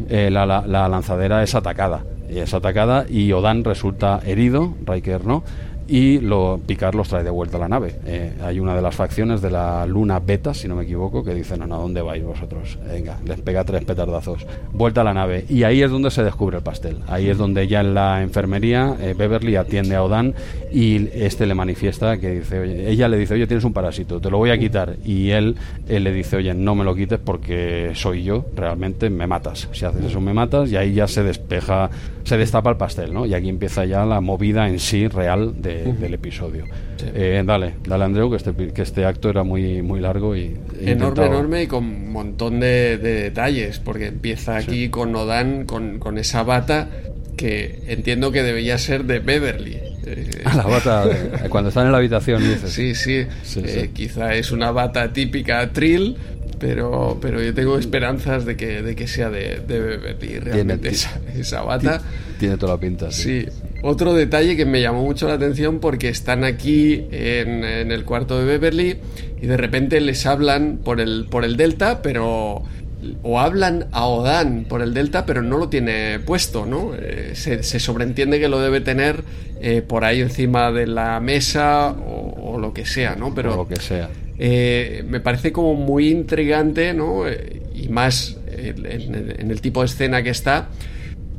[0.08, 5.44] Eh, la, la lanzadera es atacada, es atacada y Odan resulta herido, Riker no
[5.88, 7.96] y lo, Picard los trae de vuelta a la nave.
[8.06, 11.34] Eh, hay una de las facciones de la Luna Beta, si no me equivoco, que
[11.34, 12.78] dicen, no, no, ¿dónde vais vosotros?
[12.88, 14.46] Venga, les pega tres petardazos.
[14.72, 15.46] Vuelta a la nave.
[15.48, 16.98] Y ahí es donde se descubre el pastel.
[17.08, 20.34] Ahí es donde ya en la enfermería eh, Beverly atiende a Odan
[20.72, 24.30] y este le manifiesta que dice, oye, ella le dice, oye, tienes un parásito, te
[24.30, 24.96] lo voy a quitar.
[25.06, 25.56] Y él,
[25.88, 29.70] él le dice, oye, no me lo quites porque soy yo, realmente me matas.
[29.72, 31.90] Si haces eso me matas y ahí ya se despeja,
[32.24, 33.26] se destapa el pastel, ¿no?
[33.26, 36.66] Y aquí empieza ya la movida en sí real de del episodio.
[37.14, 40.56] Eh, dale, dale Andreu, que este, que este acto era muy, muy largo y...
[40.80, 46.18] Enorme, enorme y con un montón de, detalles, porque empieza aquí con Odan, con, con
[46.18, 46.90] esa bata
[47.36, 49.78] que entiendo que debería ser de Beverly.
[50.56, 51.10] la bata,
[51.50, 52.72] cuando están en la habitación, dices.
[52.72, 53.26] Sí, sí.
[53.58, 56.16] Eh, quizá es una bata típica Trill,
[56.60, 61.20] pero, pero yo tengo esperanzas de que, de que sea de, de Beverly, realmente esa,
[61.36, 62.02] esa, bata.
[62.40, 63.12] Tiene toda la pinta.
[63.12, 63.46] sí.
[63.82, 68.46] Otro detalle que me llamó mucho la atención porque están aquí en, el cuarto de
[68.46, 68.98] Beverly
[69.42, 72.64] y de repente les hablan por el, por el Delta, pero
[73.24, 76.94] o hablan a Odan por el Delta, pero no lo tiene puesto, ¿no?
[76.96, 79.24] Eh, se, sobreentiende que lo debe tener
[79.62, 83.36] eh, por ahí encima de la mesa o, lo que sea, ¿no?
[83.36, 84.10] Pero lo que sea.
[84.40, 87.24] Eh, me parece como muy intrigante, ¿no?
[87.74, 90.70] y más en, el tipo de escena que está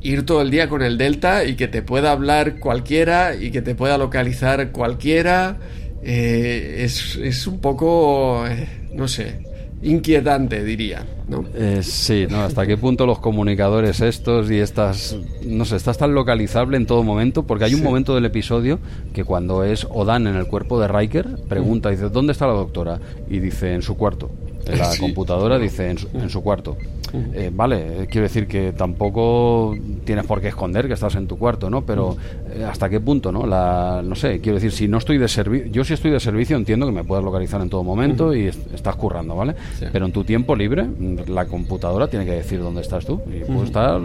[0.07, 3.63] ir todo el día con el Delta y que te pueda hablar cualquiera y que
[3.63, 5.57] te pueda localizar cualquiera.
[6.03, 9.41] Eh, es, un poco, eh, no sé,
[9.83, 11.05] inquietante, diría.
[11.29, 11.45] ¿no?
[11.55, 12.43] Eh, sí, ¿no?
[12.43, 17.03] ¿Hasta qué punto los comunicadores estos y estas, no sé, estás tan localizable en todo
[17.03, 17.43] momento?
[17.43, 18.79] Porque hay un momento del episodio
[19.13, 23.01] que cuando es Odan en el cuerpo de Riker, pregunta, dice, ¿dónde está la doctora?
[23.29, 24.31] Y dice, en su cuarto.
[24.67, 26.77] En la computadora dice, en su cuarto.
[27.13, 29.75] Eh, vale, eh, quiero decir que tampoco
[30.05, 31.83] tienes por qué esconder que estás en tu cuarto, ¿no?
[31.83, 32.17] Pero
[32.51, 33.47] eh, hasta qué punto, ¿no?
[33.47, 36.57] La, no sé, quiero decir, si no estoy de servicio, yo si estoy de servicio
[36.57, 39.55] entiendo que me puedas localizar en todo momento y estás currando, ¿vale?
[39.93, 40.87] Pero en tu tiempo libre,
[41.27, 43.21] la computadora tiene que decir dónde estás tú.
[43.33, 44.01] Y puedo estar,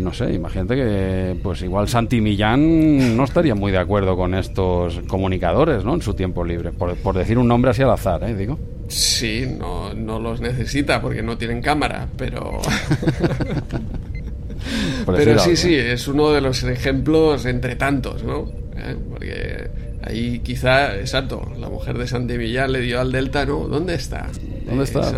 [0.00, 5.00] no sé, imagínate que, pues igual Santi Millán no estaría muy de acuerdo con estos
[5.08, 5.94] comunicadores, ¿no?
[5.94, 8.34] En su tiempo libre, por, por decir un nombre así al azar, ¿eh?
[8.34, 8.58] Digo.
[8.88, 12.60] Sí, no, no los necesita porque no tienen cámara, pero...
[15.06, 18.50] pero sí, sí, es uno de los ejemplos entre tantos, ¿no?
[18.76, 18.96] ¿Eh?
[19.10, 19.70] Porque
[20.02, 23.66] ahí quizá, exacto, la mujer de Santi Millán le dio al Delta, ¿no?
[23.68, 24.28] ¿Dónde está?
[24.66, 25.12] ¿Dónde está?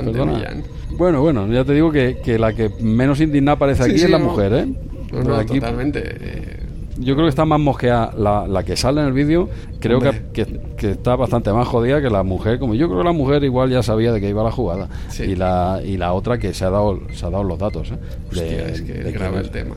[0.90, 4.18] Bueno, bueno, ya te digo que, que la que menos indignada parece aquí es la
[4.18, 4.66] mujer, ¿eh?
[5.12, 6.02] No, no, totalmente.
[6.04, 6.67] Eh,
[6.98, 9.48] yo creo que está más mosqueada la, la que sale en el vídeo.
[9.80, 10.44] Creo que,
[10.76, 12.58] que, está bastante más jodida que la mujer.
[12.58, 14.88] Como yo creo que la mujer igual ya sabía de que iba la jugada.
[15.18, 17.90] Y, la, y la otra que se ha dado, se ha dado los datos.
[17.90, 17.98] ¿eh?
[18.34, 19.76] de, es que de el tema.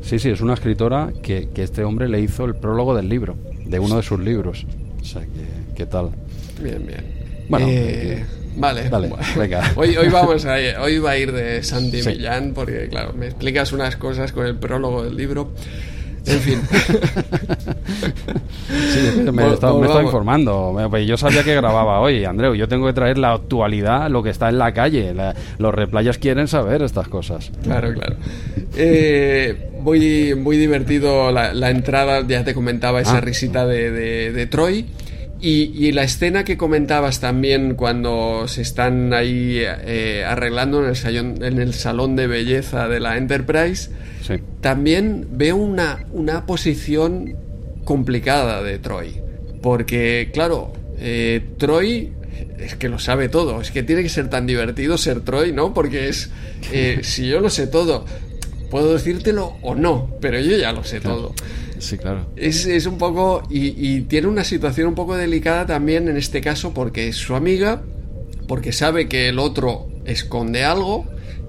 [0.00, 3.36] Sí, sí, es una escritora que, que este hombre le hizo el prólogo del libro,
[3.64, 4.66] de uno de sus libros.
[5.00, 6.10] O sea, que, ¿qué tal?
[6.60, 7.22] Bien, bien.
[7.48, 8.24] Bueno, eh,
[8.56, 8.90] Vale,
[9.36, 9.72] venga.
[9.76, 13.72] Hoy, hoy, vamos a hoy va a ir de Santi Millán porque claro, me explicas
[13.72, 15.52] unas cosas con el prólogo del libro.
[16.26, 16.60] En fin.
[19.32, 20.76] me, está, informando.
[20.90, 22.54] Pues yo sabía que grababa hoy, Andreu.
[22.54, 25.14] Yo tengo que traer la actualidad, lo que está en la calle.
[25.58, 27.50] los replayas quieren saber estas cosas.
[27.62, 28.16] Claro, claro.
[28.76, 33.20] Eh, muy, muy divertido la, entrada, ya te comentaba esa ah.
[33.20, 34.86] risita de, Troy.
[35.44, 41.42] Y, la escena que comentabas también cuando se están ahí eh, arreglando en el, salón,
[41.42, 43.90] en el salón de belleza de la Enterprise
[44.60, 47.36] también veo una, una posición
[47.84, 49.20] complicada de Troy.
[49.60, 52.12] Porque, claro, eh, Troy
[52.58, 53.60] es que lo sabe todo.
[53.60, 55.74] Es que tiene que ser tan divertido ser Troy, ¿no?
[55.74, 56.30] Porque es.
[56.72, 58.04] Eh, si yo lo sé todo,
[58.70, 61.34] puedo decírtelo o no, pero yo ya lo sé todo.
[61.82, 62.30] Sí, claro.
[62.36, 63.42] Es, es un poco.
[63.50, 67.34] Y, y, tiene una situación un poco delicada también en este caso porque es su
[67.34, 67.82] amiga,
[68.46, 71.06] porque sabe que el otro esconde algo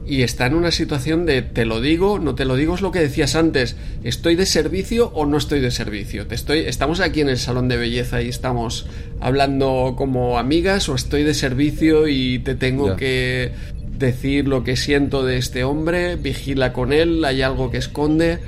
[0.08, 2.92] y está en una situación de te lo digo, no te lo digo, es lo
[2.92, 6.26] que decías antes, estoy de servicio o no estoy de servicio.
[6.26, 8.88] Te estoy, estamos aquí en el salón de belleza y estamos
[9.20, 13.52] hablando como amigas o estoy de servicio y te tengo que
[13.98, 18.40] decir lo que siento de este hombre, vigila con él, hay algo que esconde.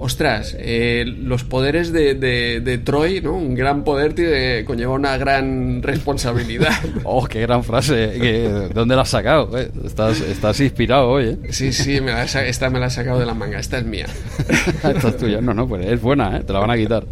[0.00, 3.34] Ostras, eh, los poderes de, de, Troy, ¿no?
[3.34, 6.72] Un gran poder tiene, conlleva una gran responsabilidad.
[7.04, 8.68] oh, qué gran frase.
[8.74, 9.56] ¿Dónde la has sacado?
[9.58, 9.70] Eh?
[9.84, 11.38] Estás, estás inspirado hoy, ¿eh?
[11.50, 13.58] Sí, sí, me esta me la he sacado de la manga.
[13.58, 14.06] Esta es mía.
[14.82, 15.40] esta es tuya.
[15.40, 16.42] No, no, pues es buena, ¿eh?
[16.44, 17.04] Te la van a quitar.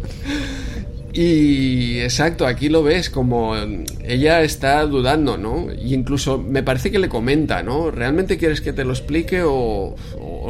[1.11, 3.55] Y exacto, aquí lo ves como
[4.03, 5.67] ella está dudando, ¿no?
[5.73, 7.89] Y incluso me parece que le comenta, ¿no?
[7.89, 9.95] ¿Realmente quieres que te lo explique o,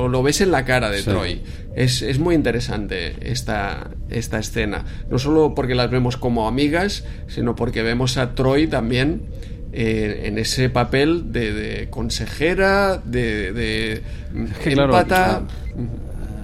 [0.08, 1.42] lo ves en la cara de Troy?
[1.76, 4.86] Es, muy interesante esta, esta escena.
[5.10, 9.24] No solo porque las vemos como amigas, sino porque vemos a Troy también
[9.72, 14.04] eh, en ese papel de, consejera, de, de
[14.66, 15.44] empata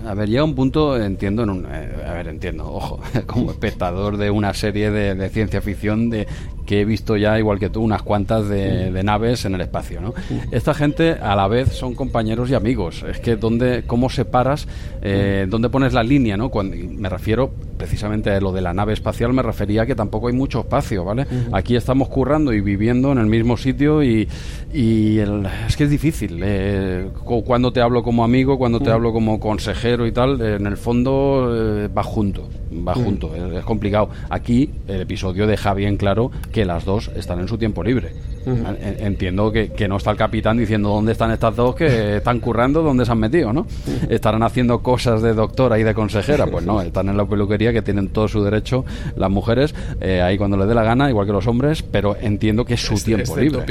[0.05, 4.17] a ver, llega un punto, entiendo, en un, eh, a ver, entiendo, ojo, como espectador
[4.17, 6.27] de una serie de, de, ciencia ficción de
[6.65, 10.01] que he visto ya, igual que tú, unas cuantas de, naves en el espacio.
[10.01, 10.13] ¿no?
[10.51, 13.03] Esta gente a la vez son compañeros y amigos.
[13.07, 14.67] Es que dónde, cómo separas,
[15.01, 16.49] eh, dónde pones la línea, ¿no?
[16.49, 20.27] Cuando, me refiero precisamente a lo de la nave espacial, me refería a que tampoco
[20.27, 21.27] hay mucho espacio, ¿vale?
[21.51, 24.27] Aquí estamos currando y viviendo en el mismo sitio y,
[24.73, 26.41] y es que es difícil.
[26.43, 30.77] Eh, cuando te hablo como amigo, cuando te hablo como consejero y tal, en el
[30.77, 34.09] fondo eh, va junto va junto, es, complicado.
[34.29, 38.11] Aquí el episodio deja bien claro que las dos están en su tiempo libre.
[38.45, 43.05] Entiendo que, no está el capitán diciendo dónde están estas dos que están currando, dónde
[43.05, 43.65] se han metido, ¿no?
[44.09, 47.81] Estarán haciendo cosas de doctora y de consejera, pues no, están en la peluquería que
[47.81, 48.85] tienen todo su derecho
[49.15, 52.65] las mujeres, eh, ahí cuando les dé la gana, igual que los hombres, pero entiendo
[52.65, 53.65] que es su tiempo libre.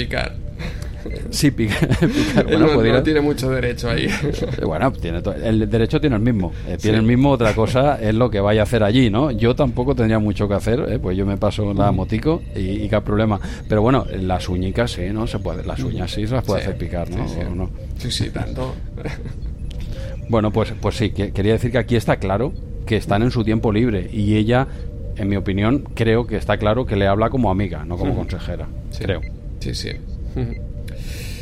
[1.31, 1.89] Sí, picar.
[2.45, 4.09] Bueno, no, tiene mucho derecho ahí.
[4.65, 6.53] Bueno, tiene el derecho tiene el mismo.
[6.69, 9.31] Eh, tiene el mismo, otra cosa es lo que vaya a hacer allí, ¿no?
[9.31, 10.99] Yo tampoco tendría mucho que hacer, ¿eh?
[10.99, 13.41] pues yo me paso la motico y, qué problema.
[13.69, 15.27] Pero bueno, las uñicas sí, ¿no?
[15.27, 17.71] Se puede, las uñas sí se las puede hacer picar, ¿no?
[17.99, 18.75] Sí, sí, tanto.
[20.29, 22.53] bueno, pues, pues sí, quería decir que aquí está claro
[22.87, 24.67] que están en su tiempo libre y ella,
[25.17, 28.69] en mi opinión, creo que está claro que le habla como amiga, no como consejera.
[28.99, 29.21] Creo.
[29.61, 29.91] Sí, sí.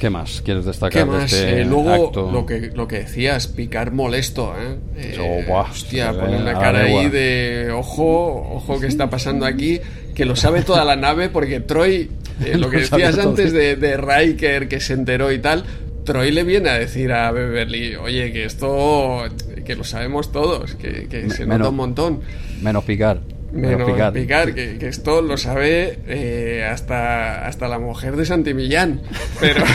[0.02, 2.28] ¿Qué más quieres destacar De este eh, luego, acto?
[2.32, 4.76] Lo, que, lo que decías, picar molesto, ¿eh?
[4.96, 9.78] eh hostia, pone una cara ahí de ojo, ojo, ¿qué está pasando aquí?
[10.16, 12.10] Que lo sabe toda la nave porque Troy,
[12.44, 15.62] eh, lo que decías antes de, de Riker que se enteró y tal,
[16.02, 19.22] Troy le viene a decir a Beverly, oye, que esto,
[19.64, 22.22] que lo sabemos todos, que, que se nota un montón.
[22.60, 23.20] Menos picar.
[23.52, 29.02] Menos picar, que, esto lo sabe eh, hasta, hasta la mujer de Santimillán.
[29.40, 29.62] Pero.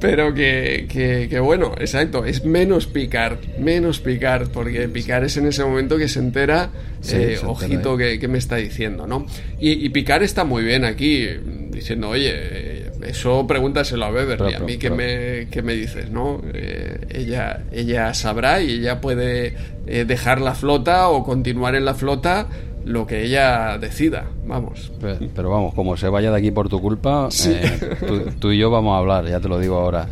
[0.00, 5.64] pero que, que, bueno, exacto, es menos picar, menos picar, porque picar es en ese
[5.64, 6.70] momento que se entera,
[7.10, 9.26] eh, ojito que, me está diciendo, ¿no?
[9.58, 11.26] Y, y, picar está muy bien aquí,
[11.70, 16.40] diciendo, oye, eso pregúntaselo a Beverly, a mí que, me, que me dices, ¿no?
[16.52, 19.54] Eh, ella, ella sabrá y ella puede
[19.86, 22.48] eh, dejar la flota o continuar en la flota
[22.84, 24.90] lo que ella decida, vamos.
[25.34, 28.94] Pero, vamos, como se vaya de aquí por tu culpa, eh, tú, y yo vamos
[28.94, 30.08] a hablar, ya te lo digo ahora.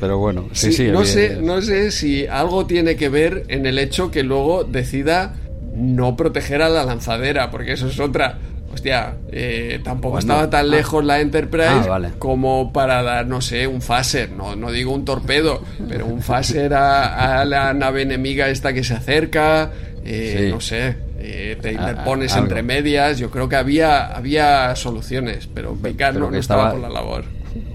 [0.00, 0.88] pero bueno, sí, sí.
[0.88, 5.36] no, sé, no sé si algo tiene que ver en el hecho que luego decida
[5.76, 8.38] no proteger a la lanzadera, porque eso es otra
[8.74, 10.68] hostia, eh, tampoco estaba tan ah.
[10.68, 15.04] lejos la Enterprise ah, como para dar, no sé, un phaser, no, no digo un
[15.04, 19.70] torpedo, pero un phaser a, la nave enemiga esta que se acerca,
[20.04, 25.48] eh, no sé, eh, te ah, interpones entre medias, yo creo que había, había soluciones,
[25.52, 27.24] pero Picard no, estaba por la labor.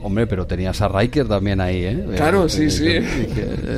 [0.01, 2.05] Hombre, pero tenías a Riker también ahí, ¿eh?
[2.15, 2.97] Claro, eh, sí, sí.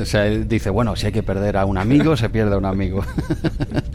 [0.00, 2.64] o sea, dice, bueno, si hay que perder a un amigo, se pierde a un
[2.64, 3.04] amigo.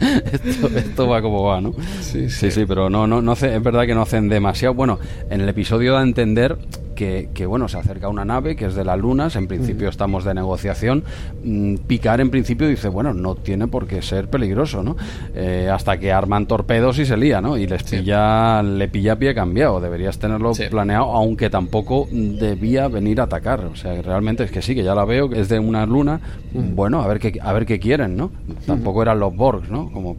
[0.76, 1.74] esto, va como va, ¿no?
[2.00, 4.74] Sí, sí, sí, pero no, no, no es verdad que no hacen demasiado.
[4.74, 4.98] Bueno,
[5.30, 6.58] en el episodio da a entender
[6.98, 10.34] que, bueno, se acerca una nave que es de las lunas, en principio estamos de
[10.34, 11.04] negociación.
[11.44, 14.96] Mm, Picar en principio dice, bueno, no tiene por qué ser peligroso, ¿no?
[15.34, 17.56] Eh, hasta que arman torpedos y se lía, ¿no?
[17.56, 23.24] Y les pilla, le pilla pie cambiado, deberías tenerlo planeado, aunque tampoco debía venir a
[23.24, 23.64] atacar.
[23.66, 26.20] O sea, realmente es que sí, que ya la veo, es de una luna,
[26.52, 28.32] bueno, a ver qué, a ver qué quieren, ¿no?
[28.66, 29.90] Tampoco eran los Borgs, ¿no?
[29.92, 30.16] Como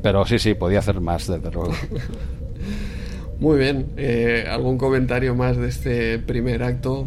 [0.00, 1.72] Pero sí, sí, podía hacer más, desde luego.
[3.40, 3.86] Muy bien.
[3.96, 7.06] Eh, ¿Algún comentario más de este primer acto?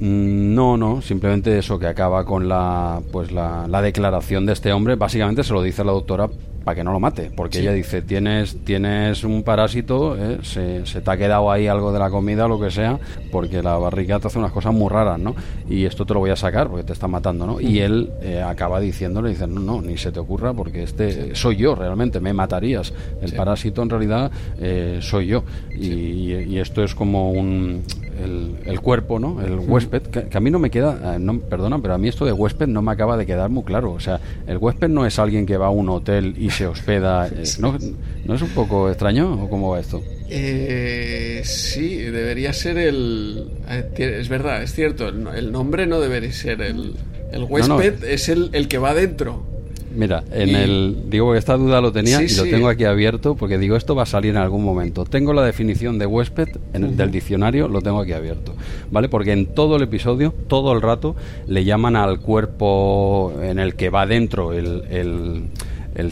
[0.00, 4.72] Mm, no, no, simplemente eso que acaba con la pues la, la, declaración de este
[4.72, 6.28] hombre, básicamente se lo dice la doctora
[6.66, 11.00] para que no lo mate, porque ella dice, tienes tienes un parásito, eh, se, se,
[11.00, 12.98] te ha quedado ahí algo de la comida o lo que sea,
[13.30, 15.36] porque la barriga te hace unas cosas muy raras, ¿no?
[15.70, 17.60] Y esto te lo voy a sacar porque te está matando, ¿no?
[17.60, 21.54] Y él eh, acaba diciéndole, dice, no, no, ni se te ocurra porque este soy
[21.54, 22.92] yo realmente, me matarías.
[23.22, 25.44] El parásito en realidad eh, soy yo.
[25.72, 27.84] Y, y, esto es como un
[28.22, 29.42] el, cuerpo, ¿no?
[29.42, 32.24] El huésped, que, a mí no me queda, eh, no, perdona, pero a mí esto
[32.24, 33.92] de huésped no me acaba de quedar muy claro.
[33.92, 37.28] O sea, el huésped no es alguien que va a un hotel y se hospeda.
[37.36, 37.76] Eh, ¿no,
[38.24, 40.02] ¿no, es un poco extraño o cómo va esto?
[40.30, 43.50] Eh, sí, debería ser el...
[43.96, 46.94] Es verdad, es cierto, el, nombre no debería ser el...
[47.32, 49.55] El huésped es el, el que va adentro.
[49.96, 53.56] Mira, en el digo que esta duda lo tenía y lo tengo aquí abierto porque
[53.56, 55.04] digo esto va a salir en algún momento.
[55.04, 58.54] Tengo la definición de huésped en el, del diccionario, lo tengo aquí abierto,
[58.90, 59.08] ¿vale?
[59.08, 61.16] Porque en todo el episodio, todo el rato
[61.46, 65.44] le llaman al cuerpo en el que va dentro el, el,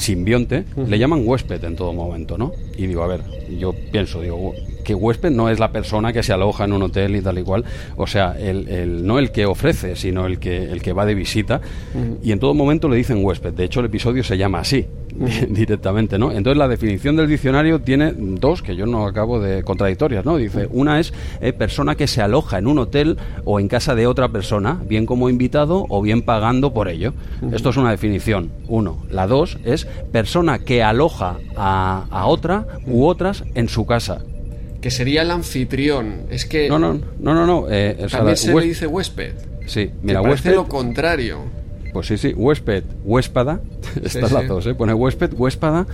[0.01, 2.53] simbionte, le llaman huésped en todo momento, ¿no?
[2.77, 3.21] Y digo, a ver,
[3.59, 7.17] yo pienso, digo, que huésped no es la persona que se aloja en un hotel
[7.17, 7.65] y tal y cual,
[7.97, 11.61] o sea, el, no el que ofrece, sino el que, el que va de visita,
[12.23, 14.87] y en todo momento le dicen huésped, de hecho el episodio se llama así,
[15.49, 16.33] directamente, ¿no?
[16.33, 20.37] Entonces la definición del diccionario tiene dos que yo no acabo de contradictorias, ¿no?
[20.37, 24.07] Dice, una es eh, persona que se aloja en un hotel o en casa de
[24.07, 27.15] otra persona, bien como invitado o bien pagando por ello.
[27.53, 29.03] Esto es una definición, uno.
[29.11, 34.23] La dos es persona que aloja a, a otra u otras en su casa
[34.85, 36.27] que sería el anfitrión.
[36.29, 36.69] Es que.
[36.69, 37.47] No, no, no, no.
[37.47, 39.33] no eh, también se le dice huésped.
[39.65, 40.55] Sí, mira, huésped.
[40.55, 41.39] lo contrario.
[41.95, 43.61] Pues sí, sí, huésped, huéspada,
[44.03, 44.75] estas las dos, ¿eh?
[44.75, 45.87] Pone huésped, huéspada,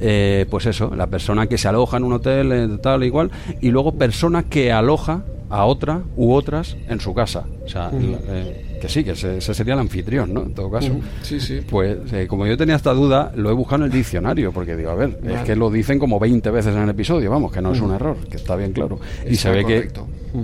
[0.00, 3.30] eh, pues eso, la persona que se aloja en un hotel, eh, tal, igual,
[3.62, 7.44] y luego persona que aloja a otra u otras en su casa.
[7.64, 10.42] O sea, eh, que sí, que ese, sería el anfitrión, ¿no?
[10.42, 10.92] En todo caso.
[11.22, 11.62] Sí, sí.
[11.68, 14.90] Pues eh, como yo tenía esta duda, lo he buscado en el diccionario, porque digo,
[14.90, 17.72] a ver, es que lo dicen como 20 veces en el episodio, vamos, que no
[17.72, 18.98] es un error, que está bien claro.
[19.26, 19.90] y se ve que,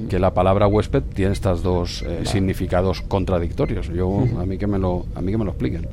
[0.09, 3.89] que la palabra huésped tiene estos dos eh, significados contradictorios.
[3.89, 5.89] Yo, a mí que me lo, a mí que me lo expliquen.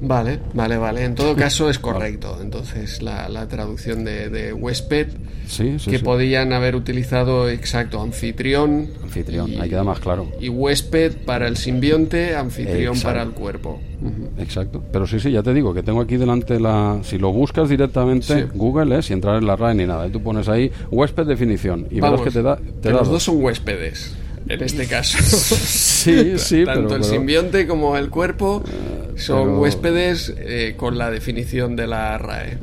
[0.00, 1.04] Vale, vale, vale.
[1.04, 2.38] En todo caso es correcto.
[2.40, 5.08] Entonces la, la traducción de, de huésped
[5.46, 8.88] sí, que podían haber utilizado exacto anfitrión.
[9.02, 10.28] Anfitrión, ahí queda más claro.
[10.40, 13.80] Y huésped para el simbionte, anfitrión para el cuerpo.
[14.38, 14.82] Exacto.
[14.90, 17.00] Pero sí, sí, ya te digo que tengo aquí delante la.
[17.02, 19.02] Si lo buscas directamente, Google, ¿eh?
[19.02, 22.22] sin entrar en la RAE ni nada, y tú pones ahí huésped definición y verás
[22.22, 22.58] que te da.
[22.80, 24.14] Te los dos son huéspedes
[24.48, 25.18] en este caso.
[26.00, 31.76] Sí, sí, Tanto el simbionte como el cuerpo eh, son huéspedes eh, con la definición
[31.76, 32.56] de la RAE.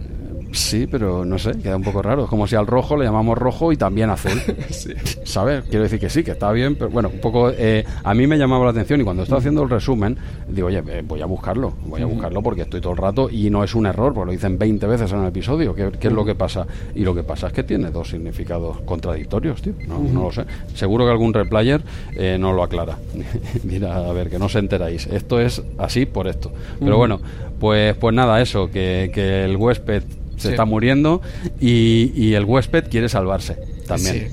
[0.57, 2.23] Sí, pero no sé, queda un poco raro.
[2.23, 4.41] Es como si al rojo le llamamos rojo y también azul.
[4.71, 4.91] sí.
[5.23, 5.63] ¿Sabes?
[5.69, 7.51] Quiero decir que sí, que está bien, pero bueno, un poco.
[7.51, 10.17] Eh, a mí me llamaba la atención y cuando estaba haciendo el resumen,
[10.47, 13.51] digo, oye, eh, voy a buscarlo, voy a buscarlo porque estoy todo el rato y
[13.51, 15.75] no es un error, porque lo dicen 20 veces en el episodio.
[15.75, 16.65] ¿Qué, es lo que pasa?
[16.95, 19.73] Y lo que pasa es que tiene dos significados contradictorios, tío.
[19.87, 20.45] No, no lo sé.
[20.73, 21.83] Seguro que algún replayer
[22.15, 22.97] eh, no lo aclara.
[23.63, 25.05] Mira, a ver, que no os enteráis.
[25.05, 26.51] Esto es así por esto.
[26.79, 27.19] Pero bueno,
[27.59, 30.03] pues, pues nada, eso, que, que el huésped
[30.37, 31.21] se está muriendo
[31.59, 33.57] y, el huésped quiere salvarse
[33.87, 34.31] también.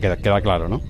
[0.00, 0.82] queda, claro, ¿no?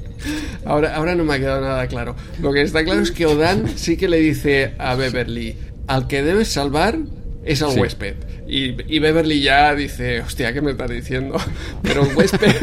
[0.64, 2.16] Ahora, ahora no me ha quedado nada claro.
[2.40, 6.22] Lo que está claro es que Odan sí que le dice a Beverly, al que
[6.22, 6.98] debes salvar
[7.46, 8.16] es al huésped.
[8.48, 11.36] Y, Beverly ya dice, hostia, ¿qué me estás diciendo?
[11.82, 12.54] Pero el huésped,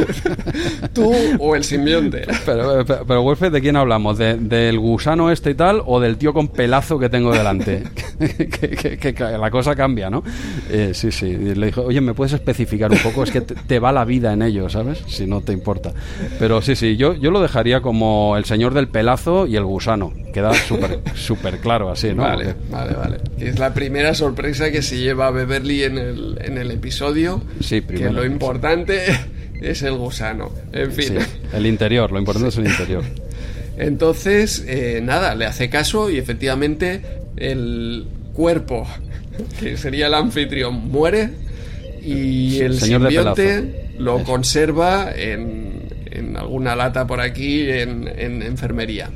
[0.94, 2.26] tú o el simbionte.
[2.46, 4.18] Pero, pero, huésped, ¿de quién hablamos?
[4.18, 7.84] ¿Del gusano este y tal o del tío con pelazo que tengo delante?
[8.20, 10.24] que, la cosa cambia, ¿no?
[10.70, 11.36] Eh, sí, sí.
[11.36, 13.24] le dijo, oye, ¿me puedes especificar un poco?
[13.24, 15.04] Es que te, va la vida en ello, ¿sabes?
[15.08, 15.92] Si no te importa.
[16.40, 20.14] Pero sí, sí, yo, yo lo dejaría como el señor del pelazo y el gusano.
[20.34, 22.24] Queda súper súper claro así, ¿no?
[22.24, 23.18] Vale, vale, vale.
[23.40, 27.44] Es la primera sorpresa que se lleva a Beverly en el, en el episodio.
[27.60, 29.04] Sí, que lo importante
[29.62, 30.52] es el gusano.
[30.72, 31.18] En fin.
[31.54, 33.04] el interior, lo importante es el interior.
[33.78, 37.02] Entonces, eh, nada, le hace caso y efectivamente
[37.38, 38.88] el cuerpo,
[39.60, 41.30] que sería el anfitrión, muere
[42.02, 49.10] y el Señor simbionte lo conserva en, en, alguna lata por aquí en, en enfermería.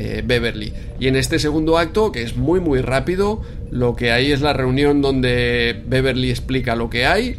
[0.00, 0.72] Eh, Beverly.
[1.00, 3.42] Y en este segundo acto, que es muy muy rápido,
[3.72, 7.34] lo que hay es la reunión donde Beverly explica lo que hay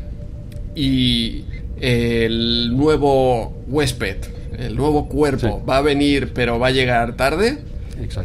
[0.76, 1.46] y
[1.80, 4.18] el nuevo huésped,
[4.58, 7.60] el nuevo cuerpo va a venir pero va a llegar tarde.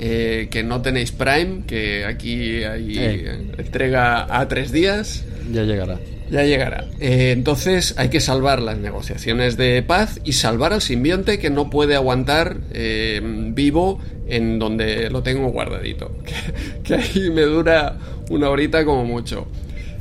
[0.01, 2.99] Eh, que no tenéis Prime, que aquí hay
[3.57, 5.25] entrega a tres días.
[5.53, 6.01] Ya llegará.
[6.31, 6.87] Ya llegará.
[7.01, 11.71] Eh, entonces hay que salvar las negociaciones de paz y salvar al simbionte que no
[11.71, 13.21] puede aguantar eh,
[13.53, 16.13] vivo en donde lo tengo guardadito.
[16.83, 17.97] Que, ahí me dura
[18.29, 19.47] una horita como mucho.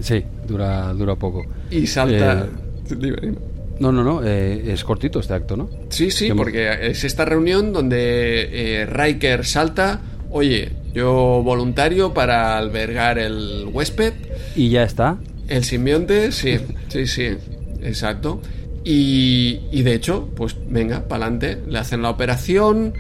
[0.02, 1.46] Sí, dura, dura poco.
[1.72, 2.48] Y salta...
[2.90, 3.34] Eh,
[3.80, 5.70] no, no, no, es cortito este acto, ¿no?
[5.90, 13.68] Sí, sí, porque es esta reunión donde Riker salta, oye, yo voluntario para albergar el
[13.72, 14.14] huésped.
[14.56, 15.18] Y ya está.
[15.48, 16.58] El simbionte, sí,
[16.90, 17.38] sí, sí,
[17.82, 18.42] exacto.
[18.86, 22.94] Y, de hecho, pues venga, para adelante, le hacen la operación,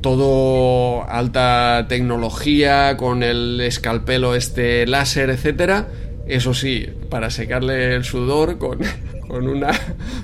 [0.00, 5.88] todo alta tecnología con el escalpelo este láser, etcétera.
[6.26, 8.78] Eso sí, para secarle el sudor con,
[9.28, 9.70] con una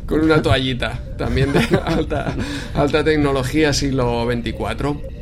[0.06, 2.34] con una toallita, también de alta
[2.74, 5.19] alta tecnología siglo 24.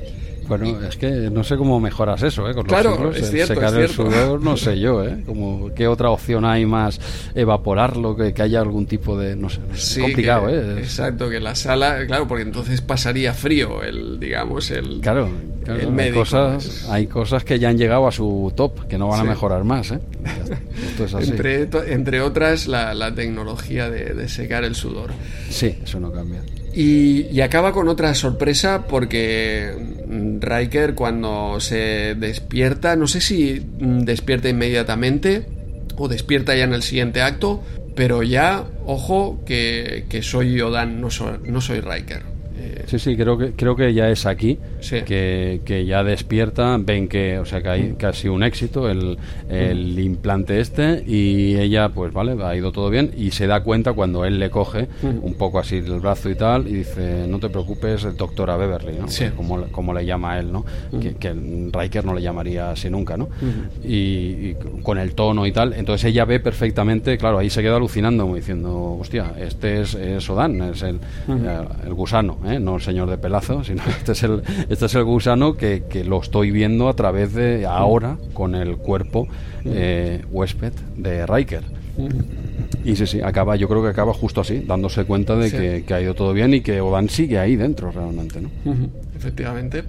[0.48, 2.54] Bueno, es que no sé cómo mejoras eso, ¿eh?
[2.54, 5.22] Con claro, los es cierto, secar el sudor, no sé yo, ¿eh?
[5.26, 7.00] Como, ¿Qué otra opción hay más?
[7.34, 9.36] Evaporarlo, que, que haya algún tipo de...
[9.36, 10.78] No sé, es complicado, ¿eh?
[10.78, 12.06] Exacto, que la sala...
[12.06, 15.00] Claro, porque entonces pasaría frío el, digamos, el...
[15.00, 15.28] Claro,
[15.68, 16.88] hay, cosas, pues.
[16.88, 19.90] hay cosas que ya han llegado a su top, que no van a mejorar más,
[19.90, 20.00] ¿eh?
[20.90, 21.30] Esto es así.
[21.30, 25.10] Entre, entre otras, la, la tecnología de, de secar el sudor.
[25.50, 26.40] Sí, eso no cambia.
[26.80, 29.74] Y, acaba con otra sorpresa porque
[30.38, 35.44] Riker cuando se despierta, no sé si despierta inmediatamente
[35.96, 37.64] o despierta ya en el siguiente acto,
[37.96, 42.37] pero ya, ojo, que, que soy Yodan, no soy, no soy Riker.
[42.88, 44.58] Sí, sí, creo que, creo que ya es aquí,
[45.04, 49.18] que, que, ya despierta, ven que, o sea, que hay casi un éxito el,
[49.50, 53.92] el implante este y ella, pues vale, ha ido todo bien y se da cuenta
[53.92, 57.50] cuando él le coge un poco así el brazo y tal y dice, no te
[57.50, 59.06] preocupes, doctora Beverly, ¿no?
[59.36, 60.64] Como, como, le llama él, ¿no?
[61.00, 61.34] que, que,
[61.70, 63.28] Riker no le llamaría así nunca, ¿no?
[63.84, 68.24] y, con el tono y tal, entonces ella ve perfectamente, claro, ahí se queda alucinando,
[68.24, 70.98] como diciendo, hostia, este es, es Odan, es el,
[71.84, 72.60] el gusano, ¿eh?
[72.60, 76.20] No señor de pelazo, sino este es el, este es el gusano que, que lo
[76.20, 79.28] estoy viendo a través de ahora con el cuerpo
[79.64, 81.64] eh, huésped de Riker.
[82.84, 86.00] Y sí, sí, acaba, yo creo que acaba justo así, dándose cuenta de que, ha
[86.00, 88.50] ido todo bien y que Odan sigue ahí dentro realmente, ¿no?
[89.16, 89.82] Efectivamente.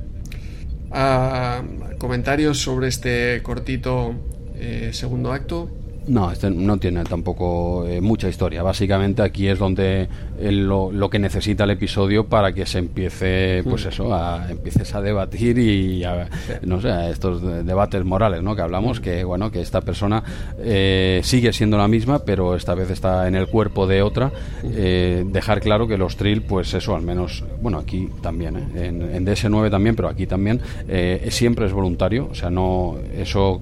[0.91, 1.61] Ah,
[1.99, 4.15] comentarios sobre este cortito
[4.55, 5.69] eh, segundo acto.
[6.09, 8.63] No, este no tiene tampoco eh, mucha historia.
[8.63, 10.09] Básicamente aquí es donde
[10.39, 13.89] eh, lo, lo, que necesita el episodio para que se empiece, pues mm.
[13.89, 16.27] eso, a, empieces a debatir y a,
[16.63, 18.55] no sé, estos debates morales, ¿no?
[18.55, 20.23] Que hablamos que bueno que esta persona
[20.57, 24.31] eh, sigue siendo la misma, pero esta vez está en el cuerpo de otra.
[24.63, 29.69] dejar claro que los Trill, pues eso, al menos, bueno, aquí también, en, en, DS9
[29.69, 30.59] también, pero aquí también
[31.29, 33.61] siempre es voluntario, o sea, no eso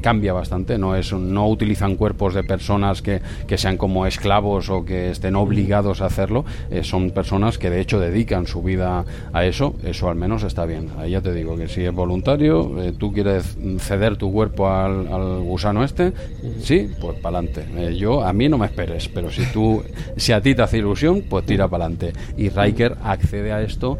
[0.00, 4.84] cambia bastante, no es no utilizan cuerpos de personas que, que sean como esclavos o
[4.84, 9.44] que estén obligados a hacerlo, eh, son personas que de hecho dedican su vida a
[9.44, 10.90] eso, eso al menos está bien.
[10.98, 15.06] Ahí ya te digo que si es voluntario, eh, tú quieres ceder tu cuerpo al,
[15.42, 16.12] gusano este,
[16.60, 17.66] sí, pues para adelante.
[17.76, 19.82] Eh, yo, a mí no me esperes, pero si tú,
[20.16, 22.12] si a ti te hace ilusión, pues tira para adelante.
[22.36, 23.98] Y Riker accede a esto,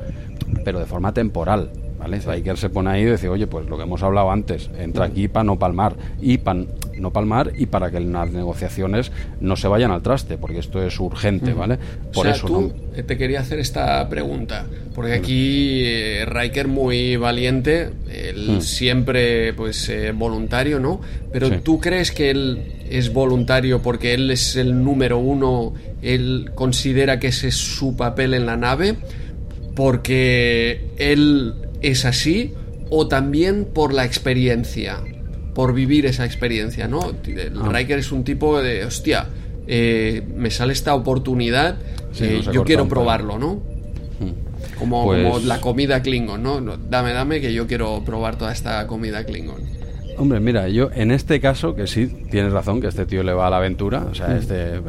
[0.65, 2.21] pero de forma temporal ¿vale?
[2.21, 5.29] Riker se pone ahí y dice, oye, pues lo que hemos hablado antes, entra aquí
[5.29, 6.65] para no palmar, y para
[6.99, 10.99] no palmar y para que las negociaciones no se vayan al traste, porque esto es
[10.99, 11.79] urgente, ¿vale?
[12.13, 17.91] Por eso tú, eh, te quería hacer esta pregunta, porque aquí eh, Riker muy valiente,
[18.11, 18.61] él mm.
[18.61, 21.01] siempre pues eh, voluntario, ¿no?
[21.33, 27.19] Pero tú crees que él es voluntario porque él es el número uno, él considera
[27.19, 28.97] que ese es su papel en la nave,
[29.75, 32.55] porque él es así
[32.91, 35.03] o también por la experiencia,
[35.55, 37.01] por vivir esa experiencia, ¿no?
[37.27, 37.69] El ah.
[37.71, 39.27] Riker es un tipo de, hostia,
[39.67, 41.77] eh, me sale esta oportunidad,
[42.21, 43.55] eh, yo quiero probarlo, ¿no?
[44.21, 44.79] Hmm.
[44.79, 46.61] Como, como, pues la comida Klingon, ¿no?
[46.61, 49.79] Dame, dame que yo quiero probar toda esta comida Klingon.
[50.17, 53.47] Hombre, mira, yo en este caso, que sí, tienes razón, que este tío le va
[53.47, 54.37] a la aventura, o sea, hmm.
[54.37, 54.81] este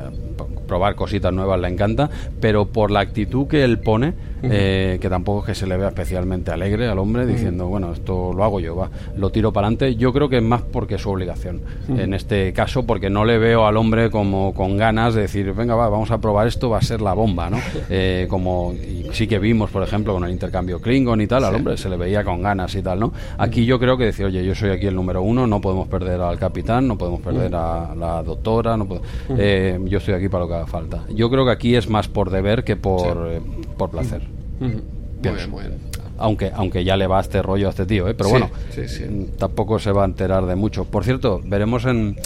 [0.70, 2.10] probar cositas nuevas le encanta,
[2.40, 4.14] pero por la actitud que él pone,
[4.44, 8.32] eh, que tampoco es que se le vea especialmente alegre al hombre, diciendo, bueno, esto
[8.34, 9.96] lo hago yo, va, lo tiro para adelante.
[9.96, 11.62] Yo creo que es más porque es su obligación.
[11.90, 15.76] En este caso, porque no le veo al hombre como con ganas de decir, venga,
[15.76, 17.58] va, vamos a probar esto, va a ser la bomba, ¿no?
[17.92, 18.76] Eh, como
[19.14, 21.98] sí que vimos, por ejemplo, con el intercambio Klingon y tal, al hombre se le
[21.98, 23.12] veía con ganas y tal, ¿no?
[23.38, 26.22] Aquí yo creo que decir, oye, yo soy aquí el número uno, no podemos perder
[26.22, 28.88] al capitán, no podemos perder a la doctora, no
[29.30, 31.06] eh, yo estoy aquí para lo que haga falta.
[31.10, 33.42] Yo creo que aquí es más por deber que por,
[33.78, 34.22] por placer.
[34.60, 34.82] Muy
[35.22, 35.89] bien, muy bien.
[36.20, 38.14] Aunque, aunque ya le va este rollo a este tío, ¿eh?
[38.14, 38.50] pero bueno,
[39.38, 40.86] tampoco se va a enterar de mucho.
[40.86, 42.18] Por cierto, veremos en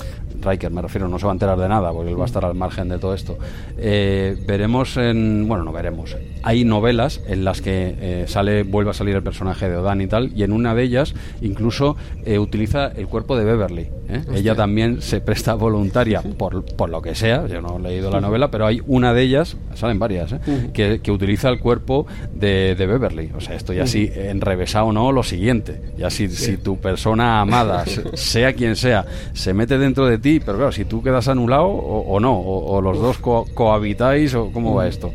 [0.41, 2.43] Riker, me refiero, no se va a enterar de nada porque él va a estar
[2.43, 3.37] al margen de todo esto.
[3.77, 5.47] Eh, veremos en.
[5.47, 6.15] Bueno, no veremos.
[6.43, 10.07] Hay novelas en las que eh, sale, vuelve a salir el personaje de Odan y
[10.07, 11.95] tal, y en una de ellas incluso
[12.25, 14.21] utiliza el cuerpo de Beverly ¿eh?
[14.33, 18.21] Ella también se presta voluntaria por, por, lo que sea, yo no he leído la
[18.21, 20.39] novela, pero hay una de ellas, salen varias, ¿eh?
[20.73, 23.31] que, que, utiliza el cuerpo de, de, Beverly.
[23.35, 25.79] O sea, esto ya sí, enrevesado o no, lo siguiente.
[25.97, 30.57] Ya si, si tu persona amada, sea quien sea, se mete dentro de ti, pero
[30.57, 33.17] claro, si tú quedas anulado o, no, o, los dos
[33.53, 35.11] cohabitáis, o cómo va esto.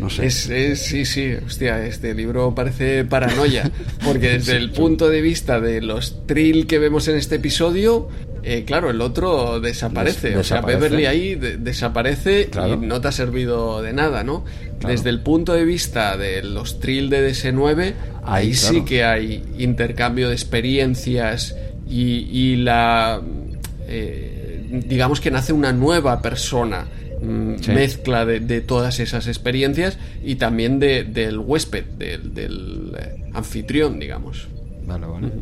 [0.00, 0.26] No sé.
[0.26, 3.70] Es, sí, sí, hostia, este libro parece paranoia,
[4.02, 8.08] porque desde el punto de vista de los trill que vemos en este episodio,
[8.42, 10.38] eh, claro, el otro desaparece.
[10.38, 14.46] o sea, Beverly ahí desaparece y no te ha servido de nada, ¿no?
[14.86, 17.92] Desde el punto de vista de los trill de DS9,
[18.24, 21.54] ahí, sí que hay intercambio de experiencias
[21.86, 23.20] y, la...
[23.86, 26.86] Eh, digamos que nace una nueva persona
[27.22, 33.98] Mm, mezcla de, todas esas experiencias y también de, del huésped, del, del eh, anfitrión,
[33.98, 34.48] digamos.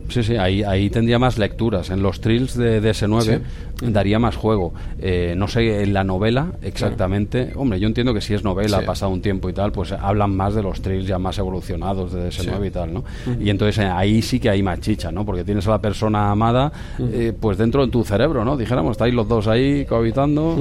[0.09, 1.91] Sí, sí, ahí, ahí tendría más lecturas.
[1.91, 3.41] En los trills de DS9
[3.83, 4.73] daría más juego.
[5.01, 7.53] Eh, no sé, en la novela exactamente.
[7.57, 10.35] Hombre, yo entiendo que si es novela, ha pasado un tiempo y tal, pues hablan
[10.35, 13.05] más de los trills ya más evolucionados de DS9 y tal, ¿no?
[13.41, 15.25] Y entonces eh, ahí sí que hay más chicha, ¿no?
[15.25, 18.57] Porque tienes a la persona amada, eh, pues dentro de tu cerebro, ¿no?
[18.57, 20.57] Dijéramos, estáis los dos ahí cohabitando.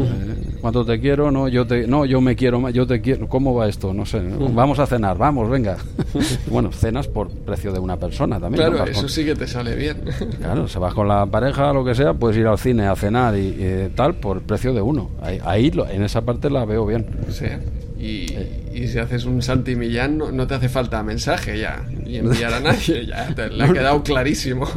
[0.62, 1.32] ¿Cuánto te quiero?
[1.32, 3.28] No, yo te, no, yo me quiero, yo te quiero.
[3.28, 3.94] ¿Cómo va esto?
[3.94, 4.22] No sé.
[4.54, 5.78] Vamos a cenar, vamos, venga.
[6.52, 9.98] bueno, cenas por precio de una persona también eso sí que te sale bien.
[10.38, 13.36] Claro, se vas con la pareja, lo que sea, puedes ir al cine a cenar
[13.38, 15.10] y, tal por precio de uno.
[15.22, 17.06] Ahí, ahí, en esa parte la veo bien.
[17.30, 17.48] Sí.
[18.00, 18.28] Y,
[18.74, 22.60] y, si haces un Santi Millán no, te hace falta mensaje ya y enviar a
[22.60, 24.68] nadie, ya te le ha quedado clarísimo.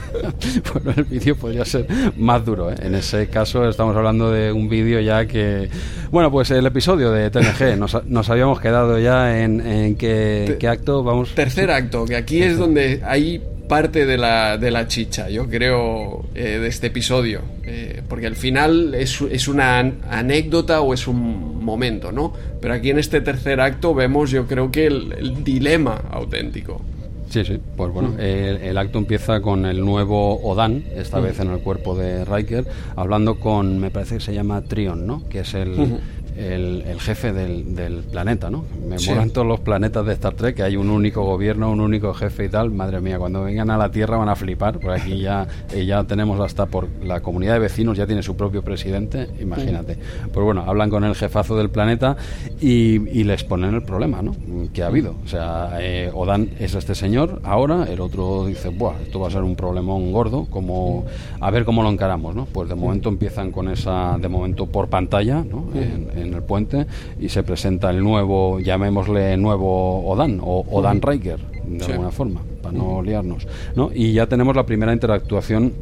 [0.74, 2.70] bueno, el vídeo podría ser más duro.
[2.70, 2.76] ¿eh?
[2.82, 5.70] En ese caso estamos hablando de un vídeo ya que...
[6.10, 10.68] Bueno, pues el episodio de TNG, nos, nos habíamos quedado ya en, en qué, qué
[10.68, 11.34] acto vamos...
[11.34, 13.42] Tercer acto, que aquí es donde hay
[13.72, 17.40] parte de la, de la chicha, yo creo, eh, de este episodio.
[17.64, 19.78] Eh, porque al final es, es, una
[20.10, 22.34] anécdota o es un momento, ¿no?
[22.60, 26.82] Pero aquí en este tercer acto vemos, yo creo que el, dilema auténtico.
[27.30, 28.20] Sí, sí, pues bueno, mm.
[28.20, 31.22] el, acto empieza con el nuevo Odan, esta mm.
[31.22, 35.26] vez en el cuerpo de Riker, hablando con, me parece que se llama Trion, ¿no?
[35.30, 35.98] Que es el,
[36.36, 38.64] el, jefe del, del, planeta, ¿no?
[38.88, 42.14] Me molan todos los planetas de Star Trek, que hay un único gobierno, un único
[42.14, 42.70] jefe y tal.
[42.70, 46.04] Madre mía, cuando vengan a la Tierra van a flipar, porque aquí ya, eh, ya
[46.04, 49.98] tenemos hasta por la comunidad de vecinos, ya tiene su propio presidente, imagínate.
[50.32, 52.16] Pues bueno, hablan con el jefazo del planeta
[52.60, 54.34] y, les ponen el problema, ¿no?
[54.74, 55.14] Que ha habido.
[55.24, 59.30] O sea, eh, Odan es este señor ahora, el otro dice, Buah, esto va a
[59.30, 61.04] ser un problemón gordo, como,
[61.40, 62.46] a ver cómo lo encaramos, ¿no?
[62.46, 65.68] Pues de momento empiezan con esa, de momento por pantalla, ¿no?
[65.74, 66.86] en el puente
[67.20, 72.76] y se presenta el nuevo, llamémosle nuevo Odan o Odan Riker, de alguna forma, para
[72.76, 73.46] no liarnos.
[73.74, 73.90] ¿no?
[73.94, 75.72] Y ya tenemos la primera interactuación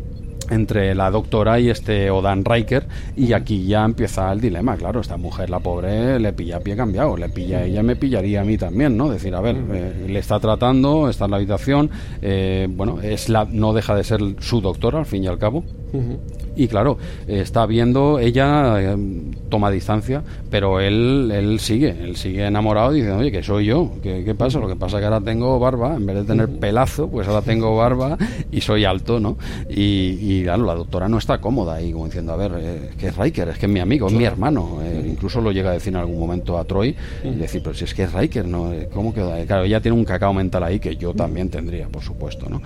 [0.50, 2.86] entre la doctora y este Odan Riker
[3.16, 6.76] y aquí ya empieza el dilema, claro, esta mujer, la pobre, le pilla a pie
[6.76, 9.08] cambiado, le pilla ella, me pillaría a mí también, ¿no?
[9.08, 11.90] Decir, a ver, eh, le está tratando, está en la habitación,
[12.20, 15.64] eh, bueno, es la, no deja de ser su doctora al fin y al cabo,
[16.56, 18.96] y claro, está viendo, ella eh,
[19.48, 24.24] toma distancia, pero él, él sigue, él sigue enamorado diciendo, oye, que soy yo, ¿Qué,
[24.24, 24.58] ¿qué, pasa?
[24.58, 27.42] Lo que pasa es que ahora tengo barba, en vez de tener pelazo, pues ahora
[27.42, 28.16] tengo barba
[28.50, 29.36] y soy alto, ¿no?
[29.68, 33.16] Y, claro, la doctora no está cómoda ahí, como diciendo, a ver, eh, que es
[33.16, 34.78] Riker, es que es mi amigo, es mi hermano.
[34.82, 36.94] Eh, incluso lo llega a decir en algún momento a Troy,
[37.24, 38.72] y decir, pero si es que es Riker, ¿no?
[38.92, 39.44] ¿Cómo queda?
[39.46, 42.62] Claro, ella tiene un cacao mental ahí que yo también tendría, por supuesto, ¿no?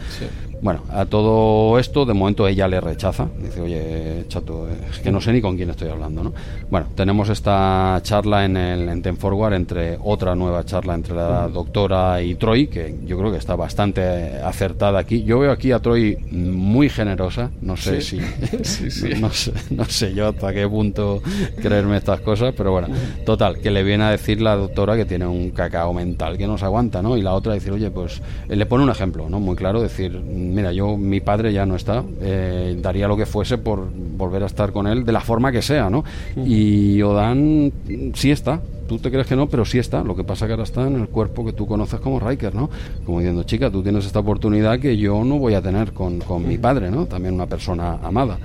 [0.65, 5.21] Bueno, a todo esto, de momento ella le rechaza, dice, oye, chato, es que no
[5.21, 6.33] sé ni con quién estoy hablando, ¿no?
[6.71, 11.49] Bueno, tenemos esta charla en el en Ten Forward entre otra nueva charla entre la
[11.49, 15.23] doctora y Troy, que yo creo que está bastante acertada aquí.
[15.23, 18.17] Yo veo aquí a Troy muy generosa, no sé si
[19.21, 21.21] No, sé, no sé yo hasta qué punto
[21.61, 22.89] creerme estas cosas, pero bueno,
[23.27, 26.57] total, que le viene a decir la doctora que tiene un cacao mental que no
[26.57, 27.19] se aguanta, ¿no?
[27.19, 29.41] Y la otra decir, oye, pues eh, le pone un ejemplo, ¿no?
[29.41, 30.19] Muy claro, decir,
[30.55, 34.47] mira, yo, mi padre ya no está, eh, daría lo que fuese por volver a
[34.47, 36.05] estar con él de la forma que sea, ¿no?
[36.37, 37.73] Y Odan
[38.15, 40.03] sí está, tú te crees que no, pero sí está.
[40.03, 42.71] Lo que pasa que ahora está en el cuerpo que tú conoces como Riker, ¿no?
[43.05, 46.47] Como diciendo, chica, tú tienes esta oportunidad que yo no voy a tener con, con
[46.47, 47.07] mi padre, ¿no?
[47.07, 48.39] También una persona amada.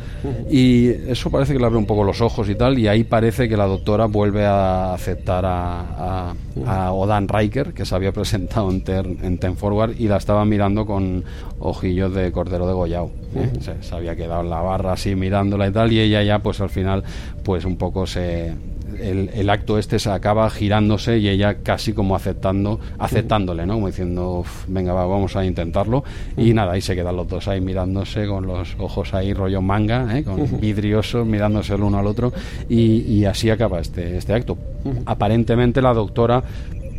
[0.50, 3.48] Y eso parece que le abre un poco los ojos y tal, y ahí parece
[3.50, 6.34] que la doctora vuelve a aceptar a,
[6.66, 8.84] a, Odan Riker, que se había presentado en,
[9.22, 11.24] en Ten Forward, y la estaba mirando con
[11.60, 13.12] ojillos de cordero de Goyao.
[13.36, 13.52] ¿eh?
[13.60, 16.62] se, se había quedado en la barra así mirándola y tal, y ella ya, pues
[16.62, 17.04] al final,
[17.44, 18.54] pues un poco se
[19.00, 23.76] el, acto este se acaba girándose y ella casi como aceptando, aceptándole, ¿no?
[23.76, 26.04] Como diciendo, venga, vamos a intentarlo.
[26.38, 30.18] Y nada, ahí se quedan los dos ahí mirándose con los ojos ahí rollo manga,
[30.18, 30.24] ¿eh?
[30.24, 32.32] con vidriosos, mirándose el uno al otro.
[32.68, 34.58] Y, así acaba este, este acto.
[35.06, 36.44] Aparentemente la doctora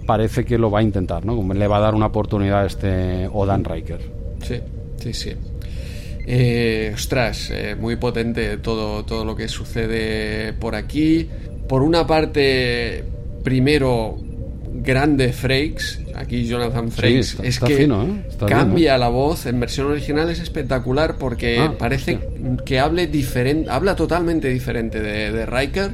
[0.07, 1.55] parece que lo va a intentar, ¿no?
[1.55, 4.01] Le va a dar una oportunidad a este Odan Riker.
[4.43, 4.57] Sí,
[4.97, 5.33] sí, sí.
[6.27, 11.29] Eh, ostras, eh, muy potente todo, todo lo que sucede por aquí.
[11.71, 13.05] Por una parte,
[13.45, 14.19] primero,
[14.75, 16.01] grande Frakes.
[16.17, 17.39] Aquí Jonathan Frakes.
[17.45, 17.89] es que ¿eh?
[18.49, 19.47] cambia la voz.
[19.47, 22.19] En versión original es espectacular porque ah, parece
[22.67, 25.93] que hable diferente, habla totalmente diferente de, de Riker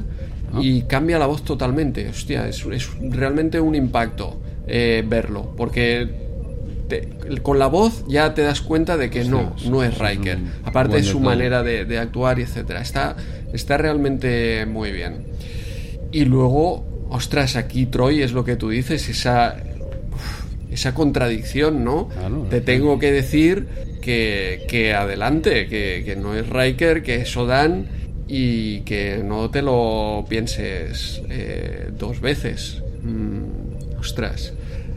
[0.51, 0.59] ah.
[0.59, 2.09] y cambia la voz totalmente.
[2.09, 5.53] Hostia, es, es realmente un impacto verlo.
[5.55, 6.09] Porque
[7.43, 10.39] con la voz ya te das cuenta de que no, no es Riker.
[10.65, 12.81] Aparte de su manera de, actuar y etcétera.
[12.81, 13.15] Está,
[13.53, 15.37] está realmente muy bien.
[16.11, 19.57] Y luego, ostras, aquí Troy es lo que tú dices, esa,
[20.71, 22.09] esa contradicción, ¿no?
[22.49, 23.67] te tengo que decir
[24.01, 27.87] que, adelante, que, no es Riker, que es Odan
[28.27, 32.81] y que no te lo pienses eh, dos veces.
[33.03, 34.53] Mm, ostras.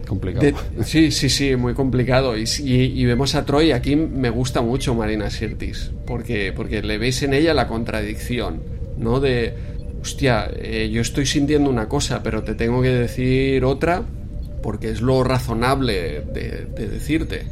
[0.07, 0.59] Complicado.
[0.82, 2.35] sí, sí, sí, muy complicado.
[2.37, 7.32] Y, vemos a Troy, aquí me gusta mucho Marina Sirtis, porque, porque le veis en
[7.32, 8.61] ella la contradicción,
[8.99, 9.20] ¿no?
[9.20, 9.55] De,
[10.01, 14.03] hostia, eh, yo estoy sintiendo una cosa, pero te tengo que decir otra,
[14.63, 17.45] porque es lo razonable de, decirte,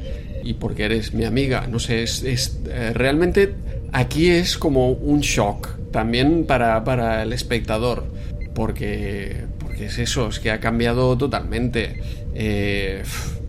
[0.45, 1.67] y porque eres mi amiga.
[1.67, 2.23] No sé, es,
[2.69, 3.55] eh, realmente
[3.93, 8.07] aquí es como un shock, también para, para el espectador,
[8.55, 12.01] porque, porque es eso, es que ha cambiado totalmente.
[12.35, 13.03] Eh,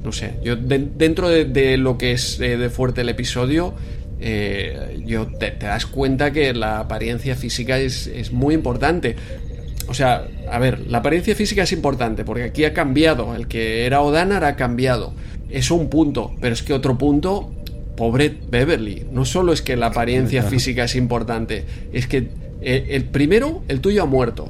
[0.04, 3.74] no sé, yo dentro de, lo que es eh, de fuerte el episodio,
[4.20, 9.16] eh, yo te, das cuenta que la apariencia física es, muy importante.
[9.88, 13.36] O sea, a ver, la apariencia física es importante porque aquí ha cambiado.
[13.36, 15.14] El que era Odanar ha cambiado.
[15.50, 17.52] Eso un punto, pero es que otro punto,
[17.96, 19.08] pobre Beverly.
[19.12, 22.30] No solo es que la apariencia física es importante, es que
[22.62, 24.48] el primero, el tuyo ha muerto.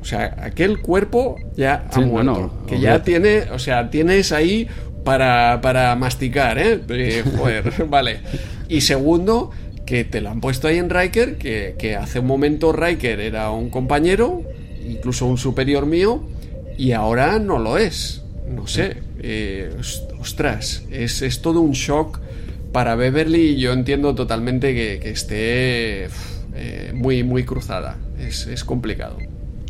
[0.00, 2.50] O sea, aquel cuerpo ya ha muerto.
[2.66, 4.68] que ya tiene, o sea, tienes ahí
[5.04, 6.80] para, para masticar, ¿eh?
[7.36, 8.20] joder, vale.
[8.68, 9.50] Y segundo,
[9.86, 13.70] que te lo han puesto ahí en Riker, que, hace un momento Riker era un
[13.70, 14.42] compañero,
[14.86, 16.22] incluso un superior mío,
[16.76, 18.22] y ahora no lo es.
[18.48, 18.98] No sé.
[19.20, 19.70] Eh,
[20.20, 22.20] ostras, es, es, todo un shock
[22.72, 26.08] para Beverly y yo entiendo totalmente que, que esté
[26.54, 27.96] eh, muy, muy cruzada.
[28.20, 29.16] Es, es complicado.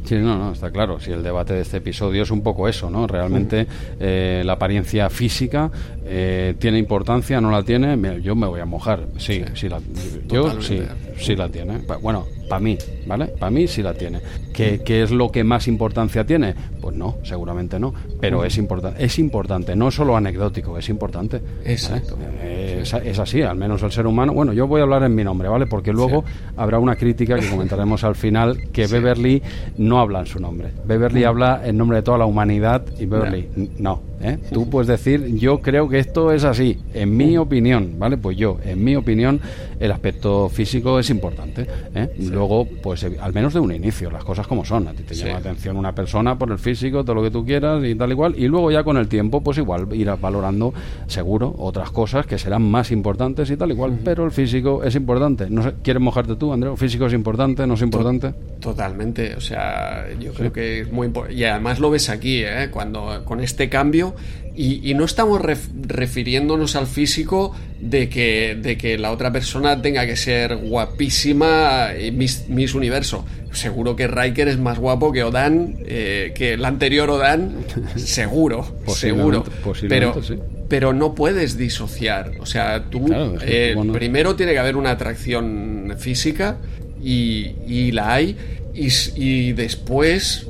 [0.08, 0.98] Sí, no, no, está claro.
[1.00, 3.06] Si el debate de este episodio es un poco eso, ¿no?
[3.06, 3.66] Realmente
[4.00, 5.70] eh, la apariencia física
[6.10, 8.20] eh, tiene importancia, no la tiene.
[8.22, 9.06] Yo me voy a mojar.
[9.18, 9.80] Sí, sí, la,
[10.26, 10.80] yo sí,
[11.18, 11.78] sí la tiene.
[12.00, 13.26] Bueno, para mí, ¿vale?
[13.26, 14.20] Para mí sí la tiene.
[14.54, 16.54] ¿Qué, ¿Qué, es lo que más importancia tiene?
[16.80, 17.92] Pues no, seguramente no.
[18.20, 21.40] Pero es, importante es importante, no solo anecdótico, es importante.
[21.64, 22.16] Exacto.
[22.40, 24.32] Eh, es, así, al menos el ser humano.
[24.32, 25.66] Bueno, yo voy a hablar en mi nombre, ¿vale?
[25.66, 26.24] Porque luego
[26.56, 29.42] habrá una crítica que comentaremos al final que Beverly
[29.76, 30.70] no habla en su nombre.
[30.86, 33.48] Beverly habla en nombre de toda la humanidad y Beverly
[33.78, 34.07] no.
[34.20, 34.38] ¿Eh?
[34.52, 38.16] Tú puedes decir, yo creo que esto es así, en mi opinión, ¿vale?
[38.16, 39.40] Pues yo, en mi opinión,
[39.80, 41.66] el aspecto físico es importante.
[41.94, 42.08] ¿eh?
[42.30, 44.88] Luego, pues al menos de un inicio, las cosas como son.
[44.88, 47.44] A ti te llama la atención una persona por el físico, todo lo que tú
[47.44, 48.34] quieras y tal igual.
[48.36, 50.72] Y luego ya con el tiempo, pues igual irás valorando,
[51.06, 53.98] seguro, otras cosas que serán más importantes y tal igual.
[54.04, 55.48] Pero el físico es importante.
[55.50, 56.72] No sé, ¿Quieres mojarte tú, Andrés?
[56.72, 57.66] ¿El físico es importante?
[57.66, 58.34] ¿No es importante?
[58.60, 59.34] Totalmente.
[59.36, 61.38] O sea, yo creo que es muy importante.
[61.38, 62.68] Y además lo ves aquí, ¿eh?
[62.70, 64.07] Cuando con este cambio
[64.60, 70.16] y, no estamos refiriéndonos al físico de que, de que la otra persona tenga que
[70.16, 73.24] ser guapísima y Miss, Universo.
[73.52, 77.52] Seguro que Riker es más guapo que Odan, eh, que el anterior Odan,
[77.94, 79.44] seguro, seguro.
[79.88, 80.20] Pero,
[80.68, 82.32] pero no puedes disociar.
[82.40, 83.06] O sea, tú
[83.42, 86.56] eh, primero tiene que haber una atracción física
[87.00, 88.36] y, y la hay.
[88.74, 90.48] Y, y después,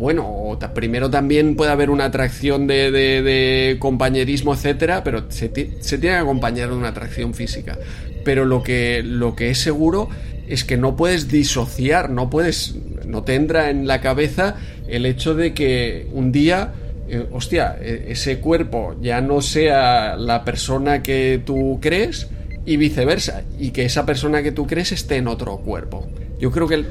[0.00, 6.70] bueno, primero también puede haber una atracción de, compañerismo, etcétera, pero se, tiene que acompañar
[6.70, 7.78] de una atracción física.
[8.24, 10.08] Pero lo que, lo que es seguro
[10.48, 14.56] es que no puedes disociar, no puedes, no te entra en la cabeza
[14.88, 16.72] el hecho de que un día,
[17.06, 22.28] eh, hostia, e, ese cuerpo ya no sea la persona que tú crees
[22.64, 26.08] y viceversa, y que esa persona que tú crees esté en otro cuerpo.
[26.40, 26.84] Yo creo que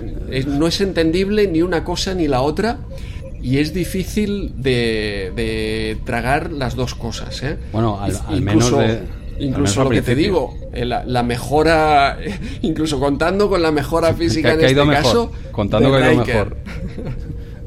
[0.48, 2.80] no es entendible ni una cosa ni la otra
[3.42, 7.42] y es difícil de, tragar las dos cosas.
[7.44, 7.58] ¿eh?
[7.72, 8.74] Bueno, al, menos
[9.40, 12.18] incluso lo que te digo, eh, la, mejora,
[12.62, 16.58] incluso contando con la mejora física en este caso, contando con lo mejor.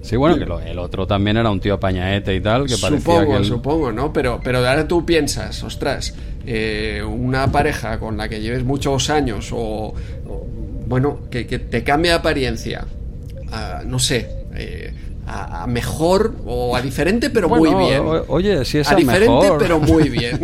[0.03, 3.39] Sí, bueno, que el otro también era un tío apañaete y tal, que parecía supongo,
[3.39, 4.13] que Supongo, ¿no?
[4.13, 6.15] Pero, pero ahora tú piensas, ostras,
[6.45, 9.95] eh, una pareja con la que lleves muchos años o,
[10.87, 12.87] bueno, que, te cambia apariencia,
[13.87, 14.95] no sé, eh,
[15.27, 18.03] a, mejor o a diferente, pero muy bien.
[18.29, 20.41] oye, si es a, diferente, pero muy bien.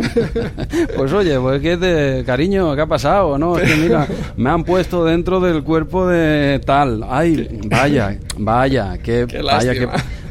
[0.95, 3.37] pues oye, pues que de cariño, ¿qué ha pasado?
[3.37, 4.07] No, es que mira,
[4.37, 7.05] me han puesto dentro del cuerpo de tal.
[7.07, 9.87] Ay, vaya, vaya, que vaya que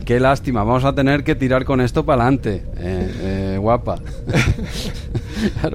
[0.08, 3.98] qué lástima, vamos a tener que tirar con esto para adelante, eh, eh, guapa.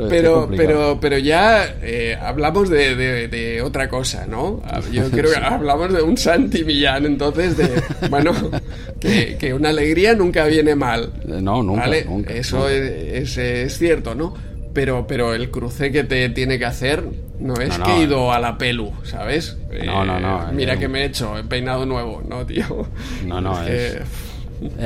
[0.10, 4.61] pero, pero, pero ya eh, hablamos de, otra cosa, ¿no?
[4.91, 7.69] Yo creo que hablamos de un Santi Millán, entonces, de,
[8.10, 8.31] bueno,
[8.99, 11.11] que, una alegría nunca viene mal.
[11.26, 11.85] No, nunca.
[12.27, 14.34] Eso Es, es, cierto, ¿no?
[14.73, 17.03] Pero, pero el cruce que te tiene que hacer
[17.40, 19.57] no es que he ido a la pelu, ¿sabes?
[19.85, 20.52] No, no, no.
[20.52, 22.88] Mira que me he hecho, he peinado nuevo, ¿no, tío?
[23.26, 23.98] No, no, es...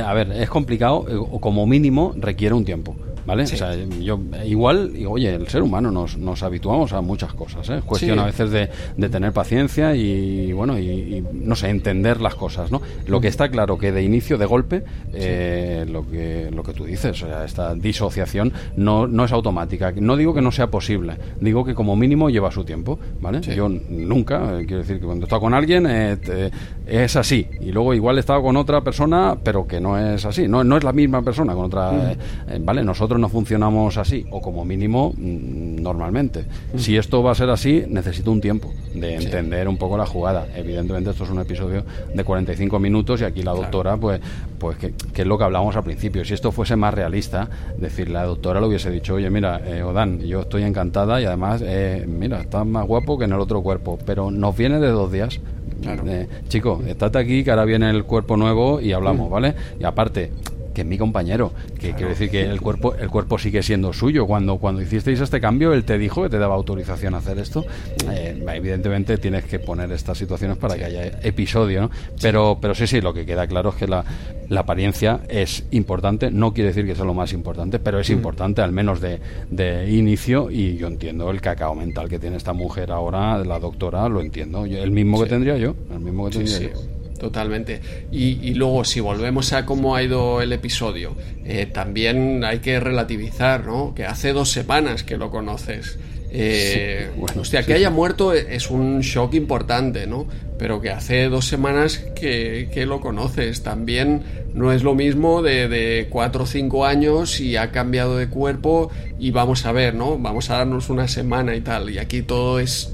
[0.04, 2.98] a ver, es complicado, o como mínimo requiere un tiempo.
[3.28, 3.44] ¿Vale?
[3.44, 7.82] O sea, yo igual, oye, el ser humano nos, nos habituamos a muchas cosas, ¿eh?
[7.86, 12.72] Cuestión a veces de, de, tener paciencia y, bueno, y, no sé, entender las cosas,
[12.72, 12.82] ¿no?
[13.06, 14.84] Lo que está claro que de inicio, de golpe,
[15.14, 19.92] eh, lo, que, lo que tú dices, o sea, esta disociación no, no es automática.
[19.92, 23.42] No digo que no sea posible, digo que como mínimo lleva su tiempo, ¿vale?
[23.42, 26.50] Yo nunca, eh, quiero decir que cuando he estado con alguien eh,
[26.88, 30.48] es así, y luego igual he estado con otra persona, pero que no es así,
[30.48, 32.16] no, no es la misma persona con otra,
[32.62, 32.86] ¿vale?
[32.86, 36.46] Nosotros no funcionamos así, o como mínimo mm, normalmente.
[36.76, 40.48] Si esto va a ser así, necesito un tiempo de entender un poco la jugada.
[40.56, 41.84] Evidentemente esto es un episodio
[42.14, 44.20] de 45 minutos y aquí la doctora, pues,
[44.60, 46.24] pues que, es lo que hablábamos al principio.
[46.26, 50.20] Si esto fuese más realista, decir, la doctora le hubiese dicho, oye, mira, eh, Odan,
[50.20, 53.98] yo estoy encantada y además, eh, mira, estás más guapo que en el otro cuerpo,
[54.06, 55.40] pero nos viene de dos días.
[55.82, 56.04] Claro.
[56.08, 59.54] Eh, chico, estate aquí que ahora viene el cuerpo nuevo y hablamos, ¿vale?
[59.80, 60.32] Y aparte,
[60.78, 61.54] que es mi compañero.
[61.80, 64.28] Que quiero decir que el cuerpo, el cuerpo sigue siendo suyo.
[64.28, 67.66] Cuando, cuando hicisteis este cambio, él te dijo que te daba autorización a hacer esto.
[68.12, 71.92] Eh, evidentemente tienes que poner estas situaciones para que haya episodio, ¿no?
[72.22, 74.06] Pero, pero sí, sí, lo que queda claro es que la,
[74.50, 76.30] la apariencia es importante.
[76.30, 78.14] No quiere decir que sea lo más importante, pero es mm.
[78.14, 80.52] importante, al menos de, de, inicio.
[80.52, 84.66] Y yo entiendo el cacao mental que tiene esta mujer ahora, la doctora, lo entiendo.
[84.66, 85.74] el mismo que tendría yo.
[85.92, 86.97] El mismo que tendría yo.
[87.20, 87.82] Totalmente.
[88.12, 91.16] Y, luego, si volvemos a cómo ha ido el episodio,
[91.46, 93.94] eh, también hay que relativizar, ¿no?
[93.96, 95.98] Que hace dos semanas que lo conoces.
[96.30, 100.28] Eh, bueno, hostia, que haya muerto es un shock importante, ¿no?
[100.60, 103.64] Pero que hace dos semanas que, lo conoces.
[103.64, 104.22] También
[104.54, 108.92] no es lo mismo de, de, cuatro o cinco años y ha cambiado de cuerpo
[109.20, 110.18] y vamos a ver, ¿no?
[110.18, 111.90] Vamos a darnos una semana y tal.
[111.90, 112.92] Y aquí todo es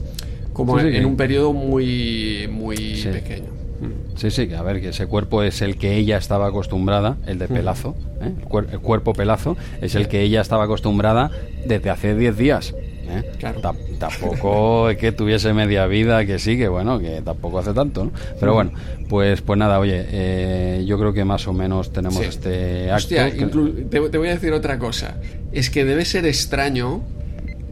[0.54, 3.63] como en, un periodo muy, muy pequeño.
[4.16, 7.48] Sí, sí, a ver, que ese cuerpo es el que ella estaba acostumbrada, el de
[7.48, 8.32] pelazo, ¿eh?
[8.72, 11.32] el, cuerpo pelazo, es el que ella estaba acostumbrada
[11.66, 12.74] desde hace 10 días.
[13.10, 13.32] ¿eh?
[13.38, 13.62] Claro.
[14.00, 18.12] tampoco es que tuviese media vida, que sí, que bueno, que tampoco hace tanto, ¿no?
[18.40, 18.72] Pero bueno,
[19.10, 22.96] pues, pues nada, oye, eh, yo creo que más o menos tenemos este acto.
[22.96, 23.32] Hostia,
[23.90, 25.18] te, voy a decir otra cosa.
[25.52, 27.02] Es que debe ser extraño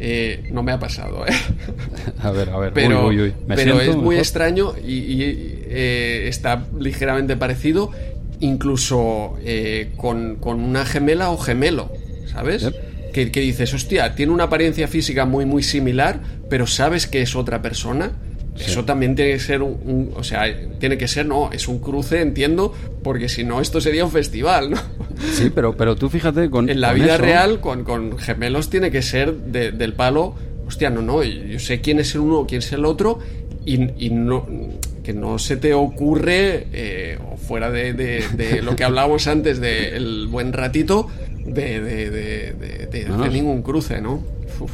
[0.04, 1.34] eh, no me ha pasado, ¿eh?
[2.24, 2.74] A ver, a ver.
[2.74, 3.12] Pero,
[3.48, 7.92] pero es muy extraño y, eh, está ligeramente parecido,
[8.42, 11.92] incluso eh, con, una gemela o gemelo,
[12.32, 12.70] ¿sabes?
[13.14, 16.20] Que, que, dices, hostia, tiene una apariencia física muy, muy similar,
[16.50, 18.12] pero sabes que es otra persona.
[18.60, 20.44] Eso también tiene que ser un, O sea,
[20.78, 24.72] tiene que ser, no, es un cruce, entiendo, porque si no, esto sería un festival,
[24.72, 24.78] ¿no?
[25.34, 26.70] Sí, pero, pero tú fíjate con.
[26.70, 30.36] En la vida real, con, con, gemelos, tiene que ser del palo.
[30.68, 33.20] Hostia, no, no, yo sé quién es el uno, quién es el otro,
[33.66, 34.46] y, y no
[35.12, 40.28] que no se te ocurre, eh, o fuera de, de, lo que hablábamos antes del
[40.28, 41.08] buen ratito,
[41.46, 44.24] de, de, hacer ningún cruce, ¿no?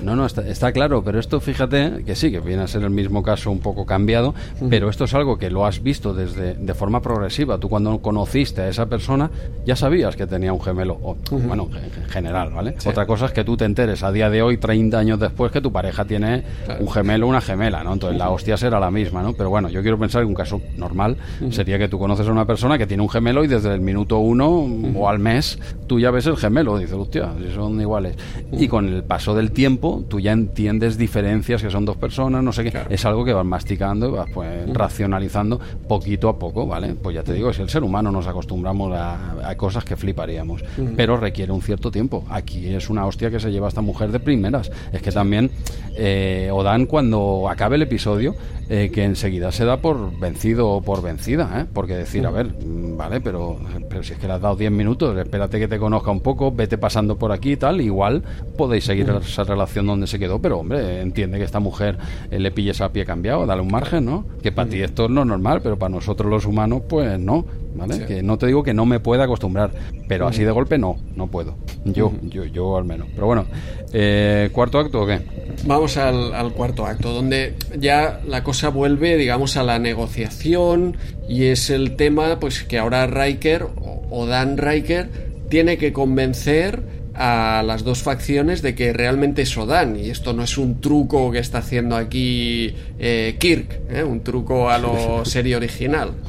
[0.04, 3.24] No, no, está, claro, pero esto fíjate que sí, que viene a ser el mismo
[3.24, 4.34] caso un poco cambiado,
[4.70, 7.58] pero esto es algo que lo has visto desde de forma progresiva.
[7.58, 9.30] Tú cuando conociste a esa persona
[9.66, 12.76] ya sabías que tenía un gemelo, o, bueno, en general, ¿vale?
[12.86, 15.62] Otra cosa es que tú te enteres a día de hoy, 30 años después, que
[15.62, 16.44] tu pareja tiene
[16.80, 17.94] un gemelo o una gemela, ¿no?
[17.94, 19.34] Entonces la hostia será la misma, ¿no?
[19.34, 21.18] Pero bueno, yo quiero pensar que un caso normal
[21.52, 24.20] sería que tú conoces a una persona que tiene un gemelo y desde el minuto
[24.20, 28.16] uno o al mes tú ya ves el gemelo, dices, hostia, si son iguales.
[28.52, 32.44] Y con el paso del tiempo, tiempo, tú ya entiendes diferencias que son dos personas,
[32.44, 32.74] no sé qué.
[32.90, 36.96] Es algo que vas masticando y vas pues racionalizando poquito a poco, ¿vale?
[36.96, 40.64] Pues ya te digo, si el ser humano nos acostumbramos a, cosas que fliparíamos,
[40.96, 42.24] pero requiere un cierto tiempo.
[42.30, 44.72] Aquí es una hostia que se lleva esta mujer de primeras.
[44.92, 45.52] Es que también
[45.96, 48.36] eh, Odan cuando acabe el episodio,
[48.70, 51.66] eh, que enseguida se da por vencido o por vencida, ¿eh?
[51.72, 53.58] porque decir, a ver, vale, pero,
[53.90, 56.52] pero si es que le has dado 10 minutos, espérate que te conozca un poco,
[56.52, 58.24] vete pasando por aquí y tal, igual
[58.58, 61.98] podéis seguir esa relación donde se quedó, pero hombre, entiende que esta mujer
[62.32, 64.26] eh, le pilles a pie cambiado, dale un margen, ¿no?
[64.42, 68.06] Que para ti esto no es normal, pero para nosotros los humanos, pues no, ¿vale?
[68.06, 69.72] Que no te digo que no me pueda acostumbrar,
[70.08, 71.56] pero así de golpe no, no puedo.
[71.86, 73.08] Yo, yo, yo al menos.
[73.14, 73.46] Pero bueno,
[73.94, 75.22] eh, ¿cuarto acto o qué?
[75.66, 80.98] Vamos al, al cuarto acto, donde ya la cosa vuelve, digamos, a la negociación
[81.28, 83.66] y es el tema, pues que ahora Riker
[84.10, 85.10] o Dan Riker
[85.50, 90.44] tiene que convencer a las dos facciones de que realmente es Odan y esto no
[90.44, 94.04] es un truco que está haciendo aquí eh, Kirk, ¿eh?
[94.04, 96.12] un truco a lo serie original.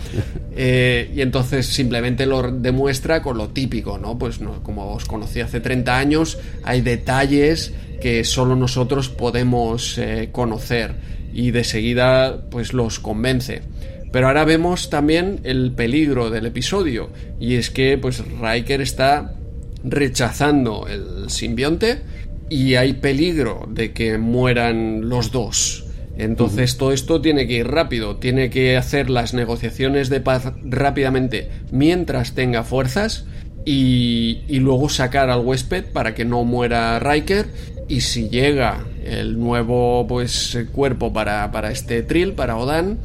[0.61, 4.19] Eh, y entonces simplemente lo demuestra con lo típico, ¿no?
[4.19, 10.01] Pues no, como os conocí hace 30 años, hay detalles que solo nosotros podemos
[10.33, 10.97] conocer
[11.33, 13.63] y de seguida pues los convence.
[14.11, 19.38] Pero ahora vemos también el peligro del episodio y es que pues Riker está
[19.85, 22.03] rechazando el simbionte
[22.51, 25.85] y hay peligro de que mueran los dos.
[26.17, 31.49] Entonces todo esto tiene que ir rápido, tiene que hacer las negociaciones de paz rápidamente
[31.71, 33.25] mientras tenga fuerzas
[33.65, 37.47] y, luego sacar al huésped para que no muera Riker
[37.87, 42.99] y si llega el nuevo pues cuerpo para, para este trill, para Odan,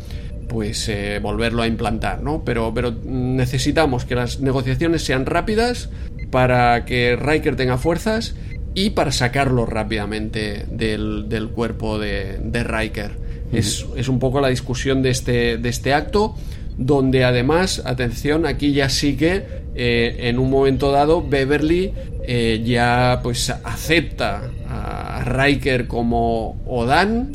[0.47, 2.43] pues eh, volverlo a implantar, ¿no?
[2.43, 5.89] Pero, pero necesitamos que las negociaciones sean rápidas
[6.31, 8.35] para que Riker tenga fuerzas
[8.75, 13.11] y para sacarlo rápidamente del, cuerpo de, Riker.
[13.51, 16.35] es, un poco la discusión de este, de este acto,
[16.77, 21.93] donde además, atención, aquí ya sí que eh, en un momento dado Beverly
[22.25, 27.31] eh, ya pues acepta a Riker como Odan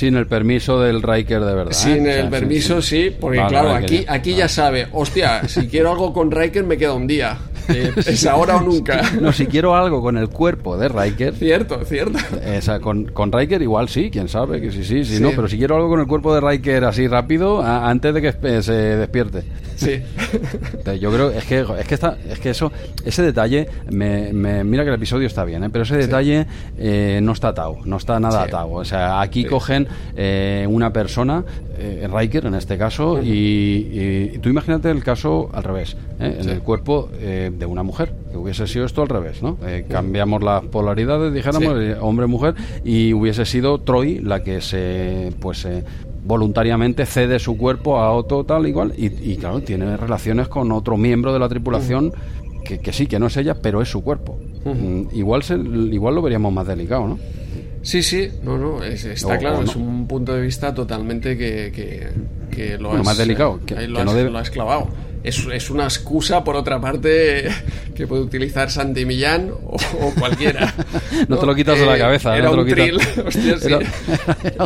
[0.00, 1.72] sin el permiso del Riker de verdad.
[1.72, 2.20] Sin ¿eh?
[2.20, 6.64] el permiso, sí, porque claro, aquí, aquí ya sabe, hostia, si quiero algo con Riker
[6.64, 7.36] me queda un día.
[7.96, 9.02] es ahora o nunca.
[9.20, 11.34] No, si quiero algo con el cuerpo de Riker.
[11.34, 12.18] Cierto, cierto.
[12.44, 15.58] Esa, con, con Riker igual sí, quién sabe, que sí, sí, sí, no, pero si
[15.58, 19.44] quiero algo con el cuerpo de Riker así rápido, antes de que se despierte.
[19.80, 20.02] Sí.
[21.00, 22.70] Yo creo, es que, es que, está, es que eso,
[23.04, 24.32] ese detalle, me,
[24.62, 25.70] mira que el episodio está bien, ¿eh?
[25.70, 26.46] pero ese detalle
[26.76, 28.72] eh, no está atado, no está nada atado.
[28.72, 31.44] O sea, aquí cogen eh, una persona,
[32.12, 37.08] Riker en este caso, y, tú imagínate el caso al revés, en el cuerpo
[37.58, 39.58] de una mujer, que hubiese sido esto al revés, ¿no?
[39.88, 42.54] cambiamos las polaridades, dijéramos, hombre-mujer,
[42.84, 45.66] y hubiese sido Troy la que se, pues,
[46.24, 50.96] voluntariamente cede su cuerpo a otro tal igual y, y claro tiene relaciones con otro
[50.96, 52.12] miembro de la tripulación
[52.64, 54.38] que, que, sí que no es ella pero es su cuerpo.
[54.64, 57.18] Mm, igual se, igual lo veríamos más delicado no
[57.82, 61.72] sí sí no no está claro es un punto de vista totalmente que,
[62.50, 64.30] que, lo más delicado que, no debe...
[64.30, 64.88] lo has clavado
[65.22, 67.48] es, es, una excusa, por otra parte,
[67.94, 69.76] que puede utilizar Santi Millán o,
[70.18, 70.72] cualquiera.
[71.28, 72.36] no, te lo quitas de la eh, cabeza.
[72.38, 72.96] Era un trill.
[72.96, 73.74] Hostia, sí.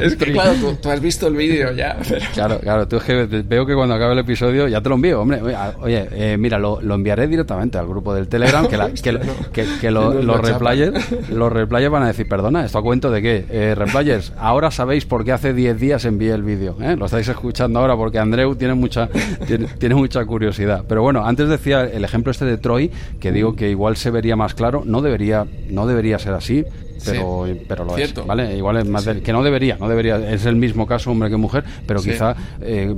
[0.02, 1.96] es que, claro, tú, has visto el vídeo ya.
[2.34, 2.86] Claro, claro.
[2.86, 5.20] Tú es que veo que cuando acabe el episodio ya te lo envío.
[5.20, 5.40] Hombre,
[5.80, 8.66] oye, eh, mira, lo, lo, enviaré directamente al grupo del Telegram.
[8.68, 9.20] Que, la, que,
[9.52, 13.44] que, que los, replayers, los replayers van a decir, perdona, ¿esto a cuento de qué?
[13.50, 16.76] Eh, replayers, ahora sabéis por qué hace 10 días envié el vídeo.
[16.96, 19.08] Lo estáis escuchando ahora porque Andreu tiene mucha,
[19.46, 20.43] tiene, tiene mucha curiosidad
[20.86, 22.90] pero bueno, antes decía el ejemplo este de Troy,
[23.20, 26.64] que digo que igual se vería más claro, no debería, no debería ser así,
[27.04, 28.56] pero, pero lo es, ¿vale?
[28.56, 31.64] Igual es más que no debería, no debería, es el mismo caso hombre que mujer,
[31.86, 32.94] pero quizá eh,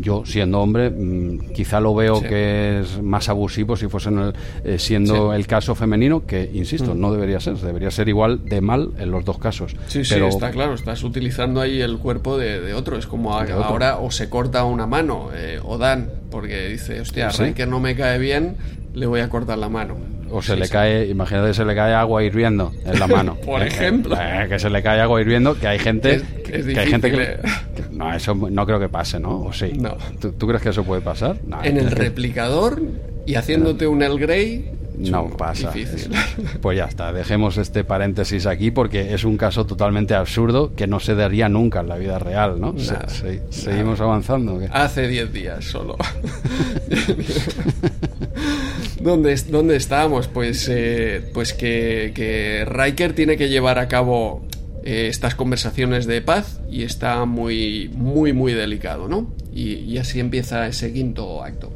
[0.00, 4.10] yo siendo hombre, mm, quizá lo veo que es más abusivo si fuese
[4.64, 7.00] eh, siendo el caso femenino, que insisto, mm.
[7.00, 9.76] no debería ser, debería ser igual de mal en los dos casos.
[9.88, 13.98] Sí, pero, sí, está claro, estás utilizando ahí el cuerpo de, otro, es como ahora
[13.98, 18.18] o se corta una mano eh, o dan, porque dice, hostia, que no me cae
[18.18, 18.56] bien,
[18.94, 22.24] le voy a cortar la mano o se le cae, imagínate, se le cae agua
[22.24, 23.36] hirviendo en la mano.
[23.44, 24.16] Por eh, ejemplo.
[24.20, 26.22] Eh, que se le cae agua hirviendo, que hay gente.
[26.44, 27.38] que, hay gente que,
[27.92, 29.42] No, eso no creo que pase, ¿no?
[29.42, 29.72] ¿O sí?
[29.78, 29.96] No.
[30.18, 31.36] ¿Tú, crees que eso puede pasar?
[31.62, 32.82] en el replicador
[33.26, 34.70] y haciéndote un El Grey.
[34.98, 35.72] No pasa.
[36.60, 40.98] Pues ya está, dejemos este paréntesis aquí porque es un caso totalmente absurdo que no
[41.00, 42.74] se daría nunca en la vida real, ¿no?
[43.50, 44.60] seguimos avanzando.
[44.70, 45.96] Hace 10 días solo.
[49.00, 50.28] ¿Dónde, ¿Dónde estábamos?
[50.28, 54.42] Pues, eh, pues que, que Riker tiene que llevar a cabo
[54.84, 59.32] eh, estas conversaciones de paz y está muy, muy, muy delicado, ¿no?
[59.54, 61.72] Y, así empieza ese quinto acto.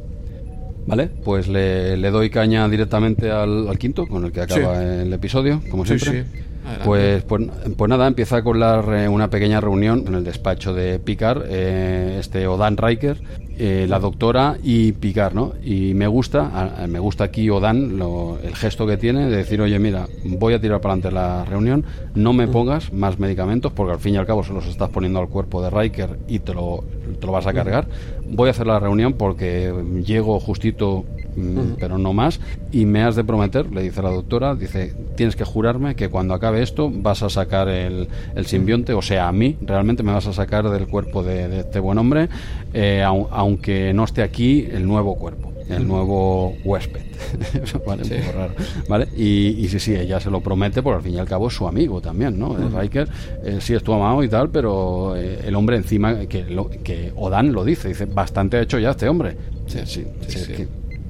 [0.85, 5.85] Vale, pues le, doy caña directamente al, quinto, con el que acaba el episodio, como
[5.85, 6.23] siempre.
[6.23, 6.39] Sí,
[6.83, 11.45] pues, pues, pues, nada, empieza con la una pequeña reunión en el despacho de Picard,
[11.49, 13.17] eh, este Odan Riker,
[13.61, 15.51] eh, la doctora y Picard, ¿no?
[15.61, 17.99] Y me gusta, me gusta aquí Odan,
[18.41, 21.83] el gesto que tiene de decir, oye, mira, voy a tirar para adelante la reunión,
[22.15, 25.19] no me pongas más medicamentos, porque al fin y al cabo se los estás poniendo
[25.19, 26.85] al cuerpo de Riker y te lo,
[27.19, 27.85] te lo vas a cargar.
[28.29, 29.73] Voy a hacer la reunión porque
[30.05, 31.03] llego justito
[31.35, 32.39] Mm, pero no más.
[32.71, 36.33] Y me has de prometer, le dice la doctora, dice, tienes que jurarme que cuando
[36.33, 40.27] acabe esto vas a sacar el, el simbionte, o sea, a mí realmente me vas
[40.27, 42.29] a sacar del cuerpo de, este buen hombre,
[42.73, 47.01] eh, aunque no esté aquí el nuevo cuerpo el nuevo huésped.
[47.85, 48.53] vale, un poco raro.
[48.87, 49.07] ¿Vale?
[49.15, 51.53] Y, y, sí, sí, ella se lo promete, porque al fin y al cabo es
[51.53, 52.55] su amigo también, ¿no?
[52.55, 53.07] Riker
[53.43, 57.13] eh, sí es tu amado y tal, pero eh, el hombre encima, que, lo, que
[57.15, 59.37] Odan lo dice, dice, bastante ha hecho ya este hombre.
[59.67, 60.67] Sí, sí, sí.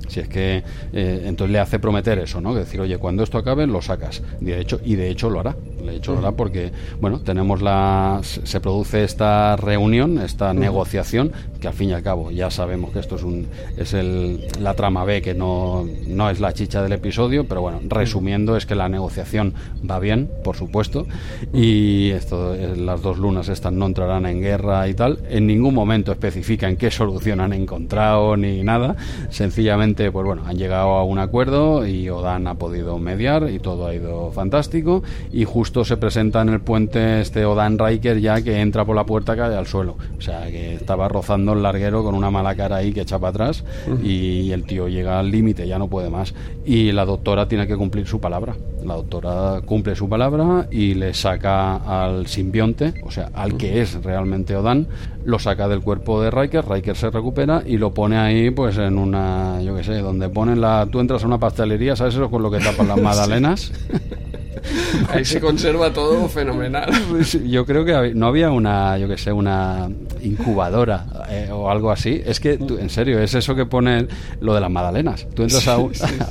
[0.10, 2.54] Si es que eh, entonces le hace prometer eso, ¿no?
[2.54, 4.22] decir, oye, cuando esto acabe lo sacas.
[4.40, 5.56] De hecho, y de hecho lo hará.
[5.84, 8.20] De hecho lo hará porque, bueno, tenemos la.
[8.24, 13.00] Se produce esta reunión, esta negociación, que al fin y al cabo ya sabemos que
[13.00, 16.94] esto es un es el, la trama B, que no, no es la chicha del
[16.94, 19.54] episodio, pero bueno, resumiendo, es que la negociación
[19.90, 21.06] va bien, por supuesto,
[21.54, 25.20] y esto, eh, las dos lunas estas no entrarán en guerra y tal.
[25.30, 28.96] En ningún momento especifican qué solución han encontrado ni nada.
[29.30, 33.88] Sencillamente pues bueno, han llegado a un acuerdo y Odan ha podido mediar y todo
[33.88, 35.04] ha ido fantástico.
[35.32, 39.06] Y justo se presenta en el puente este Odan Riker ya que entra por la
[39.06, 39.98] puerta cae al suelo.
[40.18, 43.30] O sea, que estaba rozando el larguero con una mala cara ahí que echa para
[43.30, 43.64] atrás
[44.04, 46.34] y el tío llega al límite, ya no puede más.
[46.66, 48.56] Y la doctora tiene que cumplir su palabra.
[48.84, 54.02] La doctora cumple su palabra y le saca al simbionte, o sea, al que es
[54.04, 54.88] realmente Odan,
[55.26, 58.98] lo saca del cuerpo de Riker, Riker se recupera y lo pone ahí pues en
[58.98, 60.88] una, yo qué sé, donde ponen la...
[60.90, 63.72] Tú entras a una pastelería, ¿sabes eso con lo que tapan las magdalenas?
[65.10, 66.90] Ahí se conserva todo fenomenal.
[67.48, 69.90] Yo creo que no había una, yo que sé, una
[70.22, 72.22] incubadora eh, o algo así.
[72.26, 74.08] Es que, en serio, es eso que ponen
[74.42, 75.28] lo de las magdalenas.
[75.34, 75.78] Tú entras a,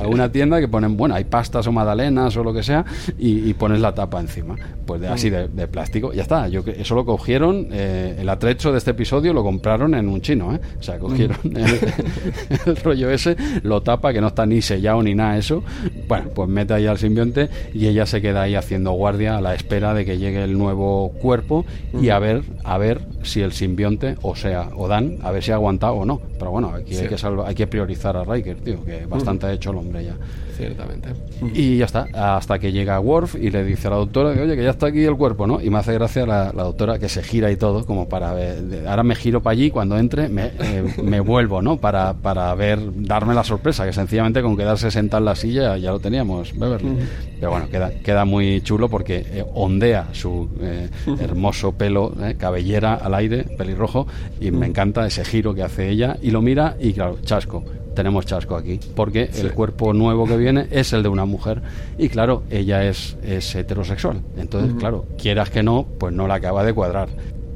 [0.07, 2.85] una tienda que ponen, bueno, hay pastas o magdalenas o lo que sea
[3.19, 4.57] y, pones la tapa encima.
[4.87, 6.13] Pues de, así de, plástico.
[6.13, 6.49] Ya está.
[6.49, 10.55] Yo, eso lo cogieron, eh, el atrecho de este episodio lo compraron en un chino,
[10.55, 10.61] ¿eh?
[10.79, 15.37] O sea, cogieron el, rollo ese, lo tapa, que no está ni sellado ni nada
[15.37, 15.63] eso.
[16.07, 19.55] Bueno, pues mete ahí al simbionte y ella se queda ahí haciendo guardia a la
[19.55, 21.65] espera de que llegue el nuevo cuerpo
[22.01, 25.51] y a ver, a ver si el simbionte, o sea, o Dan, a ver si
[25.51, 26.21] ha aguantado o no.
[26.39, 29.71] Pero bueno, aquí hay, que hay que priorizar a Riker, tío, que bastante ha hecho
[29.71, 30.17] el hombre ya.
[30.59, 31.11] Ciertamente.
[31.55, 34.57] Y ya está, hasta que llega Worf y le dice a la doctora que, oye,
[34.57, 35.61] que ya está aquí el cuerpo, ¿no?
[35.61, 39.05] Y me hace gracia la, doctora que se gira y todo, como para ver, ahora
[39.05, 41.77] me giro para allí, cuando entre me, eh, me vuelvo, ¿no?
[41.77, 45.93] Para, para ver, darme la sorpresa, que sencillamente con quedarse sentado en la silla ya
[45.93, 46.97] lo teníamos, Beverly.
[47.39, 50.89] Pero bueno, queda, queda muy chulo porque eh, ondea su eh,
[51.21, 54.09] hermoso pelo, cabellera al aire, pelirrojo,
[54.41, 57.63] y me encanta ese giro que hace ella, y lo mira y claro, chasco
[57.95, 61.63] tenemos chasco aquí, porque el cuerpo nuevo que viene es el de una mujer
[61.99, 64.21] y claro, ella es, es heterosexual.
[64.37, 67.09] Entonces, claro, quieras que no, pues no la acaba de cuadrar.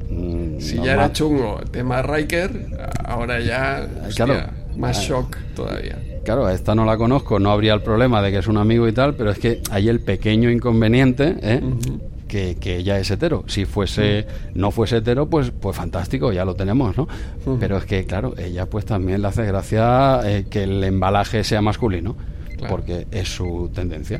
[0.09, 2.51] Mm, si ya era chungo el tema Riker,
[3.05, 3.87] ahora ya
[4.77, 5.97] más shock todavía.
[6.23, 8.93] Claro, esta no la conozco, no habría el problema de que es un amigo y
[8.93, 11.61] tal, pero es que hay el pequeño inconveniente, ¿eh?
[12.33, 13.43] Que, que, ella es hetero.
[13.45, 14.59] Si fuese, mm.
[14.59, 17.07] no fuese hetero, pues, pues fantástico, ya lo tenemos, ¿no?
[17.45, 17.59] Mm.
[17.59, 21.61] Pero es que, claro, ella pues también le hace gracia eh, que el embalaje sea
[21.61, 22.15] masculino,
[22.67, 24.19] porque es su tendencia.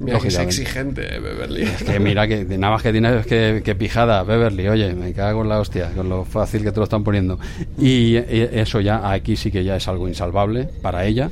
[0.00, 1.62] Mira que es exigente, eh, Beverly.
[1.62, 4.66] Es que mira que nada más que tienes que, que, pijada, Beverly.
[4.68, 7.38] Oye, me cago en la hostia, con lo fácil que te lo están poniendo.
[7.78, 11.30] Y, eso ya, aquí sí que ya es algo insalvable para ella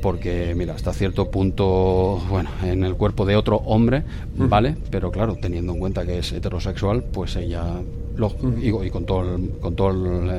[0.00, 4.02] porque, mira, hasta cierto punto, bueno, en el cuerpo de otro hombre,
[4.36, 4.76] ¿vale?
[4.90, 7.64] Pero claro, teniendo en cuenta que es heterosexual, pues ella
[8.16, 9.92] lo, y, con todo con toda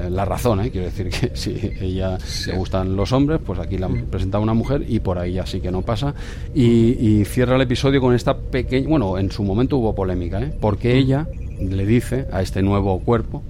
[0.10, 0.72] la razón, ¿eh?
[0.72, 2.18] quiero decir que si ella
[2.48, 5.72] le gustan los hombres, pues aquí la presenta una mujer y por ahí así que
[5.72, 6.14] no pasa.
[6.54, 10.54] Y, cierra el episodio con esta pequeña, bueno, en su momento hubo polémica, ¿eh?
[10.60, 11.28] porque ella
[11.60, 13.44] le dice a este nuevo cuerpo,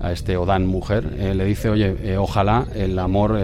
[0.00, 3.38] a este Odán mujer, eh, le dice, oye, eh, ojalá el amor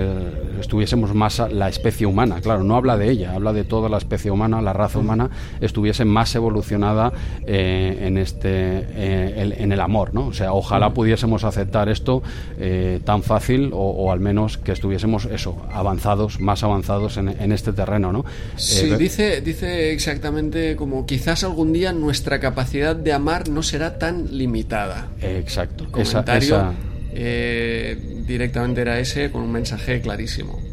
[0.60, 2.40] estuviésemos más la especie humana.
[2.40, 5.30] Claro, no habla de ella, habla de toda la especie humana, la raza humana
[5.60, 7.12] estuviese más evolucionada
[7.46, 10.28] en este, en el amor, ¿no?
[10.28, 12.22] O sea, ojalá pudiésemos aceptar esto
[13.04, 18.12] tan fácil o, al menos que estuviésemos eso, avanzados, más avanzados en, en este terreno,
[18.12, 18.24] ¿no?
[18.56, 24.09] Sí, dice, dice exactamente como quizás algún día nuestra capacidad de amar no será tan
[24.12, 25.08] limitada.
[25.20, 25.84] Exacto.
[25.84, 26.72] El comentario
[27.12, 30.70] eh, directamente era ese con un mensaje clarísimo.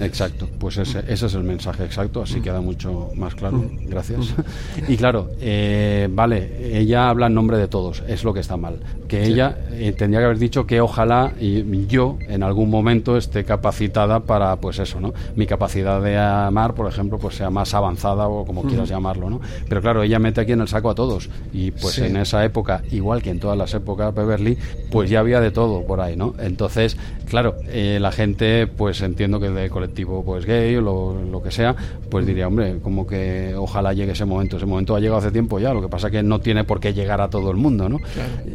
[0.00, 3.64] Exacto, pues ese, ese, es el mensaje exacto, así queda mucho más claro.
[3.82, 4.34] Gracias.
[4.88, 8.80] Y claro, eh, vale, ella habla en nombre de todos, es lo que está mal.
[9.08, 13.44] Que ella eh, tendría que haber dicho que ojalá y yo en algún momento esté
[13.44, 15.14] capacitada para, pues eso, ¿no?
[15.34, 19.40] Mi capacidad de amar, por ejemplo, pues sea más avanzada o como quieras llamarlo, ¿no?
[19.68, 22.82] Pero claro, ella mete aquí en el saco a todos y pues en esa época,
[22.90, 24.58] igual que en todas las épocas de Beverly,
[24.90, 26.34] pues ya había de todo por ahí, ¿no?
[26.38, 26.96] Entonces,
[27.28, 31.74] claro, eh, la gente, pues entiendo que de colectivo pues gay o lo, que sea,
[32.10, 34.56] pues diría, hombre, como que ojalá llegue ese momento.
[34.56, 36.92] Ese momento ha llegado hace tiempo ya, lo que pasa que no tiene por qué
[36.92, 37.98] llegar a todo el mundo, ¿no?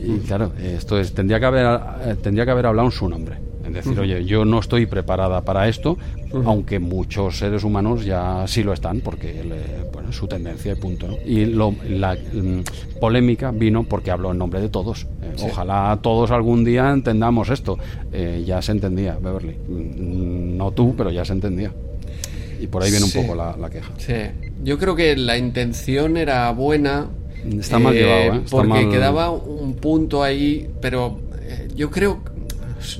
[0.06, 3.38] Y claro, esto es, tendría que haber, eh, tendría que haber hablado en su nombre.
[3.66, 5.98] Es decir, oye, yo no estoy preparada para esto,
[6.46, 9.42] aunque muchos seres humanos ya sí lo están, porque
[9.92, 11.18] bueno, es su tendencia y punto.
[11.26, 15.08] Y lo, la mm, polémica vino porque habló en nombre de todos.
[15.22, 17.80] Eh, ojalá todos algún día entendamos esto.
[18.12, 19.56] Eh, ya se entendía, Beverly.
[19.56, 21.72] Mm, no tú, pero ya se entendía.
[22.60, 23.92] Y por ahí viene un poco la, queja.
[23.98, 24.14] Sí,
[24.64, 27.08] yo creo que la intención era buena.
[27.60, 28.42] Está mal llevado, ¿eh?
[28.50, 31.20] porque quedaba un punto ahí, pero
[31.76, 32.24] yo creo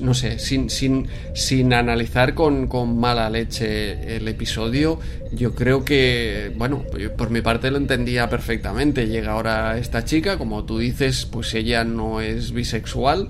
[0.00, 4.98] no sé, sin, sin, sin analizar con, con, mala leche el episodio,
[5.32, 6.84] yo creo que, bueno,
[7.16, 9.08] por mi parte lo entendía perfectamente.
[9.08, 13.28] Llega ahora esta chica, como tú dices, pues ella no es bisexual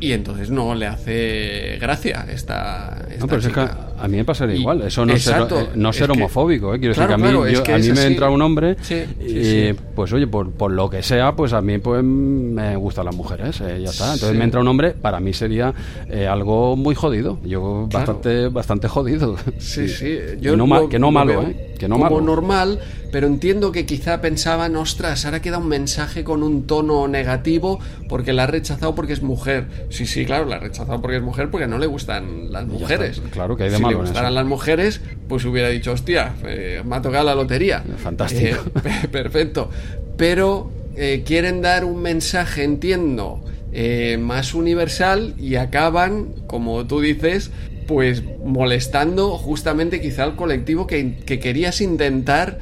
[0.00, 3.66] y entonces no le hace gracia esta, esta no, pero Es que
[3.98, 4.82] a mí me pasaría igual.
[4.82, 6.74] Eso no, ser, eh, no ser homofóbico.
[6.74, 6.78] ¿eh?
[6.78, 8.76] Quiero decir que a mí, a mí me entra un hombre
[9.20, 13.14] y, pues oye, por, por, lo que sea, pues a mí pues me gustan las
[13.14, 13.60] mujeres.
[13.60, 14.14] Eh, ya está.
[14.14, 15.74] Entonces me entra un hombre, para mí sería
[16.08, 17.38] eh, algo muy jodido.
[17.44, 19.36] Yo bastante bastante jodido.
[19.58, 20.18] Sí, sí.
[20.40, 21.74] Yo no, que no malo, ¿eh?
[21.78, 22.80] Que no como normal,
[23.12, 27.78] pero entiendo que quizá pensaban, ostras, ahora queda un mensaje con un tono negativo
[28.08, 29.66] porque la ha rechazado porque es mujer.
[29.90, 33.22] Sí, sí, claro, la ha rechazado porque es mujer porque no le gustan las mujeres.
[33.30, 36.96] Claro que hay de si le gustaran las mujeres, pues hubiera dicho, hostia, eh, me
[36.96, 37.82] ha tocado la lotería.
[37.98, 38.64] Fantástico.
[38.84, 39.70] Eh, perfecto.
[40.16, 43.42] Pero eh, quieren dar un mensaje, entiendo,
[44.18, 47.50] más universal y acaban, como tú dices,
[47.86, 52.58] pues molestando justamente quizá al colectivo que, querías intentar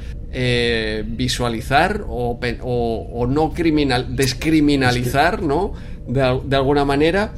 [1.07, 5.75] visualizar o, o, no criminal, descriminalizar, ¿no?
[6.09, 7.33] De, alguna manera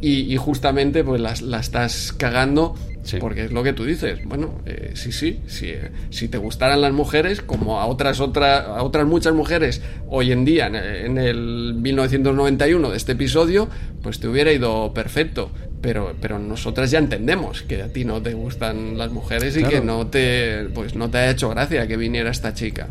[0.00, 2.74] y, justamente pues la, estás cagando
[3.20, 4.20] porque es lo que tú dices.
[4.24, 8.58] Bueno, eh, sí, sí, sí eh, si te gustaran las mujeres, como a otras, otra,
[8.58, 13.68] a otras muchas mujeres hoy en día, en, el 1991 de este episodio,
[14.02, 15.50] pues te hubiera ido perfecto.
[15.80, 19.80] Pero, pero nosotras ya entendemos que a ti no te gustan las mujeres y que
[19.80, 22.88] no te, pues no te ha hecho gracia que viniera esta chica.